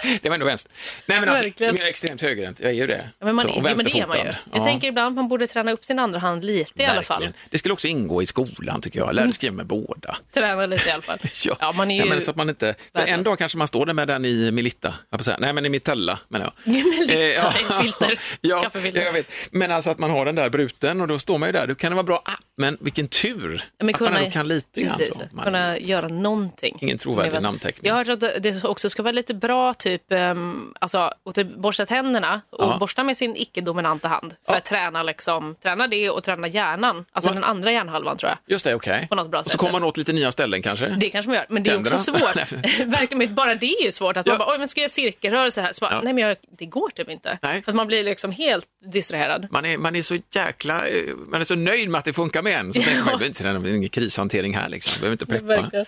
Det 0.22 0.30
var 0.30 0.34
ändå 0.34 0.46
vänster. 0.46 0.72
Nej 1.06 1.20
men 1.20 1.30
alltså, 1.30 1.44
Verkligen. 1.44 1.76
jag 1.76 1.86
är 1.86 1.90
extremt 1.90 2.22
högerhänt, 2.22 2.60
jag 2.60 2.70
är 2.70 2.76
ju 2.76 2.88
det. 2.88 3.10
Ja, 3.20 3.26
men, 3.26 3.36
man, 3.36 3.46
Så, 3.46 3.52
och 3.52 3.58
ja, 3.58 3.62
men 3.76 3.86
det 3.86 3.92
är 4.00 4.08
man 4.08 4.18
ju. 4.18 4.24
vänsterfotad. 4.24 4.50
Jag 4.52 4.60
Ja, 4.60 4.64
tänker 4.66 4.88
ibland 4.88 5.08
att 5.08 5.16
man 5.16 5.28
borde 5.28 5.48
träna 5.48 5.72
upp 5.72 5.86
sin 5.86 6.00
andra 6.00 6.20
hand 6.20 6.46
lite 6.46 6.82
i 6.84 6.86
alla 6.86 7.04
fall. 7.04 7.16
verkligen. 7.22 7.34
Det 7.50 7.58
skulle 7.58 7.74
också 7.74 7.88
ingå 7.88 8.22
i 8.22 8.26
skolan 8.26 8.82
tycker 8.82 9.00
jag, 9.00 9.14
lära 9.16 9.26
sig 9.26 9.34
skriva 9.34 9.56
med 9.56 9.66
båda. 9.66 10.18
Träna 10.34 10.66
lite 10.66 10.90
i 10.90 10.92
alla 10.92 11.02
fall. 11.02 11.20
Ja, 11.60 11.72
man 11.72 11.92
är 11.92 11.96
ju... 11.96 12.02
Ja, 12.02 12.06
men 12.06 12.22
så 12.22 12.32
att 12.32 12.38
man 12.38 12.50
inte, 12.50 12.76
en 12.94 13.24
dag 13.24 13.38
kanske 13.38 13.58
man 13.58 13.68
står 13.68 13.86
där 13.86 13.94
med 13.94 14.08
den 14.08 14.26
i 14.26 14.52
Melitta, 14.52 14.94
nej 15.40 15.54
men 15.54 15.66
i 15.66 15.70
Mitella 15.70 16.20
menar 16.28 16.46
jag. 16.66 16.74
Melitta, 16.86 17.14
Eh, 17.14 17.20
ja. 17.20 17.52
filter, 17.82 18.20
ja, 18.42 18.62
kaffefilter. 18.62 19.02
jag 19.02 19.14
vet. 19.14 19.28
Men 19.52 19.72
alltså 19.72 19.90
att 19.90 20.00
man 20.00 20.10
har 20.12 20.26
den 20.26 20.36
där 20.36 20.50
bruten 20.50 21.02
och 21.02 21.08
då 21.08 21.20
står 21.20 21.38
man 21.38 21.50
ju 21.50 21.54
där, 21.54 21.68
då 21.68 21.76
kan 21.76 21.92
det 21.92 21.96
vara 21.96 22.04
bra, 22.04 22.22
ah, 22.26 22.32
Men 22.58 22.78
vilken 22.82 23.08
tur 23.08 23.64
Men 23.80 23.96
att 23.96 24.02
man 24.02 24.16
ändå 24.16 24.32
kan 24.32 24.48
lite 24.48 24.82
grann 24.82 24.98
precis, 24.98 25.16
så. 25.16 25.24
Man, 25.32 25.46
kunna 25.46 25.80
göra 25.80 26.08
någonting. 26.08 26.78
Ingen 26.82 26.98
trovärdig 26.98 27.42
namnteckning. 27.42 27.88
Jag 27.90 27.96
har 27.96 28.06
hört 28.06 28.24
att 28.24 28.44
det 28.44 28.64
också 28.64 28.90
ska 28.90 29.04
vara 29.04 29.12
lite 29.12 29.34
bra, 29.34 29.74
typ, 29.74 30.02
um, 30.10 30.74
alltså, 30.82 30.98
att 30.98 31.36
typ 31.36 31.56
borsta 31.56 31.86
tänderna 31.86 32.42
och 32.50 32.64
Ja. 32.64 32.78
borsta 32.80 33.04
med 33.04 33.18
sin 33.18 33.36
icke-dominanta 33.36 34.08
hand 34.08 34.36
för 34.46 34.54
Ja. 34.54 34.58
att 34.58 34.66
träna, 34.66 35.04
liksom, 35.04 35.56
träna 35.64 35.88
det 35.88 36.10
och 36.10 36.24
träna 36.24 36.48
hjärnan, 36.48 37.06
alltså 37.12 37.30
Va? 37.30 37.34
den 37.34 37.44
andra 37.44 37.72
hjärnhalvan 37.72 38.18
tror 38.18 38.30
jag. 38.30 38.38
Just 38.54 38.66
det, 38.66 38.76
okej. 38.76 39.08
På 39.10 39.16
något 39.16 39.30
bra 39.32 39.40
Och 39.40 39.46
så 39.46 39.58
kommer 39.58 39.72
man 39.72 39.84
åt 39.84 39.98
lite 39.98 40.14
nya 40.14 40.32
ställen 40.32 40.62
kanske? 40.62 40.88
Det 40.90 41.10
kanske 41.10 41.30
man 41.30 41.36
gör, 41.36 41.46
men 41.50 41.64
det 41.64 41.72
är 41.72 41.80
också 41.80 41.98
svårt. 41.98 42.36
Verkligen, 42.86 43.36
bara 43.36 43.56
det 43.56 43.66
är 43.66 43.84
ju 43.86 43.92
svårt. 43.92 44.18
Att 44.18 44.26
Ja. 44.28 44.32
man 44.32 44.38
bara, 44.40 44.52
oj 44.54 44.58
men 44.60 44.68
ska 44.68 44.80
jag 44.80 44.84
göra 44.84 44.90
cirkelrörelser 44.90 45.62
här? 45.62 45.74
Så 45.74 45.86
bara, 45.86 45.94
Ja. 45.94 46.02
nej 46.04 46.14
men 46.14 46.24
jag, 46.24 46.38
det 46.58 46.66
går 46.66 46.90
typ 46.90 47.10
inte. 47.10 47.38
Nej. 47.42 47.64
För 47.64 47.72
att 47.72 47.76
man 47.76 47.88
blir 47.88 48.04
liksom 48.04 48.32
helt 48.32 48.66
distraherad. 48.86 49.48
Man 49.52 49.66
är, 49.66 49.78
man 49.78 49.96
är 49.96 50.02
så 50.02 50.18
jäkla, 50.36 50.88
eh, 50.88 51.04
man 51.28 51.42
är 51.42 51.46
så 51.46 51.56
nöjd 51.56 51.90
med 51.90 52.00
att 52.00 52.06
det 52.06 52.14
funkar 52.14 52.43
med 52.44 52.60
en. 52.60 52.74
Så 52.74 52.82
tänker 52.82 53.54
man, 53.54 53.64
det 53.64 53.70
är 53.70 53.76
ingen 53.76 53.90
krishantering 53.90 54.56
här 54.56 54.70
liksom. 54.70 55.02
Behöver 55.02 55.14
inte 55.14 55.26
preppa. 55.26 55.86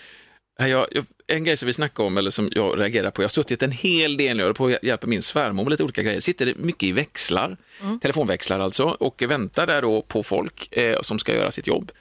Nej, 0.59 0.71
Jag, 0.71 0.87
jag, 0.91 1.05
en 1.27 1.43
grej 1.43 1.57
som 1.57 1.67
vi 1.67 1.73
snackade 1.73 2.07
om, 2.07 2.17
eller 2.17 2.31
som 2.31 2.49
jag 2.51 2.79
reagerar 2.79 3.11
på, 3.11 3.21
jag 3.21 3.27
har 3.27 3.31
suttit 3.31 3.63
en 3.63 3.71
hel 3.71 4.17
del, 4.17 4.37
jag 4.37 4.45
håller 4.45 4.53
på 4.53 4.67
att 4.67 4.83
hjälpa 4.83 5.07
min 5.07 5.21
svärmor 5.21 5.63
med 5.63 5.71
lite 5.71 5.83
olika 5.83 6.01
grejer, 6.03 6.19
sitter 6.19 6.53
mycket 6.57 6.83
i 6.83 6.91
växlar, 6.91 7.57
telefonväxlar 8.01 8.59
alltså, 8.59 8.83
och 8.83 9.21
väntar 9.21 9.67
där 9.67 9.81
då 9.81 10.01
på 10.01 10.23
folk 10.23 10.77
eh, 10.77 11.01
som 11.01 11.19
ska 11.19 11.35
göra 11.35 11.51
sitt 11.51 11.67
jobb 11.67 11.91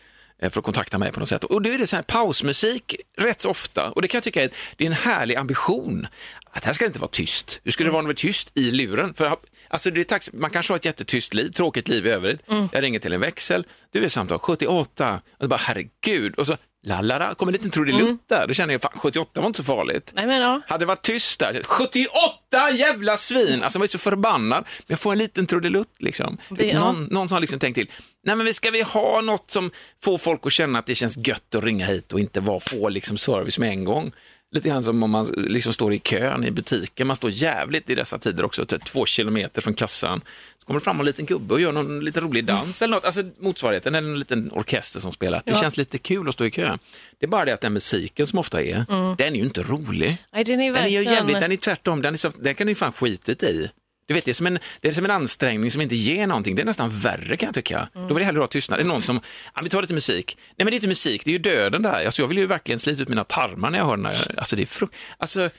för 0.50 0.60
att 0.60 0.64
kontakta 0.64 0.98
mig 0.98 1.12
på 1.12 1.20
något 1.20 1.28
sätt. 1.28 1.44
Och 1.44 1.62
då 1.62 1.70
är 1.70 1.78
det 1.78 1.86
så 1.86 1.96
här 1.96 2.02
pausmusik 2.02 2.96
rätt 3.18 3.44
ofta 3.44 3.90
och 3.90 4.02
det 4.02 4.08
kan 4.08 4.16
jag 4.18 4.24
tycka 4.24 4.42
är, 4.42 4.50
det 4.76 4.84
är 4.84 4.88
en 4.88 4.92
härlig 4.92 5.36
ambition. 5.36 6.06
Att 6.50 6.64
här 6.64 6.72
ska 6.72 6.84
det 6.84 6.86
inte 6.86 6.98
vara 6.98 7.10
tyst. 7.10 7.60
Hur 7.64 7.72
skulle 7.72 7.88
det 7.88 7.92
vara 7.92 8.00
om 8.00 8.04
det 8.04 8.08
var 8.08 8.14
tyst 8.14 8.50
i 8.54 8.70
luren? 8.70 9.14
För, 9.14 9.36
alltså 9.68 9.90
det 9.90 10.00
är 10.00 10.04
tax, 10.04 10.30
man 10.32 10.50
kanske 10.50 10.72
har 10.72 10.76
ett 10.76 10.84
jättetyst 10.84 11.34
liv, 11.34 11.50
tråkigt 11.50 11.88
liv 11.88 12.06
i 12.06 12.10
övrigt. 12.10 12.40
Jag 12.72 12.82
ringer 12.82 12.98
till 12.98 13.12
en 13.12 13.20
växel, 13.20 13.66
du 13.92 14.04
är 14.04 14.08
samtal 14.08 14.38
78, 14.38 15.20
och 15.38 15.48
bara 15.48 15.56
herregud, 15.56 16.34
och 16.34 16.46
så 16.46 16.56
lalala, 16.84 17.34
kommer 17.34 17.52
en 17.52 17.56
liten 17.56 17.70
trudelutt 17.70 18.28
där. 18.28 18.46
Då 18.46 18.54
känner 18.54 18.74
jag, 18.74 18.82
fan 18.82 18.92
78 18.96 19.40
var 19.40 19.46
inte 19.46 19.56
så 19.56 19.64
farligt. 19.64 20.10
Nej 20.14 20.26
men 20.26 20.40
ja. 20.42 20.60
Hade 20.66 20.82
det 20.82 20.86
varit 20.86 21.02
tyst 21.02 21.38
där, 21.40 21.62
78 21.64 22.70
jävla 22.70 23.16
svin! 23.16 23.62
Alltså 23.62 23.78
man 23.78 23.84
är 23.84 23.88
så 23.88 23.98
förbannad. 23.98 24.64
Men 24.78 24.84
jag 24.86 25.00
får 25.00 25.12
en 25.12 25.18
liten 25.18 25.46
trudelutt 25.46 25.94
liksom. 25.98 26.38
Det- 26.48 26.66
ja. 26.66 26.78
någon, 26.80 27.04
någon 27.04 27.28
som 27.28 27.34
har 27.36 27.40
liksom 27.40 27.58
tänkt 27.58 27.74
till, 27.76 27.90
nej 28.26 28.36
men 28.36 28.54
ska 28.54 28.70
vi 28.70 28.82
ha 28.82 29.20
något 29.20 29.50
som 29.50 29.70
får 30.04 30.18
folk 30.18 30.40
att 30.46 30.52
känna 30.52 30.78
att 30.78 30.86
det 30.86 30.94
känns 30.94 31.16
gött 31.26 31.54
att 31.54 31.64
ringa 31.64 31.86
hit 31.86 32.12
och 32.12 32.20
inte 32.20 32.40
vara, 32.40 32.60
få 32.60 32.88
liksom 32.88 33.18
service 33.18 33.58
med 33.58 33.68
en 33.70 33.84
gång. 33.84 34.12
Lite 34.54 34.68
grann 34.68 34.84
som 34.84 35.02
om 35.02 35.10
man 35.10 35.26
liksom 35.36 35.72
står 35.72 35.94
i 35.94 35.98
kön 35.98 36.44
i 36.44 36.50
butiken, 36.50 37.06
man 37.06 37.16
står 37.16 37.30
jävligt 37.30 37.90
i 37.90 37.94
dessa 37.94 38.18
tider 38.18 38.44
också, 38.44 38.66
typ 38.66 38.84
två 38.84 39.06
kilometer 39.06 39.60
från 39.62 39.74
kassan. 39.74 40.20
Kommer 40.66 40.80
fram 40.80 41.00
en 41.00 41.06
liten 41.06 41.26
gubbe 41.26 41.54
och 41.54 41.60
gör 41.60 41.72
någon 41.72 42.00
liten 42.04 42.22
rolig 42.24 42.44
dans 42.44 42.82
eller 42.82 42.94
något, 42.96 43.04
alltså 43.04 43.22
motsvarigheten, 43.40 43.94
eller 43.94 44.08
en 44.08 44.18
liten 44.18 44.50
orkester 44.52 45.00
som 45.00 45.12
spelar. 45.12 45.42
Det 45.44 45.50
Ja. 45.52 45.60
känns 45.60 45.76
lite 45.76 45.98
kul 45.98 46.28
att 46.28 46.34
stå 46.34 46.44
i 46.44 46.50
kö. 46.50 46.76
Det 47.18 47.26
är 47.26 47.30
bara 47.30 47.44
det 47.44 47.54
att 47.54 47.60
den 47.60 47.72
musiken 47.72 48.26
som 48.26 48.38
ofta 48.38 48.62
är, 48.62 48.84
den 49.16 49.34
är 49.34 49.38
ju 49.38 49.44
inte 49.44 49.62
rolig. 49.62 50.16
Nej, 50.32 50.44
den 50.44 50.60
är 50.60 50.64
ju 50.64 50.70
Den 50.72 50.78
är 50.78 50.82
verkligen... 50.82 51.04
jävligt, 51.14 51.40
den 51.40 51.52
är 51.52 51.56
tvärtom, 51.56 52.02
den, 52.02 52.14
är 52.14 52.18
så, 52.18 52.32
den 52.38 52.54
kan 52.54 52.66
du 52.66 52.70
ju 52.70 52.74
fan 52.74 52.92
skitit 52.92 53.42
i. 53.42 53.70
Du 54.06 54.14
vet, 54.14 54.24
det 54.24 54.30
är, 54.30 54.34
som 54.34 54.46
en, 54.46 54.58
det 54.80 54.88
är 54.88 54.92
som 54.92 55.04
en 55.04 55.10
ansträngning 55.10 55.70
som 55.70 55.80
inte 55.80 55.96
ger 55.96 56.26
någonting. 56.26 56.56
Det 56.56 56.62
är 56.62 56.66
nästan 56.66 56.90
värre 56.90 57.36
kan 57.36 57.46
jag 57.46 57.54
tycka. 57.54 57.88
Då 57.94 58.00
vill 58.06 58.16
jag 58.16 58.24
hellre 58.24 58.40
ha 58.40 58.46
tystnad. 58.46 58.78
Det 58.78 58.82
är 58.82 58.86
någon 58.86 59.02
som, 59.02 59.20
ja, 59.54 59.60
vi 59.64 59.68
tar 59.68 59.82
lite 59.82 59.94
musik. 59.94 60.36
Nej 60.38 60.54
men 60.56 60.66
det 60.66 60.72
är 60.72 60.74
inte 60.74 60.88
musik, 60.88 61.24
det 61.24 61.30
är 61.30 61.32
ju 61.32 61.38
döden 61.38 61.82
där. 61.82 62.04
Alltså, 62.06 62.22
jag 62.22 62.28
vill 62.28 62.38
ju 62.38 62.46
verkligen 62.46 62.78
slita 62.78 63.02
ut 63.02 63.08
mina 63.08 63.24
tarmar 63.24 63.70
när 63.70 63.78
jag 63.78 63.86
hör 63.86 63.96
den 63.96 64.06
här. 64.06 64.34
Alltså 64.38 64.56
det 64.56 64.62
är 64.62 64.66
fru- 64.66 64.88
alltså, 65.18 65.50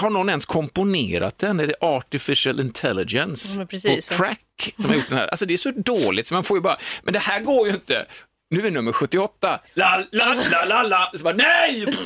har 0.00 0.10
någon 0.10 0.28
ens 0.28 0.46
komponerat 0.46 1.38
den? 1.38 1.60
Är 1.60 1.66
det 1.66 1.74
artificial 1.80 2.60
intelligence 2.60 3.60
Ja, 3.60 3.66
precis. 3.66 4.08
på 4.10 4.14
crack 4.16 4.72
som 4.76 4.84
har 4.84 4.94
gjort 4.94 5.08
den 5.08 5.18
här? 5.18 5.26
Alltså 5.26 5.46
det 5.46 5.54
är 5.54 5.58
så 5.58 5.70
dåligt 5.70 6.26
så 6.26 6.34
man 6.34 6.44
får 6.44 6.56
ju 6.56 6.60
bara, 6.60 6.76
men 7.02 7.12
det 7.12 7.18
här 7.20 7.40
går 7.40 7.66
ju 7.68 7.74
inte. 7.74 8.06
Nu 8.50 8.66
är 8.66 8.70
nummer 8.70 8.92
78. 8.92 9.60
La, 9.74 10.04
la, 10.10 10.34
la, 10.50 10.64
la, 10.64 10.82
la. 10.82 11.12
Så 11.16 11.24
bara, 11.24 11.34
nej! 11.34 11.86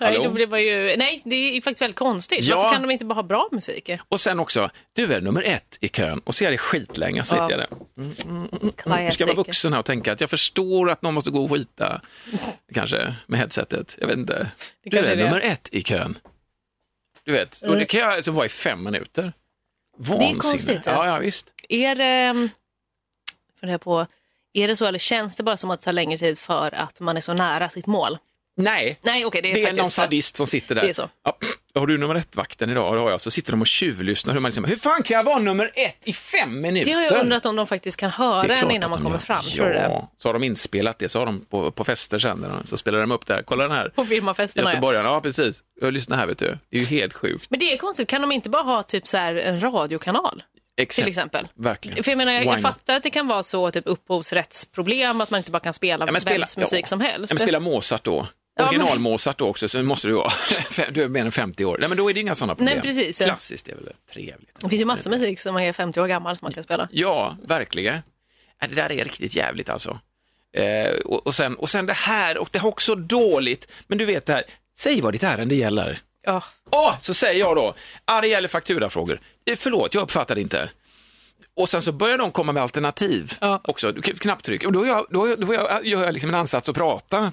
Nej, 0.00 0.14
då 0.24 0.30
blir 0.30 0.46
man 0.46 0.62
ju... 0.62 0.96
Nej, 0.96 1.22
det 1.24 1.36
är 1.36 1.60
faktiskt 1.60 1.82
väldigt 1.82 1.96
konstigt. 1.96 2.44
Ja. 2.44 2.56
Varför 2.56 2.72
kan 2.72 2.82
de 2.82 2.90
inte 2.90 3.04
bara 3.04 3.14
ha 3.14 3.22
bra 3.22 3.48
musik? 3.52 3.90
Och 4.08 4.20
sen 4.20 4.40
också, 4.40 4.70
du 4.92 5.12
är 5.14 5.20
nummer 5.20 5.42
ett 5.42 5.78
i 5.80 5.88
kön 5.88 6.20
och 6.24 6.34
ser 6.34 6.50
det 6.50 6.58
skitlänge, 6.58 7.24
sitter 7.24 7.42
Ja. 7.42 7.50
jag 7.50 7.58
där. 7.58 7.68
Nu 9.04 9.10
ska 9.12 9.22
jag 9.22 9.26
vara 9.26 9.34
vuxen 9.36 9.72
här 9.72 9.80
och 9.80 9.86
tänka 9.86 10.12
att 10.12 10.20
jag 10.20 10.30
förstår 10.30 10.90
att 10.90 11.02
någon 11.02 11.14
måste 11.14 11.30
gå 11.30 11.44
och 11.44 11.50
skita, 11.50 12.00
kanske, 12.74 13.14
med 13.26 13.38
headsetet. 13.38 13.96
Jag 14.00 14.06
vet 14.08 14.16
inte. 14.18 14.50
Du 14.84 14.98
är 14.98 15.02
är 15.02 15.16
nummer 15.16 15.40
ett 15.44 15.68
i 15.72 15.82
kön. 15.82 16.18
Du 17.28 17.34
vet, 17.34 17.62
och 17.62 17.76
det 17.76 17.84
kan 17.84 18.00
jag 18.00 18.12
alltså 18.12 18.30
vara 18.30 18.46
i 18.46 18.48
fem 18.48 18.84
minuter. 18.84 19.32
Vansinne. 19.96 20.34
konstigt, 20.38 20.82
ja. 20.86 21.06
Ja, 21.06 21.18
visst. 21.18 21.54
Är 21.68 21.94
det... 21.94 22.30
um, 22.30 22.50
Funderar 23.60 23.78
på... 23.78 24.06
Är 24.52 24.68
det 24.68 24.76
så 24.76 24.84
eller 24.84 24.98
känns 24.98 25.36
det 25.36 25.42
bara 25.42 25.56
som 25.56 25.70
att 25.70 25.78
det 25.78 25.84
tar 25.84 25.92
längre 25.92 26.18
tid 26.18 26.38
för 26.38 26.74
att 26.74 27.00
man 27.00 27.16
är 27.16 27.20
så 27.20 27.34
nära 27.34 27.68
sitt 27.68 27.86
mål? 27.86 28.18
Nej, 28.58 28.98
Nej, 29.02 29.24
okej, 29.26 29.42
det 29.42 29.50
är 29.50 29.54
det 29.54 29.60
är 29.60 29.64
faktiskt 29.64 29.82
någon 29.82 29.90
sadist 29.90 30.36
som 30.36 30.46
sitter 30.46 30.74
där. 30.74 30.82
Det 30.82 30.88
är 30.88 30.92
så. 30.92 31.08
Ja, 31.24 31.38
har 31.74 31.86
du 31.86 31.98
nummer 31.98 32.14
ett-vakten 32.14 32.70
idag? 32.70 32.94
Det 32.96 33.00
har 33.00 33.10
jag. 33.10 33.20
Så 33.20 33.30
sitter 33.30 33.52
de 33.52 33.60
och 33.60 33.66
tjuvlyssnar. 33.66 34.34
Hur, 34.34 34.40
man 34.40 34.48
liksom, 34.48 34.64
hur 34.64 34.76
fan 34.76 35.02
kan 35.02 35.16
jag 35.16 35.24
vara 35.24 35.38
nummer 35.38 35.70
ett 35.74 35.96
i 36.04 36.12
fem 36.12 36.60
minuter? 36.60 36.90
Det 36.90 36.96
har 36.96 37.02
jag 37.02 37.20
undrat 37.20 37.46
om 37.46 37.56
de 37.56 37.66
faktiskt 37.66 37.96
kan 37.96 38.10
höra 38.10 38.56
en 38.56 38.70
innan 38.70 38.90
man 38.90 38.98
kommer 38.98 39.10
gör. 39.16 39.18
fram. 39.18 39.42
Ja, 39.44 39.52
Tror 39.56 39.68
du 39.70 40.06
så 40.18 40.28
har 40.28 40.32
de 40.32 40.44
inspelat 40.44 40.98
det, 40.98 41.08
så 41.08 41.18
har 41.18 41.26
de 41.26 41.44
på, 41.50 41.70
på 41.70 41.84
fester 41.84 42.18
sen, 42.18 42.46
så 42.64 42.76
spelar 42.76 43.00
de 43.00 43.12
upp 43.12 43.26
det 43.26 43.34
här. 43.34 43.42
Kolla 43.42 43.62
den 43.68 43.76
här. 43.76 43.88
På 43.88 44.04
firmafesterna, 44.04 44.68
ja. 44.68 44.72
Göteborgarna, 44.72 45.08
ja 45.08 45.20
precis. 45.20 45.60
Jag 45.80 45.92
lyssnar 45.92 46.16
här 46.16 46.26
vet 46.26 46.38
du. 46.38 46.58
Det 46.70 46.76
är 46.76 46.80
ju 46.80 46.86
helt 46.86 47.14
sjukt. 47.14 47.46
Men 47.50 47.60
det 47.60 47.72
är 47.72 47.76
konstigt, 47.76 48.08
kan 48.08 48.20
de 48.20 48.32
inte 48.32 48.50
bara 48.50 48.62
ha 48.62 48.82
typ 48.82 49.08
så 49.08 49.16
här 49.16 49.34
en 49.34 49.60
radiokanal? 49.60 50.42
Exakt. 50.80 51.04
Till 51.04 51.08
exempel. 51.10 51.48
Verkligen. 51.54 52.04
För 52.04 52.10
jag 52.10 52.18
menar, 52.18 52.32
jag, 52.32 52.44
jag 52.44 52.60
fattar 52.62 52.94
att 52.96 53.02
det 53.02 53.10
kan 53.10 53.26
vara 53.26 53.42
så 53.42 53.70
typ 53.70 53.86
upphovsrättsproblem, 53.86 55.20
att 55.20 55.30
man 55.30 55.38
inte 55.38 55.50
bara 55.50 55.60
kan 55.60 55.74
spela 55.74 56.06
Ja, 56.12 56.20
spela- 56.20 56.38
vems 56.38 56.56
musik 56.56 56.82
ja. 56.82 56.86
som 56.86 57.00
helst. 57.00 57.30
Ja, 57.30 57.34
men 57.34 57.46
spela 57.46 57.60
Mozart 57.60 58.04
då. 58.04 58.26
Ja, 58.58 58.68
Original 58.68 58.98
Mozart 58.98 59.38
då 59.38 59.48
också, 59.48 59.68
så 59.68 59.82
måste 59.82 60.06
du 60.08 60.12
vara. 60.12 60.32
du 60.90 61.02
är 61.02 61.08
mer 61.08 61.20
än 61.20 61.32
50 61.32 61.64
år. 61.64 61.76
Nej, 61.80 61.88
men 61.88 61.98
då 61.98 62.10
är 62.10 62.14
det 62.14 62.20
inga 62.20 62.34
sådana 62.34 62.54
problem. 62.54 62.74
Nej, 62.74 62.82
precis, 62.82 63.20
ja. 63.20 63.26
Klassiskt 63.26 63.68
är 63.68 63.74
väl 63.74 63.92
trevligt. 64.12 64.50
Det 64.60 64.68
finns 64.68 64.80
ju 64.82 64.86
massa 64.86 65.10
musik 65.10 65.40
som 65.40 65.56
är 65.56 65.72
50 65.72 66.00
år 66.00 66.06
gammal 66.06 66.36
som 66.36 66.46
man 66.46 66.52
kan 66.52 66.64
spela. 66.64 66.88
Ja, 66.92 67.36
verkligen. 67.46 67.98
Ja, 68.60 68.66
Det 68.66 68.74
där 68.74 68.92
är 68.92 69.04
riktigt 69.04 69.36
jävligt 69.36 69.68
alltså. 69.68 69.98
Eh, 70.52 70.90
och, 71.04 71.26
och, 71.26 71.34
sen, 71.34 71.54
och 71.56 71.70
sen 71.70 71.86
det 71.86 71.92
här, 71.92 72.38
och 72.38 72.48
det 72.52 72.58
är 72.58 72.66
också 72.66 72.94
dåligt, 72.94 73.68
men 73.86 73.98
du 73.98 74.04
vet 74.04 74.26
det 74.26 74.32
här, 74.32 74.44
säg 74.78 75.00
vad 75.00 75.14
ditt 75.14 75.22
ärende 75.22 75.54
gäller. 75.54 75.98
Ja. 76.22 76.42
Åh, 76.70 76.94
så 77.00 77.14
säger 77.14 77.40
jag 77.40 77.56
då, 77.56 77.74
ah, 78.04 78.20
det 78.20 78.28
gäller 78.28 78.48
fakturafrågor. 78.48 79.20
Eh, 79.50 79.56
förlåt, 79.56 79.94
jag 79.94 80.02
uppfattade 80.02 80.40
inte. 80.40 80.70
Och 81.58 81.68
sen 81.68 81.82
så 81.82 81.92
börjar 81.92 82.18
de 82.18 82.30
komma 82.32 82.52
med 82.52 82.62
alternativ 82.62 83.32
Ja. 83.40 83.60
också, 83.64 83.92
knapptryck. 84.02 84.64
Och 84.64 84.72
då, 84.72 84.86
gör 84.86 84.94
jag, 84.94 85.06
då, 85.10 85.36
då 85.36 85.54
jag, 85.54 85.86
gör 85.86 86.04
jag 86.04 86.12
liksom 86.14 86.30
en 86.30 86.34
ansats 86.40 86.68
att 86.68 86.74
prata. 86.76 87.32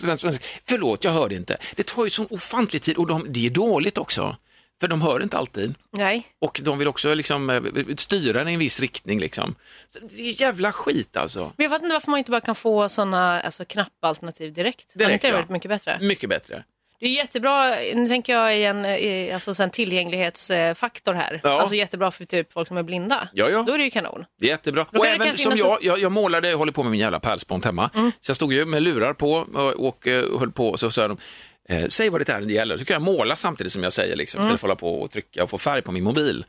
Förlåt, 0.67 1.03
jag 1.03 1.11
hörde 1.11 1.35
inte. 1.35 1.57
Det 1.75 1.85
tar 1.85 2.03
ju 2.03 2.09
sån 2.09 2.27
ofantlig 2.29 2.81
tid 2.81 2.97
och 2.97 3.07
de, 3.07 3.25
det 3.29 3.45
är 3.45 3.49
dåligt 3.49 3.97
också. 3.97 4.35
För 4.79 4.87
de 4.87 5.01
hör 5.01 5.23
inte 5.23 5.37
alltid. 5.37 5.75
Nej. 5.91 6.27
Och 6.41 6.61
de 6.63 6.77
vill 6.77 6.87
också 6.87 7.13
liksom, 7.13 7.49
eh, 7.49 7.61
styra 7.97 8.39
den 8.39 8.47
i 8.47 8.53
en 8.53 8.59
viss 8.59 8.79
riktning. 8.79 9.19
Liksom. 9.19 9.55
Så 9.89 9.99
det 9.99 10.21
är 10.21 10.41
jävla 10.41 10.71
skit 10.71 11.17
alltså. 11.17 11.39
Men 11.57 11.63
jag 11.63 11.71
fattar 11.71 11.85
inte 11.85 11.93
varför 11.93 12.11
man 12.11 12.17
inte 12.17 12.31
bara 12.31 12.41
kan 12.41 12.55
få 12.55 12.89
sådana 12.89 13.41
alltså, 13.41 13.65
knappalternativ 13.65 14.53
direkt. 14.53 14.93
Direkt 14.93 15.07
Direkt, 15.07 15.21
det 15.21 15.27
ja. 15.27 15.33
varit 15.35 15.49
mycket 15.49 15.69
bättre. 15.69 15.99
Mycket 16.01 16.29
bättre. 16.29 16.63
Det 16.99 17.05
är 17.05 17.09
jättebra, 17.09 17.75
nu 17.93 18.07
tänker 18.07 18.33
jag 18.33 18.57
i 18.57 18.63
en 18.63 18.85
i, 18.85 19.31
alltså, 19.33 19.53
så 19.53 19.63
en 19.63 19.69
tillgänglighetsfaktor 19.69 21.13
här. 21.13 21.41
Ja. 21.43 21.59
Alltså 21.59 21.75
jättebra 21.75 22.11
för 22.11 22.25
typ 22.25 22.53
folk 22.53 22.67
som 22.67 22.77
är 22.77 22.83
blinda. 22.83 23.29
Ja, 23.33 23.49
ja. 23.49 23.63
Då 23.67 23.73
är 23.73 23.77
det 23.77 23.83
ju 23.83 23.89
kanon. 23.89 24.25
Det 24.39 24.45
är 24.45 24.49
jättebra. 24.49 24.85
Då 24.91 24.99
Och 24.99 25.05
det 25.05 25.11
även 25.11 25.37
som 25.37 25.53
jag, 25.55 25.77
jag, 25.81 25.99
jag 25.99 26.11
målade, 26.11 26.49
jag 26.49 26.57
håller 26.57 26.71
på 26.71 26.83
med 26.83 26.91
min 26.91 27.01
jävla 27.01 27.19
pärlspont 27.19 27.65
hemma. 27.65 27.89
Så 28.21 28.29
jag 28.29 28.35
stod 28.35 28.53
ju 28.53 28.65
med 28.65 28.83
lurar 28.83 29.13
på 29.13 29.31
och, 29.31 29.87
och, 29.87 30.07
eh, 30.07 30.39
höll 30.39 30.51
på 30.51 30.69
och 30.69 30.79
så 30.79 30.91
sa 30.91 31.07
de, 31.07 31.17
eh, 31.69 31.85
säg 31.89 32.09
vad 32.09 32.21
ditt 32.21 32.29
ärende 32.29 32.53
gäller. 32.53 32.77
Så 32.77 32.85
kan 32.85 32.93
jag 32.93 33.01
måla 33.01 33.35
samtidigt 33.35 33.73
som 33.73 33.83
jag 33.83 33.93
säger, 33.93 34.15
liksom, 34.15 34.41
istället 34.41 34.61
för 34.61 34.67
att 34.67 34.81
hålla 34.81 34.95
på 34.95 35.01
och 35.01 35.11
trycka 35.11 35.43
och 35.43 35.49
få 35.49 35.57
färg 35.57 35.81
på 35.81 35.91
min 35.91 36.03
mobil. 36.03 36.45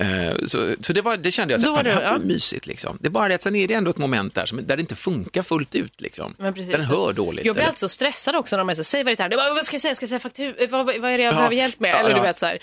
Eh, 0.00 0.36
så 0.46 0.74
så 0.80 0.92
det, 0.92 1.02
var, 1.02 1.16
det 1.16 1.30
kände 1.30 1.54
jag, 1.54 1.60
så, 1.60 1.66
här, 1.66 1.74
fan, 1.74 1.84
det 1.84 1.90
här 1.90 2.00
det- 2.00 2.06
var 2.06 2.12
ja. 2.12 2.18
mysigt. 2.18 2.66
Liksom. 2.66 2.98
Det 3.00 3.06
är 3.06 3.10
bara 3.10 3.28
det 3.28 3.34
att 3.34 3.42
sen 3.42 3.56
är 3.56 3.68
det 3.68 3.74
ändå 3.74 3.90
ett 3.90 3.98
moment 3.98 4.34
där, 4.34 4.46
som, 4.46 4.66
där 4.66 4.76
det 4.76 4.80
inte 4.80 4.96
funkar 4.96 5.42
fullt 5.42 5.74
ut. 5.74 6.00
Liksom. 6.00 6.34
Den 6.38 6.80
hör 6.80 7.12
dåligt. 7.12 7.46
Jag 7.46 7.54
blir 7.54 7.62
eller? 7.62 7.68
alltså 7.70 7.88
stressad 7.88 8.36
också 8.36 8.56
när 8.56 8.64
de 8.64 8.74
säger 8.74 8.84
säg 8.84 9.04
vad 9.04 9.16
det 9.16 9.22
är. 9.22 9.28
Bara, 9.36 9.54
Vad 9.54 9.66
ska 9.66 9.74
jag 9.74 9.80
säga? 9.82 9.94
Ska 9.94 10.02
jag 10.02 10.08
säga 10.08 10.20
faktur? 10.20 10.66
Vad, 10.70 10.86
vad 10.86 11.10
är 11.10 11.18
det 11.18 11.24
jag 11.24 11.34
behöver 11.34 11.56
hjälp 11.56 11.80
med? 11.80 11.90
Ja, 11.90 11.98
Eller 11.98 12.10
du 12.10 12.16
ja. 12.16 12.22
vet 12.22 12.38
så 12.38 12.46
här. 12.46 12.58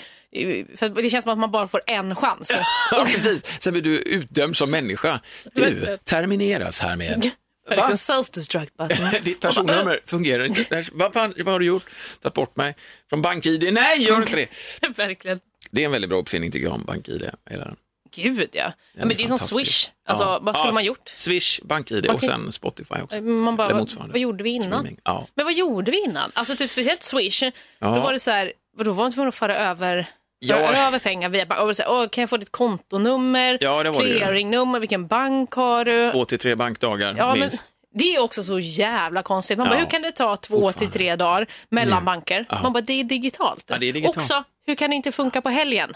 För 0.77 1.01
det 1.01 1.09
känns 1.09 1.23
som 1.23 1.31
att 1.31 1.37
man 1.39 1.51
bara 1.51 1.67
får 1.67 1.81
en 1.87 2.15
chans. 2.15 2.51
Ja, 2.91 3.05
precis. 3.11 3.45
Sen 3.59 3.73
blir 3.73 3.83
du 3.83 3.97
utdömd 3.97 4.57
som 4.57 4.71
människa. 4.71 5.19
Du 5.53 5.97
termineras 6.03 6.79
härmed. 6.79 7.29
Verkligen 7.69 7.97
self-destruct 7.97 8.69
button. 8.77 9.07
Ditt 9.23 9.39
personnummer 9.39 9.99
fungerar 10.05 10.45
inte. 10.45 10.85
Vad, 10.91 11.13
fan, 11.13 11.33
vad 11.37 11.47
har 11.47 11.59
du 11.59 11.65
gjort? 11.65 11.83
Tagit 12.21 12.33
bort 12.33 12.55
mig 12.55 12.75
från 13.09 13.21
BankID? 13.21 13.73
Nej, 13.73 14.03
gör 14.03 14.15
inte 14.15 14.35
det! 14.35 14.47
Verkligen. 14.97 15.39
Det 15.71 15.81
är 15.81 15.85
en 15.85 15.91
väldigt 15.91 16.09
bra 16.09 16.19
uppfinning 16.19 16.51
tycker 16.51 16.65
jag 16.65 16.75
om 16.75 16.83
BankID. 16.83 17.29
Hela 17.49 17.65
den. 17.65 17.75
Gud 18.15 18.49
ja. 18.51 18.63
Den 18.93 19.07
men 19.07 19.17
det 19.17 19.23
är 19.23 19.27
som. 19.27 19.39
Swish. 19.39 19.87
Alltså 20.05 20.23
Ja. 20.23 20.39
vad 20.41 20.55
skulle 20.55 20.69
Ja, 20.69 20.73
man 20.73 20.83
gjort? 20.83 21.09
Swish, 21.13 21.59
BankID 21.63 22.05
och 22.07 22.19
sen 22.21 22.51
Spotify 22.51 22.95
också. 23.03 23.21
Man 23.21 23.55
bara, 23.55 23.67
vad, 23.67 23.77
motsvarande. 23.77 24.11
vad 24.11 24.19
gjorde 24.21 24.43
vi 24.43 24.49
innan? 24.49 24.87
Ja. 25.03 25.27
Men 25.35 25.45
vad 25.45 25.53
gjorde 25.53 25.91
vi 25.91 26.03
innan? 26.03 26.31
Alltså 26.33 26.55
typ 26.55 26.69
speciellt 26.69 27.03
Swish. 27.03 27.43
Då 27.79 27.89
var 27.99 28.13
det 28.13 28.19
så 28.19 28.31
här, 28.31 28.53
då 28.77 28.91
var 28.93 29.03
man 29.03 29.11
tvungen 29.11 29.29
att 29.29 29.35
föra 29.35 29.55
över 29.55 30.05
Ja. 30.39 30.55
över 30.87 30.99
pengar 30.99 31.29
via 31.29 31.45
bank. 31.45 31.61
Och 31.61 31.75
så 31.77 31.83
Åh, 31.87 32.07
kan 32.09 32.21
jag 32.21 32.29
få 32.29 32.37
ditt 32.37 32.51
kontonummer? 32.51 33.57
Ja, 33.61 33.83
det 33.83 33.89
var. 33.89 33.99
Clearingnummer? 34.01 34.79
Vilken 34.79 35.07
bank 35.07 35.53
har 35.53 35.85
du? 35.85 36.11
Två 36.11 36.25
till 36.25 36.39
tre 36.39 36.55
bankdagar 36.55 37.15
Ja, 37.17 37.27
men 37.29 37.39
minst. 37.39 37.65
Det 37.93 38.15
är 38.15 38.19
också 38.21 38.43
så 38.43 38.59
jävla 38.59 39.23
konstigt. 39.23 39.57
Man 39.57 39.69
bara, 39.69 39.79
hur 39.79 39.85
kan 39.85 40.01
det 40.01 40.11
ta 40.11 40.37
två 40.37 40.71
till 40.71 40.91
tre 40.91 41.15
dagar 41.15 41.47
mellan 41.69 42.05
banker? 42.05 42.45
Ja. 42.49 42.59
Man 42.63 42.73
bara, 42.73 42.81
det 42.81 42.93
är 42.93 43.03
digitalt. 43.03 43.63
Ja, 43.67 43.77
det 43.77 43.89
är 43.89 43.93
digitalt. 43.93 44.17
Också, 44.17 44.43
hur 44.65 44.75
kan 44.75 44.89
det 44.89 44.95
inte 44.95 45.11
funka 45.11 45.41
på 45.41 45.49
helgen? 45.49 45.93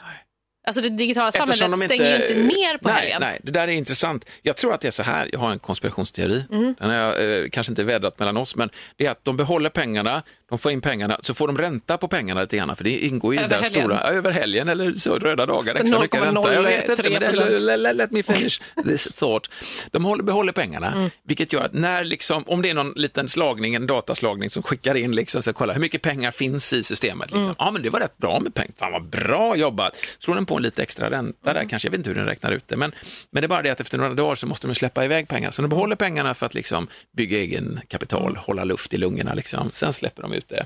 Alltså 0.68 0.82
det 0.82 0.90
digitala 0.90 1.32
samhället 1.32 1.80
stänger 1.80 2.06
ju 2.06 2.16
inte 2.16 2.56
ner 2.56 2.78
på 2.78 2.88
nej, 2.88 2.98
helgen. 2.98 3.22
Nej, 3.22 3.40
det 3.44 3.52
där 3.52 3.68
är 3.68 3.72
intressant. 3.72 4.26
Jag 4.42 4.58
tror 4.58 4.74
att 4.74 4.82
det 4.82 4.88
är 4.88 4.92
så 4.92 5.04
här, 5.04 5.30
jag 5.32 5.40
har 5.40 5.52
en 5.52 5.60
konspirationsteori, 5.60 6.44
Mm. 6.52 6.76
den 6.80 6.90
har 6.90 6.98
jag 6.98 7.44
eh, 7.44 7.50
kanske 7.50 7.72
inte 7.72 7.84
vädrat 7.84 8.20
mellan 8.20 8.38
oss, 8.38 8.56
men 8.56 8.70
det 8.96 9.06
är 9.06 9.12
att 9.12 9.26
de 9.26 9.38
behåller 9.38 9.70
pengarna, 9.70 10.24
de 10.50 10.60
får 10.60 10.72
in 10.72 10.82
pengarna, 10.82 11.20
så 11.24 11.34
får 11.34 11.48
de 11.48 11.58
ränta 11.58 11.98
på 11.98 12.08
pengarna 12.08 12.42
lite 12.42 12.58
grann, 12.58 12.76
för 12.76 12.84
det 12.84 13.06
ingår 13.06 13.34
ju 13.34 13.40
i 13.40 13.44
Över 13.44 13.50
där 13.56 13.62
helgen. 13.64 13.82
stora, 13.82 14.00
över 14.00 14.32
helgen 14.32 14.70
eller 14.70 14.94
så 14.94 15.16
röda 15.20 15.46
dagar, 15.46 15.76
extra 15.76 16.00
mycket 16.00 16.22
ränta. 16.22 16.54
Jag 16.54 16.64
vet 16.64 16.90
inte, 16.90 17.10
men 17.10 17.20
det, 17.22 17.32
0,03%. 17.32 17.60
let, 17.60 17.80
let, 17.80 17.96
let 17.96 18.12
me 18.12 18.24
finish 18.24 18.62
this 18.86 19.08
thought. 19.16 19.50
De 19.92 20.06
håller, 20.06 20.24
behåller 20.24 20.52
pengarna, 20.54 20.92
Mm. 20.94 21.10
vilket 21.24 21.54
gör 21.54 21.64
att 21.64 21.74
när 21.74 22.04
liksom, 22.04 22.44
om 22.48 22.62
det 22.62 22.70
är 22.70 22.74
någon 22.74 22.94
liten 22.96 23.28
slagning, 23.30 23.76
en 23.76 23.88
dataslagning 23.88 24.50
som 24.50 24.64
skickar 24.64 24.96
in, 24.96 25.16
liksom, 25.16 25.44
så 25.44 25.54
kolla 25.54 25.74
hur 25.74 25.82
mycket 25.82 26.02
pengar 26.02 26.32
finns 26.32 26.74
i 26.74 26.84
systemet. 26.84 27.26
Liksom. 27.28 27.42
Mm. 27.44 27.56
Ja, 27.60 27.72
men 27.72 27.82
det 27.82 27.90
var 27.90 28.00
rätt 28.00 28.18
bra 28.18 28.40
med 28.40 28.54
pengar, 28.54 28.72
fan 28.80 28.92
vad 28.92 29.04
bra 29.10 29.56
jobbat. 29.56 29.94
Slår 30.20 30.36
den 30.36 30.46
på 30.46 30.56
en 30.58 30.64
lite 30.64 30.82
extra 30.84 31.06
ränta 31.10 31.16
Mm. 31.52 31.56
där, 31.62 31.70
kanske, 31.70 31.88
jag 31.88 31.92
vet 31.92 31.98
inte 31.98 32.10
hur 32.10 32.16
den 32.16 32.26
räknar 32.26 32.52
ut 32.52 32.64
det, 32.68 32.78
men, 32.78 32.92
men 33.32 33.42
det 33.42 33.46
är 33.46 33.48
bara 33.50 33.62
det 33.62 33.70
att 33.70 33.80
efter 33.80 33.98
några 33.98 34.14
dagar 34.14 34.36
så 34.36 34.48
måste 34.48 34.68
de 34.68 34.76
släppa 34.76 35.06
iväg 35.06 35.28
pengar. 35.28 35.52
Så 35.52 35.62
de 35.62 35.68
behåller 35.70 35.96
pengarna 35.96 36.34
för 36.34 36.46
att 36.46 36.54
liksom 36.54 36.88
bygga 37.18 37.38
egen 37.38 37.80
kapital, 37.88 38.22
Mm. 38.32 38.36
hålla 38.46 38.64
luft 38.64 38.94
i 38.94 38.98
lungorna, 38.98 39.34
liksom. 39.34 39.70
sen 39.72 39.94
släpper 39.94 40.22
de 40.22 40.34
ut 40.36 40.48
det. 40.50 40.66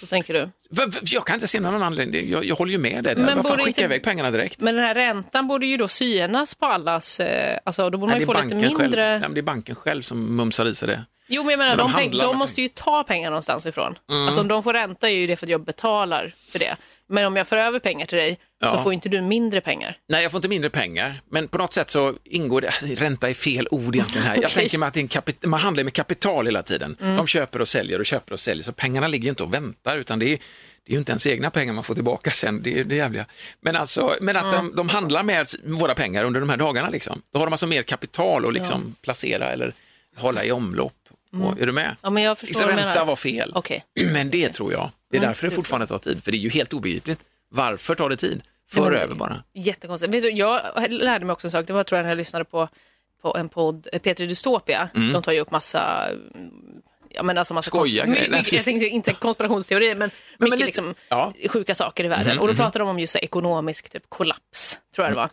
Så 0.00 0.06
tänker 0.06 0.34
du. 0.34 0.48
Jag 1.02 1.26
kan 1.26 1.34
inte 1.34 1.46
se 1.46 1.60
någon 1.60 1.74
annan 1.74 1.82
anledning, 1.86 2.30
jag, 2.30 2.44
jag 2.44 2.56
håller 2.56 2.72
ju 2.72 2.78
med 2.78 3.04
dig 3.04 3.14
där. 3.14 3.22
Men 3.24 3.36
Varför 3.36 3.42
borde 3.42 3.56
skicka 3.56 3.68
inte- 3.68 3.82
iväg 3.84 4.02
pengarna 4.02 4.30
direkt? 4.30 4.60
Men 4.60 4.74
den 4.74 4.84
här 4.84 4.94
räntan 4.94 5.48
borde 5.48 5.66
ju 5.66 5.76
då 5.76 5.88
synas 5.88 6.54
på 6.54 6.66
allas, 6.66 7.20
eh, 7.20 7.58
alltså 7.64 7.90
då 7.90 7.98
borde 7.98 8.00
man 8.00 8.08
Nej, 8.08 8.16
ju 8.16 8.20
det, 8.20 8.26
få 8.26 8.32
lite 8.42 8.54
banken 8.54 8.68
själv, 8.70 8.80
mindre. 8.80 9.18
nej, 9.18 9.28
det 9.32 9.40
är 9.40 9.42
banken 9.42 9.74
själv 9.74 10.02
som 10.02 10.36
mumsar 10.36 10.66
i 10.66 10.74
sig 10.74 10.88
det. 10.88 11.04
Jo 11.28 11.42
men 11.42 11.50
jag 11.50 11.58
menar, 11.58 11.76
Men 11.76 11.92
de 12.10 12.10
de, 12.10 12.24
de 12.24 12.36
måste 12.36 12.62
ju 12.62 12.68
ta 12.68 13.02
pengar 13.04 13.30
någonstans 13.30 13.66
ifrån. 13.66 13.98
Alltså 14.08 14.40
om 14.40 14.48
de 14.48 14.62
får 14.62 14.72
ränta 14.72 15.08
är 15.08 15.14
ju 15.14 15.26
det 15.26 15.36
för 15.36 15.46
att 15.46 15.50
jag 15.50 15.64
betalar 15.64 16.34
för 16.50 16.58
det. 16.58 16.76
Men 17.08 17.24
om 17.26 17.36
jag 17.36 17.48
för 17.48 17.56
över 17.56 17.78
pengar 17.78 18.06
till 18.06 18.18
dig 18.18 18.38
så 18.60 18.66
Ja. 18.66 18.82
får 18.82 18.92
inte 18.92 19.08
du 19.08 19.20
mindre 19.22 19.60
pengar. 19.60 19.98
Nej, 20.08 20.22
jag 20.22 20.30
får 20.32 20.38
inte 20.38 20.48
mindre 20.48 20.70
pengar, 20.70 21.20
men 21.30 21.48
på 21.48 21.58
något 21.58 21.74
sätt 21.74 21.90
så 21.90 22.14
ingår 22.24 22.60
det, 22.60 22.66
alltså, 22.66 22.86
ränta 22.86 23.28
är 23.30 23.34
fel 23.34 23.68
ord 23.70 23.94
egentligen 23.96 24.26
här. 24.26 24.34
Jag. 24.34 24.44
Mm. 24.50 24.50
tänker 24.54 24.78
mig 24.78 24.86
att 24.88 24.96
en 24.96 25.08
kapit- 25.08 25.46
man 25.46 25.60
handlar 25.60 25.84
med 25.84 25.92
kapital 25.92 26.46
hela 26.46 26.62
tiden. 26.62 26.96
De 27.00 27.26
köper 27.26 27.60
och 27.60 27.68
säljer 27.68 27.98
och 27.98 28.06
köper 28.06 28.32
och 28.32 28.40
säljer, 28.40 28.64
så 28.64 28.72
pengarna 28.72 29.08
ligger 29.08 29.24
ju 29.24 29.30
inte 29.30 29.42
och 29.42 29.54
väntar, 29.54 29.96
utan 29.98 30.18
det 30.18 30.26
är, 30.26 30.38
det 30.84 30.90
är 30.90 30.92
ju 30.92 30.98
inte 30.98 31.12
ens 31.12 31.26
egna 31.26 31.50
pengar 31.50 31.72
man 31.72 31.84
får 31.84 31.94
tillbaka 31.94 32.30
sen, 32.30 32.62
det 32.62 32.78
är 32.78 32.84
det 32.84 32.96
jävliga. 32.96 33.26
Men, 33.60 33.76
alltså, 33.76 34.14
men 34.20 34.36
att 34.36 34.42
Mm. 34.42 34.54
de, 34.56 34.76
de 34.76 34.88
handlar 34.88 35.22
med 35.22 35.46
våra 35.64 35.94
pengar 35.94 36.24
under 36.24 36.40
de 36.40 36.50
här 36.50 36.56
dagarna, 36.56 36.88
liksom. 36.90 37.22
då 37.32 37.38
har 37.38 37.46
de 37.46 37.52
alltså 37.52 37.66
mer 37.66 37.82
kapital 37.82 38.46
att 38.46 38.54
liksom 38.54 38.94
placera 39.02 39.52
eller 39.52 39.74
hålla 40.16 40.44
i 40.44 40.52
omlopp. 40.52 40.92
Och, 41.32 41.60
är 41.60 41.66
du 41.66 41.72
med? 41.72 41.84
Mm. 41.84 41.96
Ja, 42.02 42.10
men 42.10 42.22
jag 42.22 42.38
förstår 42.38 42.66
ränta 42.66 43.04
var 43.04 43.16
fel, 43.16 43.52
Okej. 43.54 43.84
men 44.12 44.30
det 44.30 44.48
tror 44.48 44.72
jag. 44.72 44.90
Det 45.10 45.16
är 45.16 45.18
Mm, 45.18 45.28
därför 45.28 45.46
det 45.46 45.54
fortfarande 45.54 45.86
tar 45.86 45.98
tid, 45.98 46.24
för 46.24 46.30
det 46.30 46.36
är 46.36 46.40
ju 46.40 46.50
helt 46.50 46.72
obegripligt. 46.72 47.20
Varför 47.48 47.94
tar 47.94 48.08
det 48.08 48.16
tid? 48.16 48.42
Men 48.74 48.84
För 48.84 48.92
över 48.92 49.14
bara. 49.14 49.42
Jättekonstigt. 49.54 50.14
Vet 50.14 50.22
du, 50.22 50.30
jag 50.30 50.60
lärde 50.88 51.24
mig 51.24 51.32
också 51.32 51.46
en 51.46 51.50
sak, 51.50 51.66
det 51.66 51.72
var 51.72 51.84
tror 51.84 51.96
jag 51.96 52.02
när 52.04 52.10
jag 52.10 52.16
lyssnade 52.18 52.44
på, 52.44 52.68
på 53.22 53.36
en 53.36 53.48
podd, 53.48 53.88
eh, 53.92 53.98
Peter 53.98 54.26
Dystopia. 54.26 54.88
De 55.12 55.22
tar 55.22 55.32
ju 55.32 55.40
upp 55.40 55.50
massa 55.50 56.08
mm, 56.34 56.50
Ja, 57.10 57.22
men 57.22 57.38
alltså 57.38 57.54
massa 57.54 57.68
Skojiga 57.70 58.04
konst- 58.04 58.16
grejer. 58.18 58.30
my- 58.30 58.36
mycket- 58.38 58.66
Jag 58.66 58.82
inte 58.82 59.12
konspirationsteorier, 59.12 59.94
men, 59.94 60.10
men 60.38 60.50
mycket 60.50 60.58
lite- 60.58 60.66
liksom, 60.66 60.94
ja. 61.08 61.32
sjuka 61.48 61.74
saker 61.74 62.04
i 62.04 62.08
världen. 62.08 62.38
och 62.38 62.48
då 62.48 62.54
pratade 62.54 62.78
de 62.78 62.88
om 62.88 62.98
just 62.98 63.16
ekonomisk 63.16 63.88
typ, 63.90 64.02
kollaps, 64.08 64.78
tror 64.94 65.06
jag 65.06 65.12
det 65.12 65.16
var. 65.16 65.28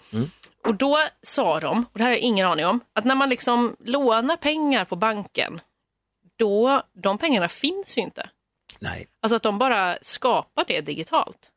Och 0.67 0.75
då 0.75 0.99
sa 1.23 1.59
de, 1.59 1.79
och 1.91 1.97
det 1.97 2.03
här 2.03 2.09
har 2.09 2.15
jag 2.17 2.19
ingen 2.21 2.47
aning 2.47 2.65
om, 2.65 2.79
att 2.95 3.05
när 3.05 3.15
man 3.15 3.29
liksom 3.29 3.75
lånar 3.85 4.37
pengar 4.37 4.85
på 4.85 4.95
banken, 4.95 5.59
då, 6.39 6.81
de 7.03 7.17
pengarna 7.17 7.49
finns 7.49 7.97
ju 7.97 8.01
inte. 8.01 8.29
Nej. 8.79 9.07
Alltså 9.21 9.35
att 9.35 9.43
de 9.43 9.57
bara 9.57 9.97
skapar 10.01 10.65
det 10.67 10.81
digitalt. 10.81 11.49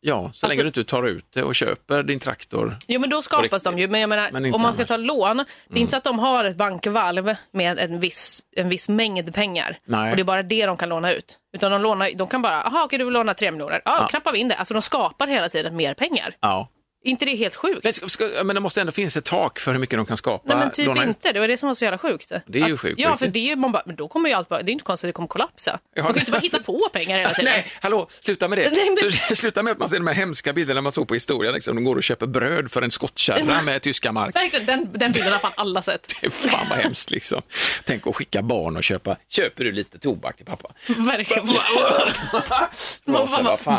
Ja, 0.00 0.14
så 0.20 0.26
Alltså- 0.26 0.46
länge 0.46 0.62
du 0.62 0.66
inte 0.66 0.84
tar 0.84 1.02
ut 1.02 1.32
det 1.32 1.42
och 1.42 1.54
köper 1.54 2.02
din 2.02 2.20
traktor. 2.20 2.76
Jo 2.86 3.00
men 3.00 3.10
då 3.10 3.22
skapas 3.22 3.62
de 3.62 3.78
ju, 3.78 3.88
men 3.88 4.00
jag 4.00 4.08
menar 4.08 4.30
Men 4.32 4.54
om 4.54 4.62
man 4.62 4.72
ska 4.72 4.80
annars. 4.80 4.88
ta 4.88 4.96
lån, 4.96 5.36
det 5.68 5.78
är 5.78 5.80
inte 5.80 5.90
så 5.90 5.96
att 5.96 6.04
de 6.04 6.18
har 6.18 6.44
ett 6.44 6.56
bankvalv 6.56 7.34
med 7.50 7.78
en 7.78 8.00
viss, 8.00 8.44
en 8.56 8.68
viss 8.68 8.88
mängd 8.88 9.34
pengar 9.34 9.78
Nej. 9.84 10.10
och 10.10 10.16
det 10.16 10.22
är 10.22 10.24
bara 10.24 10.42
det 10.42 10.66
de 10.66 10.76
kan 10.76 10.88
låna 10.88 11.12
ut. 11.12 11.38
Utan 11.52 11.72
de, 11.72 11.82
lånar, 11.82 12.10
de 12.14 12.28
kan 12.28 12.42
bara, 12.42 12.62
aha 12.62 12.84
okej 12.84 12.98
du 12.98 13.04
vill 13.04 13.14
låna 13.14 13.34
tre 13.34 13.50
miljoner, 13.50 13.82
ja, 13.84 13.98
Ja. 14.00 14.06
knappar 14.06 14.32
vi 14.32 14.38
in 14.38 14.48
det. 14.48 14.54
Alltså 14.54 14.74
de 14.74 14.82
skapar 14.82 15.26
hela 15.26 15.48
tiden 15.48 15.76
mer 15.76 15.94
pengar. 15.94 16.36
Ja. 16.40 16.68
Är 17.04 17.10
inte 17.10 17.24
det 17.24 17.36
helt 17.36 17.54
sjukt? 17.56 17.84
Men, 17.84 17.92
ska, 17.92 18.08
ska, 18.08 18.24
men 18.44 18.54
det 18.54 18.60
måste 18.60 18.80
ändå 18.80 18.92
finnas 18.92 19.16
ett 19.16 19.24
tak 19.24 19.58
för 19.58 19.72
hur 19.72 19.78
mycket 19.78 19.96
de 19.98 20.06
kan 20.06 20.16
skapa. 20.16 20.44
Nej 20.48 20.56
men 20.56 20.70
typ 20.72 20.96
ut. 20.96 21.02
inte, 21.02 21.32
det 21.32 21.40
var 21.40 21.48
det 21.48 21.56
som 21.56 21.66
var 21.66 21.74
så 21.74 21.84
jävla 21.84 21.98
sjukt. 21.98 22.32
Det 22.46 22.60
är 22.60 22.66
ju 22.68 22.74
Att- 22.74 22.80
sjukt, 22.80 23.00
Ja 23.00 23.16
för 23.16 23.26
det 23.26 23.50
är, 23.50 23.56
man 23.56 23.72
bara, 23.72 23.82
men 23.86 23.96
då 23.96 24.08
kommer 24.08 24.28
ju 24.28 24.34
allt 24.34 24.48
bara, 24.48 24.62
det 24.62 24.70
är 24.70 24.72
inte 24.72 24.84
konstigt 24.84 25.04
att 25.04 25.08
det 25.08 25.12
kommer 25.12 25.28
kollapsa. 25.28 25.78
Ja, 25.94 26.02
Man 26.02 26.12
kan 26.12 26.14
ju 26.14 26.14
det- 26.14 26.20
inte 26.20 26.30
bara 26.30 26.38
hitta 26.40 26.58
på 26.62 26.88
pengar 26.92 27.18
hela 27.18 27.30
tiden. 27.30 27.44
Nej, 27.54 27.66
hallå, 27.80 28.08
sluta 28.20 28.48
med 28.48 28.58
det. 28.58 28.70
Nej, 28.72 28.96
men- 29.28 29.36
Sluta 29.36 29.62
med 29.62 29.70
att 29.72 29.78
man 29.78 29.88
ser 29.88 29.96
de 29.96 30.06
här 30.06 30.14
hemska 30.14 30.52
bilderna 30.52 30.80
man 30.80 30.92
såg 30.92 31.08
på 31.08 31.14
historia, 31.14 31.50
liksom. 31.50 31.74
de 31.76 31.84
går 31.84 31.96
och 31.96 32.02
köper 32.02 32.26
bröd 32.26 32.70
för 32.70 32.82
en 32.82 32.90
skottkärra 32.90 33.62
med 33.62 33.82
tyska 33.82 34.12
mark. 34.12 34.36
Verkligen, 34.36 34.66
den, 34.66 34.88
den 34.92 35.12
bilden 35.12 35.32
har 35.32 35.38
fan 35.40 35.52
alla 35.56 35.82
sett. 35.82 36.12
Fan 36.32 36.66
vad 36.70 36.78
hemskt 36.78 37.10
liksom. 37.10 37.42
Tänk 37.84 38.06
att 38.06 38.16
skicka 38.16 38.42
barn 38.42 38.76
och 38.76 38.84
köpa, 38.84 39.16
köper 39.28 39.64
du 39.64 39.72
lite 39.72 39.98
tobak 39.98 40.36
till 40.36 40.46
pappa? 40.46 40.70
Verkligen. 40.86 41.48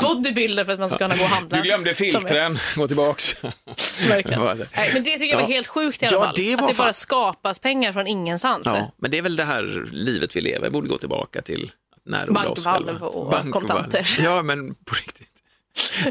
Bodybuilder 0.01 0.65
för 0.65 0.71
att 0.73 0.79
man 0.79 0.89
ska 0.89 0.97
kunna 0.97 1.15
gå 1.15 1.23
och 1.23 1.29
handla. 1.29 1.57
Du 1.57 1.63
glömde 1.63 1.89
är- 1.89 1.93
filtren, 1.93 2.59
gå 2.75 2.87
tillbaks. 3.17 4.01
Verkligen. 4.09 4.43
Nej, 4.75 4.89
men 4.93 5.03
det 5.03 5.11
tycker 5.11 5.25
jag 5.25 5.35
var 5.35 5.41
Ja. 5.41 5.47
helt 5.47 5.67
sjukt 5.67 6.03
i 6.03 6.05
alla 6.05 6.15
Ja, 6.17 6.25
fall. 6.25 6.33
det 6.35 6.53
att 6.53 6.67
det 6.67 6.77
bara 6.77 6.93
skapas 6.93 7.59
pengar 7.59 7.93
från 7.93 8.07
ingenstans. 8.07 8.61
Ja, 8.65 8.91
men 8.97 9.11
det 9.11 9.17
är 9.17 9.21
väl 9.21 9.35
det 9.35 9.43
här 9.43 9.89
livet 9.91 10.35
vi 10.35 10.41
lever, 10.41 10.69
borde 10.69 10.87
gå 10.87 10.97
tillbaka 10.97 11.41
till. 11.41 11.71
När 12.05 12.27
Bankvalv 12.27 13.03
och 13.03 13.51
kontanter. 13.51 14.15
Ja, 14.19 14.43
men 14.43 14.75
på 14.75 14.95
riktigt. 14.95 15.31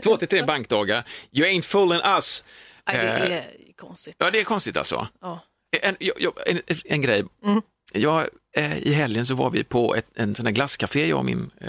Två 0.02 0.16
till 0.16 0.28
tre 0.28 0.42
bankdagar. 0.42 1.04
You 1.32 1.46
ain't 1.48 1.62
fooling 1.62 2.00
us. 2.16 2.44
Nej, 2.86 2.96
det 2.96 3.02
Eh, 3.02 3.32
är 3.36 3.44
konstigt. 3.76 4.16
Ja, 4.18 4.30
det 4.30 4.40
är 4.40 4.44
konstigt 4.44 4.76
alltså. 4.76 5.08
Ja. 5.20 5.40
En, 5.82 5.96
jag, 6.00 6.32
en, 6.46 6.60
en 6.84 7.02
grej. 7.02 7.24
Mm. 7.44 7.62
Jag, 7.92 8.28
eh, 8.56 8.78
I 8.78 8.92
helgen 8.92 9.26
så 9.26 9.34
var 9.34 9.50
vi 9.50 9.64
på 9.64 9.94
ett, 9.94 10.06
en 10.14 10.34
sån 10.34 10.46
här 10.46 10.52
glasscafé, 10.52 11.06
jag 11.08 11.18
och 11.18 11.24
min 11.24 11.50
eh, 11.60 11.68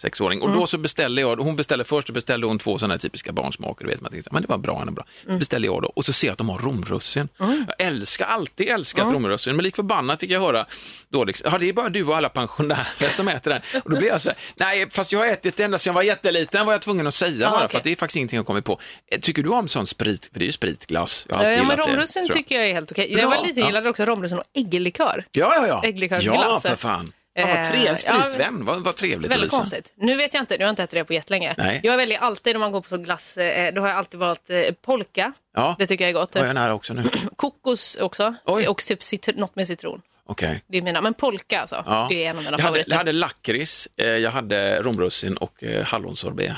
sexåring. 0.00 0.42
Och 0.42 0.48
Mm. 0.48 0.60
då 0.60 0.66
så 0.66 0.78
beställde 0.78 1.20
jag, 1.20 1.36
hon 1.36 1.56
beställde 1.56 1.84
först, 1.84 2.06
så 2.06 2.12
beställde 2.12 2.46
hon 2.46 2.58
två 2.58 2.78
sådana 2.78 2.98
typiska 2.98 3.32
barnsmaker. 3.32 3.84
Du 3.84 3.90
vet, 3.90 4.00
man 4.00 4.10
tänkte, 4.10 4.30
men 4.32 4.42
det 4.42 4.48
var 4.48 4.58
bra, 4.58 4.82
är 4.82 4.90
bra. 4.90 5.04
Mm. 5.24 5.34
Så 5.34 5.38
beställde 5.38 5.66
jag 5.68 5.82
då 5.82 5.88
och 5.96 6.04
så 6.04 6.12
ser 6.12 6.26
jag 6.26 6.32
att 6.32 6.38
de 6.38 6.48
har 6.48 6.58
romrussin. 6.58 7.28
Jag 7.38 7.64
älskar, 7.86 8.24
alltid 8.26 8.68
älskat 8.68 9.12
romrussin, 9.12 9.56
men 9.56 9.62
lik 9.64 9.76
förbannat 9.76 10.20
fick 10.20 10.30
jag 10.30 10.40
höra 10.40 10.66
då, 11.08 11.24
liksom, 11.24 11.48
ja, 11.52 11.58
det 11.58 11.68
är 11.68 11.72
bara 11.72 11.88
du 11.88 12.04
och 12.04 12.16
alla 12.16 12.28
pensionärer 12.28 13.08
som 13.08 13.28
äter 13.28 13.50
den. 13.50 13.80
Och 13.84 13.90
då 13.90 13.96
blir 13.96 14.08
jag 14.08 14.20
så 14.20 14.28
här, 14.28 14.38
nej, 14.56 14.90
fast 14.90 15.12
jag 15.12 15.18
har 15.18 15.26
ätit 15.26 15.56
det 15.56 15.62
ända 15.64 15.78
sedan 15.78 15.90
jag 15.90 15.94
var 15.94 16.02
jätteliten, 16.02 16.66
var 16.66 16.72
jag 16.72 16.82
tvungen 16.82 17.06
att 17.06 17.14
säga 17.14 17.36
Ja, 17.40 17.50
bara, 17.50 17.56
okej. 17.58 17.68
för 17.68 17.78
att 17.78 17.84
det 17.84 17.92
är 17.92 17.96
faktiskt 17.96 18.16
ingenting 18.16 18.36
jag 18.36 18.46
kommit 18.46 18.64
på. 18.64 18.80
Eh, 19.12 19.20
Tycker 19.20 19.42
du 19.42 19.48
om 19.50 19.68
sån 19.68 19.86
sprit? 19.86 20.30
För 20.32 20.38
det 20.38 20.44
är 20.44 20.46
ju 20.46 20.52
spritglass. 20.52 21.26
Jag 21.28 21.36
har 21.36 21.44
alltid 21.44 21.58
Ja, 21.58 21.64
men 21.64 21.76
romrussin 21.76 22.28
tycker 22.32 22.54
jag 22.56 22.68
är 22.68 22.74
helt 22.74 22.92
okej. 22.92 23.08
Bra, 23.14 23.20
Jag 23.22 23.28
var 23.30 23.46
lite 23.46 23.60
ja. 23.60 23.66
gillade 23.66 23.90
också 23.90 24.04
romrussin 24.04 24.38
och 24.38 24.44
ägglikör. 24.54 25.24
Ja, 25.32 25.52
ja, 25.56 25.66
ja. 25.66 25.82
Ägglikörglass. 25.88 26.64
Ja, 26.64 26.70
för 26.70 26.76
fan. 26.76 27.12
Ja, 27.34 27.46
vad 27.46 27.56
Eh, 27.56 27.70
trevligt. 27.70 28.04
ja, 28.06 28.48
vad, 28.50 28.84
vad 28.84 28.96
trevligt 28.96 29.18
Väldigt 29.30 29.38
Lovisa. 29.38 29.56
konstigt. 29.56 29.92
Nu 29.96 30.16
vet 30.16 30.34
jag 30.34 30.42
inte, 30.42 30.54
nu 30.58 30.64
har 30.64 30.66
jag 30.66 30.72
inte 30.72 30.82
ätit 30.82 30.94
det 30.94 31.04
på 31.04 31.12
jättelänge. 31.14 31.54
Nej. 31.58 31.80
Jag 31.82 31.96
väljer 31.96 32.18
alltid 32.18 32.54
när 32.54 32.60
man 32.60 32.72
går 32.72 32.80
på 32.80 32.96
glass, 32.96 33.36
eh, 33.38 33.74
då 33.74 33.80
har 33.80 33.88
jag 33.88 33.96
alltid 33.98 34.20
valt 34.20 34.50
eh, 34.50 34.60
polka. 34.82 35.32
Ja, 35.54 35.76
Det 35.78 35.86
tycker 35.86 36.04
jag 36.04 36.08
är 36.08 36.14
gott. 36.14 36.34
var 36.34 36.44
jag 36.46 36.54
nära 36.54 36.74
också 36.74 36.94
nu. 36.94 37.02
Kokos 37.36 37.96
också. 37.96 38.34
Oj. 38.44 38.68
Och 38.68 38.78
typ 38.78 39.00
citr- 39.00 39.38
något 39.38 39.56
med 39.56 39.66
citron. 39.66 40.02
Okej. 40.26 40.62
Det 40.66 40.78
är 40.78 40.82
mina, 40.82 41.00
men 41.00 41.14
polka 41.14 41.60
alltså. 41.60 41.82
Ja. 41.86 42.06
Det 42.10 42.24
är 42.24 42.30
en 42.30 42.36
av 42.38 42.42
mina 42.44 42.50
Jag 42.50 42.52
hade, 42.52 42.62
favoriter. 42.62 42.90
jag 42.90 42.98
hade 42.98 43.12
lakrits, 43.12 43.88
eh, 43.96 44.06
jag 44.06 44.30
hade 44.30 44.82
romrussin 44.82 45.36
och 45.36 45.62
eh, 45.64 45.84
hallonsorbet. 45.84 46.52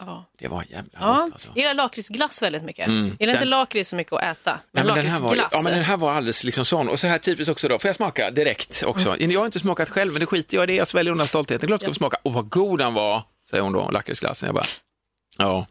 Ja. 0.00 0.24
Det 0.38 0.48
var 0.48 0.64
jävla 0.70 0.90
Ja, 1.00 1.14
gott 1.24 1.32
alltså. 1.32 1.48
jag 1.48 1.56
gillar 1.56 1.74
lakritsglass 1.74 2.42
väldigt 2.42 2.62
mycket. 2.62 2.86
Mm, 2.86 3.16
gillar 3.20 3.32
inte 3.32 3.44
den- 3.44 3.48
lakrits 3.50 3.90
så 3.90 3.96
mycket 3.96 4.12
att 4.12 4.22
äta. 4.22 4.60
Men, 4.72 4.86
Nej, 4.86 4.94
men 4.94 5.04
den, 5.04 5.12
här 5.12 5.20
var, 5.20 5.28
lakritsglass. 5.28 5.52
ja, 5.52 5.60
men 5.70 5.72
den 5.78 5.84
här 5.84 5.96
var 5.96 6.12
alldeles 6.12 6.44
liksom 6.44 6.64
sån. 6.64 6.88
Och 6.88 7.00
så 7.00 7.06
här 7.06 7.18
typiskt 7.18 7.50
också 7.52 7.68
då, 7.68 7.78
får 7.78 7.88
jag 7.88 7.96
smaka 7.96 8.30
direkt 8.30 8.82
också? 8.86 9.08
Mm. 9.16 9.30
Jag 9.30 9.40
har 9.40 9.46
inte 9.46 9.58
smakat 9.58 9.88
själv, 9.88 10.12
men 10.12 10.20
det 10.20 10.26
skiter 10.26 10.56
jag 10.56 10.64
i 10.64 10.66
det. 10.66 10.74
Jag 10.74 10.88
sväljer 10.88 11.12
undan 11.12 11.26
stoltheten. 11.26 11.66
Klart 11.66 11.80
ska 11.80 11.90
få 11.90 11.94
smaka. 11.94 12.16
Och 12.22 12.32
vad 12.32 12.48
god 12.48 12.78
den 12.78 12.94
var, 12.94 13.22
säger 13.50 13.62
hon 13.62 13.72
då, 13.72 13.90
lakritsglassen. 13.90 14.46
Jag 14.46 14.54
bara, 14.54 14.64
ja. 15.38 15.66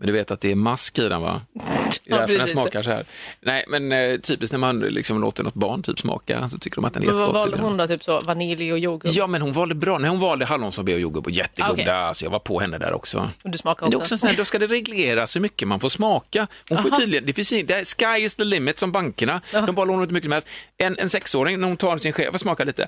Men 0.00 0.06
du 0.06 0.12
vet 0.12 0.30
att 0.30 0.40
det 0.40 0.50
är 0.50 0.54
mask 0.54 0.98
i 0.98 1.08
den 1.08 1.22
va? 1.22 1.40
Det 1.52 1.60
är 1.60 1.64
Ja, 2.04 2.16
därför 2.16 2.28
den 2.32 2.38
precis. 2.40 2.52
smakar 2.52 2.82
så 2.82 2.90
här. 2.90 3.04
Nej, 3.40 3.64
men 3.68 3.92
eh, 3.92 4.16
typiskt 4.20 4.52
när 4.52 4.58
man 4.58 4.80
liksom 4.80 5.20
låter 5.20 5.42
något 5.42 5.54
barn 5.54 5.82
typ 5.82 6.00
smaka 6.00 6.48
så 6.48 6.58
tycker 6.58 6.76
de 6.76 6.84
att 6.84 6.94
den 6.94 7.02
är 7.02 7.06
Men 7.06 7.16
vad 7.16 7.22
jättegott. 7.26 7.44
valde 7.50 7.62
hon 7.68 7.76
då? 7.76 7.86
Typ 7.88 8.04
så 8.04 8.20
vanilj 8.20 8.72
och 8.72 8.78
jordgubb? 8.78 9.12
Ja, 9.14 9.26
men 9.26 9.42
hon 9.42 9.52
valde 9.52 9.74
bra. 9.74 9.98
Nej, 9.98 10.10
hon 10.10 10.20
valde 10.20 10.44
hallonsorbet 10.44 10.94
och 10.94 11.00
jordgubb 11.00 11.24
och 11.26 11.30
jättegoda, 11.30 11.72
Okej. 11.72 12.14
så 12.14 12.24
jag 12.24 12.30
var 12.30 12.38
på 12.38 12.60
henne 12.60 12.78
där 12.78 12.92
också. 12.92 13.30
Och 13.44 13.50
du 13.50 13.58
smakar 13.58 13.82
Men 13.86 13.90
det 13.90 13.94
är 13.94 13.98
också? 13.98 14.14
också 14.14 14.18
sån 14.18 14.28
här, 14.30 14.36
då 14.36 14.44
ska 14.44 14.58
det 14.58 14.66
regleras 14.66 15.36
hur 15.36 15.40
mycket 15.40 15.68
man 15.68 15.80
får 15.80 15.88
smaka. 15.88 16.46
Hon 16.68 16.78
får 16.78 16.88
Aha. 16.90 16.98
tydligen, 17.00 17.26
det 17.26 17.32
finns 17.32 17.52
inte, 17.52 17.84
sky 17.84 18.20
is 18.24 18.36
the 18.36 18.44
limit 18.44 18.78
som 18.78 18.92
bankerna. 18.92 19.40
Ja. 19.52 19.60
De 19.60 19.74
bara 19.74 19.84
lånar 19.86 20.02
ut 20.02 20.08
hur 20.08 20.14
mycket 20.14 20.26
som 20.26 20.32
helst. 20.32 20.48
En, 20.78 20.98
en 20.98 21.10
sexåring, 21.10 21.60
när 21.60 21.68
hon 21.68 21.76
tar 21.76 21.98
sin 21.98 22.12
sked, 22.12 22.26
jag 22.26 22.32
får 22.32 22.38
smaka 22.38 22.64
lite. 22.64 22.86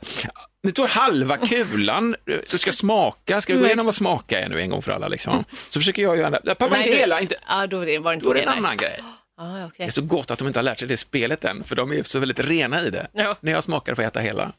Nu 0.62 0.72
tog 0.72 0.86
halva 0.88 1.36
kulan, 1.36 2.16
du 2.50 2.58
ska 2.58 2.72
smaka, 2.72 3.40
ska 3.40 3.54
vi 3.54 3.60
gå 3.60 3.66
igenom 3.66 3.86
vad 3.86 3.94
smaka 3.94 4.40
är 4.40 4.48
nu 4.48 4.60
en 4.60 4.70
gång 4.70 4.82
för 4.82 4.92
alla 4.92 5.08
liksom? 5.08 5.44
Så 5.70 5.80
försöker 5.80 6.02
jag 6.02 6.16
göra 6.18 6.30
det. 6.30 6.54
Pappa, 6.54 6.78
inte 6.78 6.90
du- 6.90 6.96
hela, 6.96 7.20
inte, 7.20 7.34
Ja, 7.48 7.66
då 7.66 7.78
var 7.78 7.86
det 7.86 7.98
var 7.98 8.10
det 8.10 8.14
inte 8.14 8.26
då 8.26 8.32
det 8.32 8.40
en 8.40 8.46
nej. 8.48 8.56
annan 8.58 8.76
grej. 8.76 9.02
Ah, 9.36 9.46
Det 9.58 9.64
okay. 9.66 9.86
är 9.86 9.90
så 9.90 10.02
gott 10.02 10.30
att 10.30 10.38
de 10.38 10.46
inte 10.46 10.58
har 10.58 10.64
lärt 10.64 10.78
sig 10.78 10.88
det 10.88 10.96
spelet 10.96 11.44
än, 11.44 11.64
för 11.64 11.76
de 11.76 11.92
är 11.92 12.02
så 12.02 12.18
väldigt 12.18 12.40
rena 12.40 12.80
i 12.82 12.90
det. 12.90 13.06
Ja. 13.12 13.38
När 13.40 13.52
jag 13.52 13.64
smakar 13.64 13.94
får 13.94 14.04
jag 14.04 14.08
äta 14.08 14.20
hela. 14.20 14.52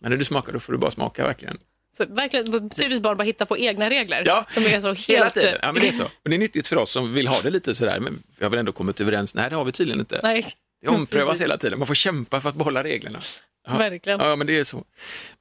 Men 0.00 0.10
när 0.10 0.16
du 0.18 0.24
smakar 0.24 0.52
då 0.52 0.60
får 0.60 0.72
du 0.72 0.78
bara 0.78 0.90
smaka 0.90 1.24
verkligen. 1.26 1.58
Så 1.96 2.04
verkligen 2.08 2.70
typiskt 2.70 3.02
barn 3.02 3.16
bara 3.16 3.24
hitta 3.24 3.46
på 3.46 3.58
egna 3.58 3.90
regler. 3.90 4.22
Ja, 4.26 4.44
Som 4.50 4.62
är 4.62 4.80
så 4.80 4.86
helt... 4.88 5.08
Hela 5.08 5.30
tiden. 5.30 5.58
Ja, 5.62 5.72
men 5.72 5.82
det 5.82 5.88
är 5.88 5.92
så. 5.92 6.04
Och 6.04 6.10
det 6.30 6.34
är 6.36 6.38
nyttigt 6.38 6.66
för 6.66 6.76
oss 6.76 6.90
som 6.90 7.14
vill 7.14 7.28
ha 7.28 7.40
det 7.40 7.50
lite 7.50 7.74
sådär, 7.74 8.00
men 8.00 8.22
vi 8.38 8.44
har 8.44 8.50
väl 8.50 8.58
ändå 8.58 8.72
kommit 8.72 9.00
överens. 9.00 9.34
Nej, 9.34 9.50
det 9.50 9.56
har 9.56 9.64
vi 9.64 9.72
tydligen 9.72 10.00
inte. 10.00 10.20
Nej, 10.22 10.46
Det 10.82 10.88
omprövas 10.88 11.28
precis. 11.28 11.42
hela 11.44 11.56
tiden. 11.56 11.78
Man 11.78 11.86
får 11.86 11.94
kämpa 11.94 12.40
för 12.40 12.48
att 12.48 12.54
behålla 12.54 12.84
reglerna. 12.84 13.18
Ja. 13.68 13.76
Verkligen. 13.78 14.20
Ja, 14.20 14.36
men 14.36 14.46
det 14.46 14.58
är 14.58 14.64
så. 14.64 14.84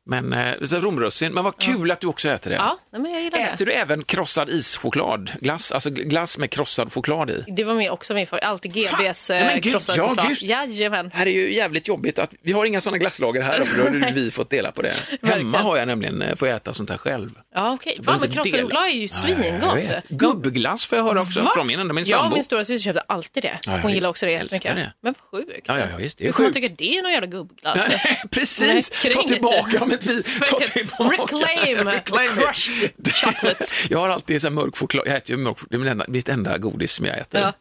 Men 0.07 0.33
eh, 0.33 0.53
romrussin, 0.61 1.33
men 1.33 1.43
vad 1.43 1.57
kul 1.57 1.91
att 1.91 2.01
du 2.01 2.07
också 2.07 2.29
äter 2.29 2.49
det. 2.49 2.55
Ja, 2.55 2.77
men 2.91 3.11
jag 3.11 3.21
gillar 3.21 3.39
Äter 3.39 3.57
det. 3.57 3.65
du 3.65 3.71
även 3.71 4.03
krossad 4.03 4.49
ischoklad? 4.49 5.31
Glass, 5.41 5.71
alltså 5.71 5.89
glass 5.89 6.37
med 6.37 6.49
krossad 6.51 6.93
choklad 6.93 7.29
i? 7.29 7.43
Det 7.47 7.63
var 7.63 7.73
med 7.73 7.91
också 7.91 8.13
min 8.13 8.27
favorit. 8.27 8.45
Alltid 8.45 8.73
GBs 8.73 9.29
Nej, 9.29 9.41
men 9.43 9.49
eh, 9.49 9.53
gud, 9.55 9.71
krossade 9.73 9.97
ja, 9.97 10.07
choklad. 10.09 10.27
gud. 10.27 10.37
Jajamän. 10.41 11.09
Det 11.09 11.17
här 11.17 11.25
är 11.25 11.31
ju 11.31 11.53
jävligt 11.55 11.87
jobbigt 11.87 12.19
att 12.19 12.33
vi 12.41 12.51
har 12.51 12.65
inga 12.65 12.81
sådana 12.81 12.97
glasslager 12.97 13.41
här, 13.41 13.61
för 13.61 13.77
då 13.77 13.99
hade 13.99 14.11
vi 14.11 14.31
fått 14.31 14.49
dela 14.49 14.71
på 14.71 14.81
det. 14.81 14.93
Hemma 15.23 15.57
har 15.59 15.77
jag 15.77 15.87
nämligen, 15.87 16.21
eh, 16.21 16.35
får 16.35 16.47
jag 16.47 16.55
äta 16.57 16.73
sånt 16.73 16.89
här 16.89 16.97
själv. 16.97 17.29
Ja, 17.55 17.73
okej. 17.73 17.95
får 17.97 18.03
Fan, 18.03 18.19
men 18.21 18.31
krossad 18.31 18.61
choklad 18.61 18.83
är 18.83 18.89
ju 18.89 19.07
svingott. 19.07 19.75
vet. 19.77 20.07
Gubbglass 20.09 20.85
får 20.85 20.97
jag 20.97 21.05
höra 21.05 21.21
också 21.21 21.41
Va? 21.41 21.51
från 21.55 21.67
min, 21.67 21.95
min 21.95 22.05
Ja, 22.07 22.17
sambo. 22.17 22.35
min 22.35 22.43
stora 22.43 22.65
syster 22.65 22.83
köpte 22.83 23.01
alltid 23.07 23.43
det. 23.43 23.57
Ja, 23.65 23.71
Hon 23.71 23.81
jag 23.81 23.91
gillar 23.91 24.09
också 24.09 24.25
det 24.25 24.31
jättemycket. 24.31 24.75
det. 24.75 24.93
Men 25.01 25.15
vad 25.31 25.41
sjukt. 25.45 25.61
Ja, 25.67 25.79
ja, 25.79 25.85
ja, 25.91 25.97
visst, 25.97 26.17
det 26.17 26.23
är 26.23 26.25
Hur 26.25 26.33
kan 26.33 26.43
man 26.43 26.53
tycka 26.53 26.73
det 26.77 26.97
är 26.97 27.01
någon 27.01 27.11
jävla 27.11 27.27
gubbglass? 27.27 27.87
Precis, 28.31 28.89
ta 29.13 29.23
tillbaka 29.27 29.85
ta 30.49 30.59
tillbaka. 30.59 31.03
Reclaim, 31.03 31.87
Reclaim 31.87 32.31
crushed 32.35 32.91
chocolate. 33.13 33.65
Jag 33.89 33.99
har 33.99 34.09
alltid 34.09 34.41
så 34.41 34.51
mörk 34.51 34.77
choklad, 34.77 35.07
jag 35.07 35.15
äter 35.15 35.35
ju 35.35 35.37
mörk, 35.43 35.57
det 35.69 35.75
är 35.75 35.79
mitt 35.79 35.89
enda, 35.89 36.05
mitt 36.07 36.29
enda 36.29 36.57
godis 36.57 36.91
som 36.91 37.05
jag 37.05 37.17
äter. 37.17 37.41
Ja. 37.41 37.53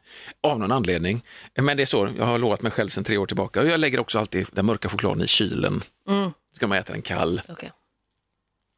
Av 0.51 0.59
någon 0.59 0.73
anledning. 0.73 1.23
Men 1.55 1.77
det 1.77 1.83
är 1.83 1.87
så, 1.87 2.09
jag 2.19 2.25
har 2.25 2.39
lovat 2.39 2.63
mig 2.63 2.73
själv 2.73 2.89
sedan 2.89 3.05
tre 3.05 3.17
år 3.17 3.27
tillbaka. 3.27 3.61
Och 3.61 3.67
jag 3.67 3.81
lägger 3.81 4.01
också 4.01 4.19
alltid 4.19 4.47
den 4.53 4.67
mörka 4.67 4.89
chokladen 4.89 5.23
i 5.23 5.27
kylen. 5.27 5.83
Mm. 6.09 6.31
Så 6.53 6.61
kan 6.61 6.69
man 6.69 6.79
äta 6.79 6.93
den 6.93 7.03
kall. 7.03 7.41
Okej. 7.49 7.73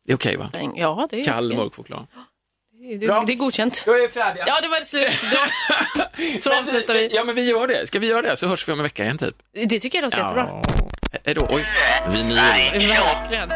Det 0.07 0.13
är 0.13 0.17
okej 0.17 0.37
va? 0.37 0.51
Ja, 0.77 1.09
det 1.11 1.21
är, 1.21 1.25
Kall 1.25 1.55
mörk 1.55 1.75
choklad. 1.75 2.07
det, 3.01 3.07
Bra. 3.07 3.25
det 3.27 3.33
är 3.33 3.37
godkänt. 3.37 3.83
Då 3.87 3.93
är 3.93 4.01
vi 4.01 4.09
färdiga. 4.09 4.45
Ja, 4.47 4.61
det 4.61 4.69
var 4.69 4.81
det 4.81 4.87
slut. 4.87 5.11
Då, 5.33 6.41
så 6.41 6.59
avslutar 6.59 6.95
vi. 6.95 7.09
Ja 7.13 7.25
men 7.25 7.35
vi 7.35 7.49
gör 7.51 7.67
det, 7.67 7.87
ska 7.87 7.99
vi 7.99 8.07
göra 8.07 8.23
det 8.23 8.37
så 8.37 8.47
hörs 8.47 8.69
vi 8.69 8.73
om 8.73 8.79
en 8.79 8.83
vecka 8.83 9.05
igen 9.05 9.19
typ. 9.19 9.37
Det 9.53 9.81
tycker 9.81 9.99
jag 9.99 10.03
låter 10.03 10.19
jättebra. 10.19 10.63
Hej 11.25 11.35
då, 11.35 11.47
oj, 11.51 11.67
vinyl. 12.09 12.37
Verkligen. 12.37 13.49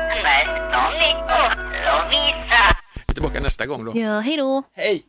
Vi 2.96 3.04
är 3.06 3.14
tillbaka 3.14 3.40
nästa 3.40 3.66
gång 3.66 3.84
då. 3.84 3.92
Ja, 3.94 4.20
hej 4.20 4.36
då. 4.36 4.62
Hej! 4.76 5.02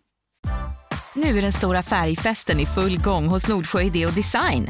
Nu 1.14 1.38
är 1.38 1.42
den 1.42 1.52
stora 1.52 1.84
färgfesten 1.84 2.60
i 2.60 2.66
full 2.66 3.02
gång 3.02 3.28
hos 3.28 3.48
Nordsjö 3.48 3.82
Idé 3.82 4.06
och 4.06 4.14
Design. 4.14 4.70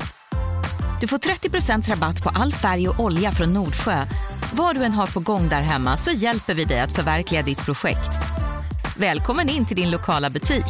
Du 1.02 1.08
får 1.08 1.18
30% 1.18 1.90
rabatt 1.90 2.24
på 2.24 2.30
all 2.30 2.54
färg 2.54 2.90
och 2.90 3.00
olja 3.00 3.32
från 3.32 3.54
Nordsjö. 3.54 4.06
Vad 4.54 4.76
du 4.76 4.84
än 4.84 4.92
har 4.92 5.08
på 5.08 5.20
gång 5.20 5.50
där 5.50 5.62
hemma 5.62 5.98
så 5.98 6.12
hjälper 6.12 6.54
vi 6.54 6.64
dig 6.64 6.80
att 6.80 6.96
förverkliga 6.96 7.42
ditt 7.42 7.66
projekt. 7.66 8.10
Välkommen 8.98 9.50
in 9.50 9.66
till 9.66 9.76
din 9.76 9.92
lokala 9.92 10.30
butik. 10.30 10.66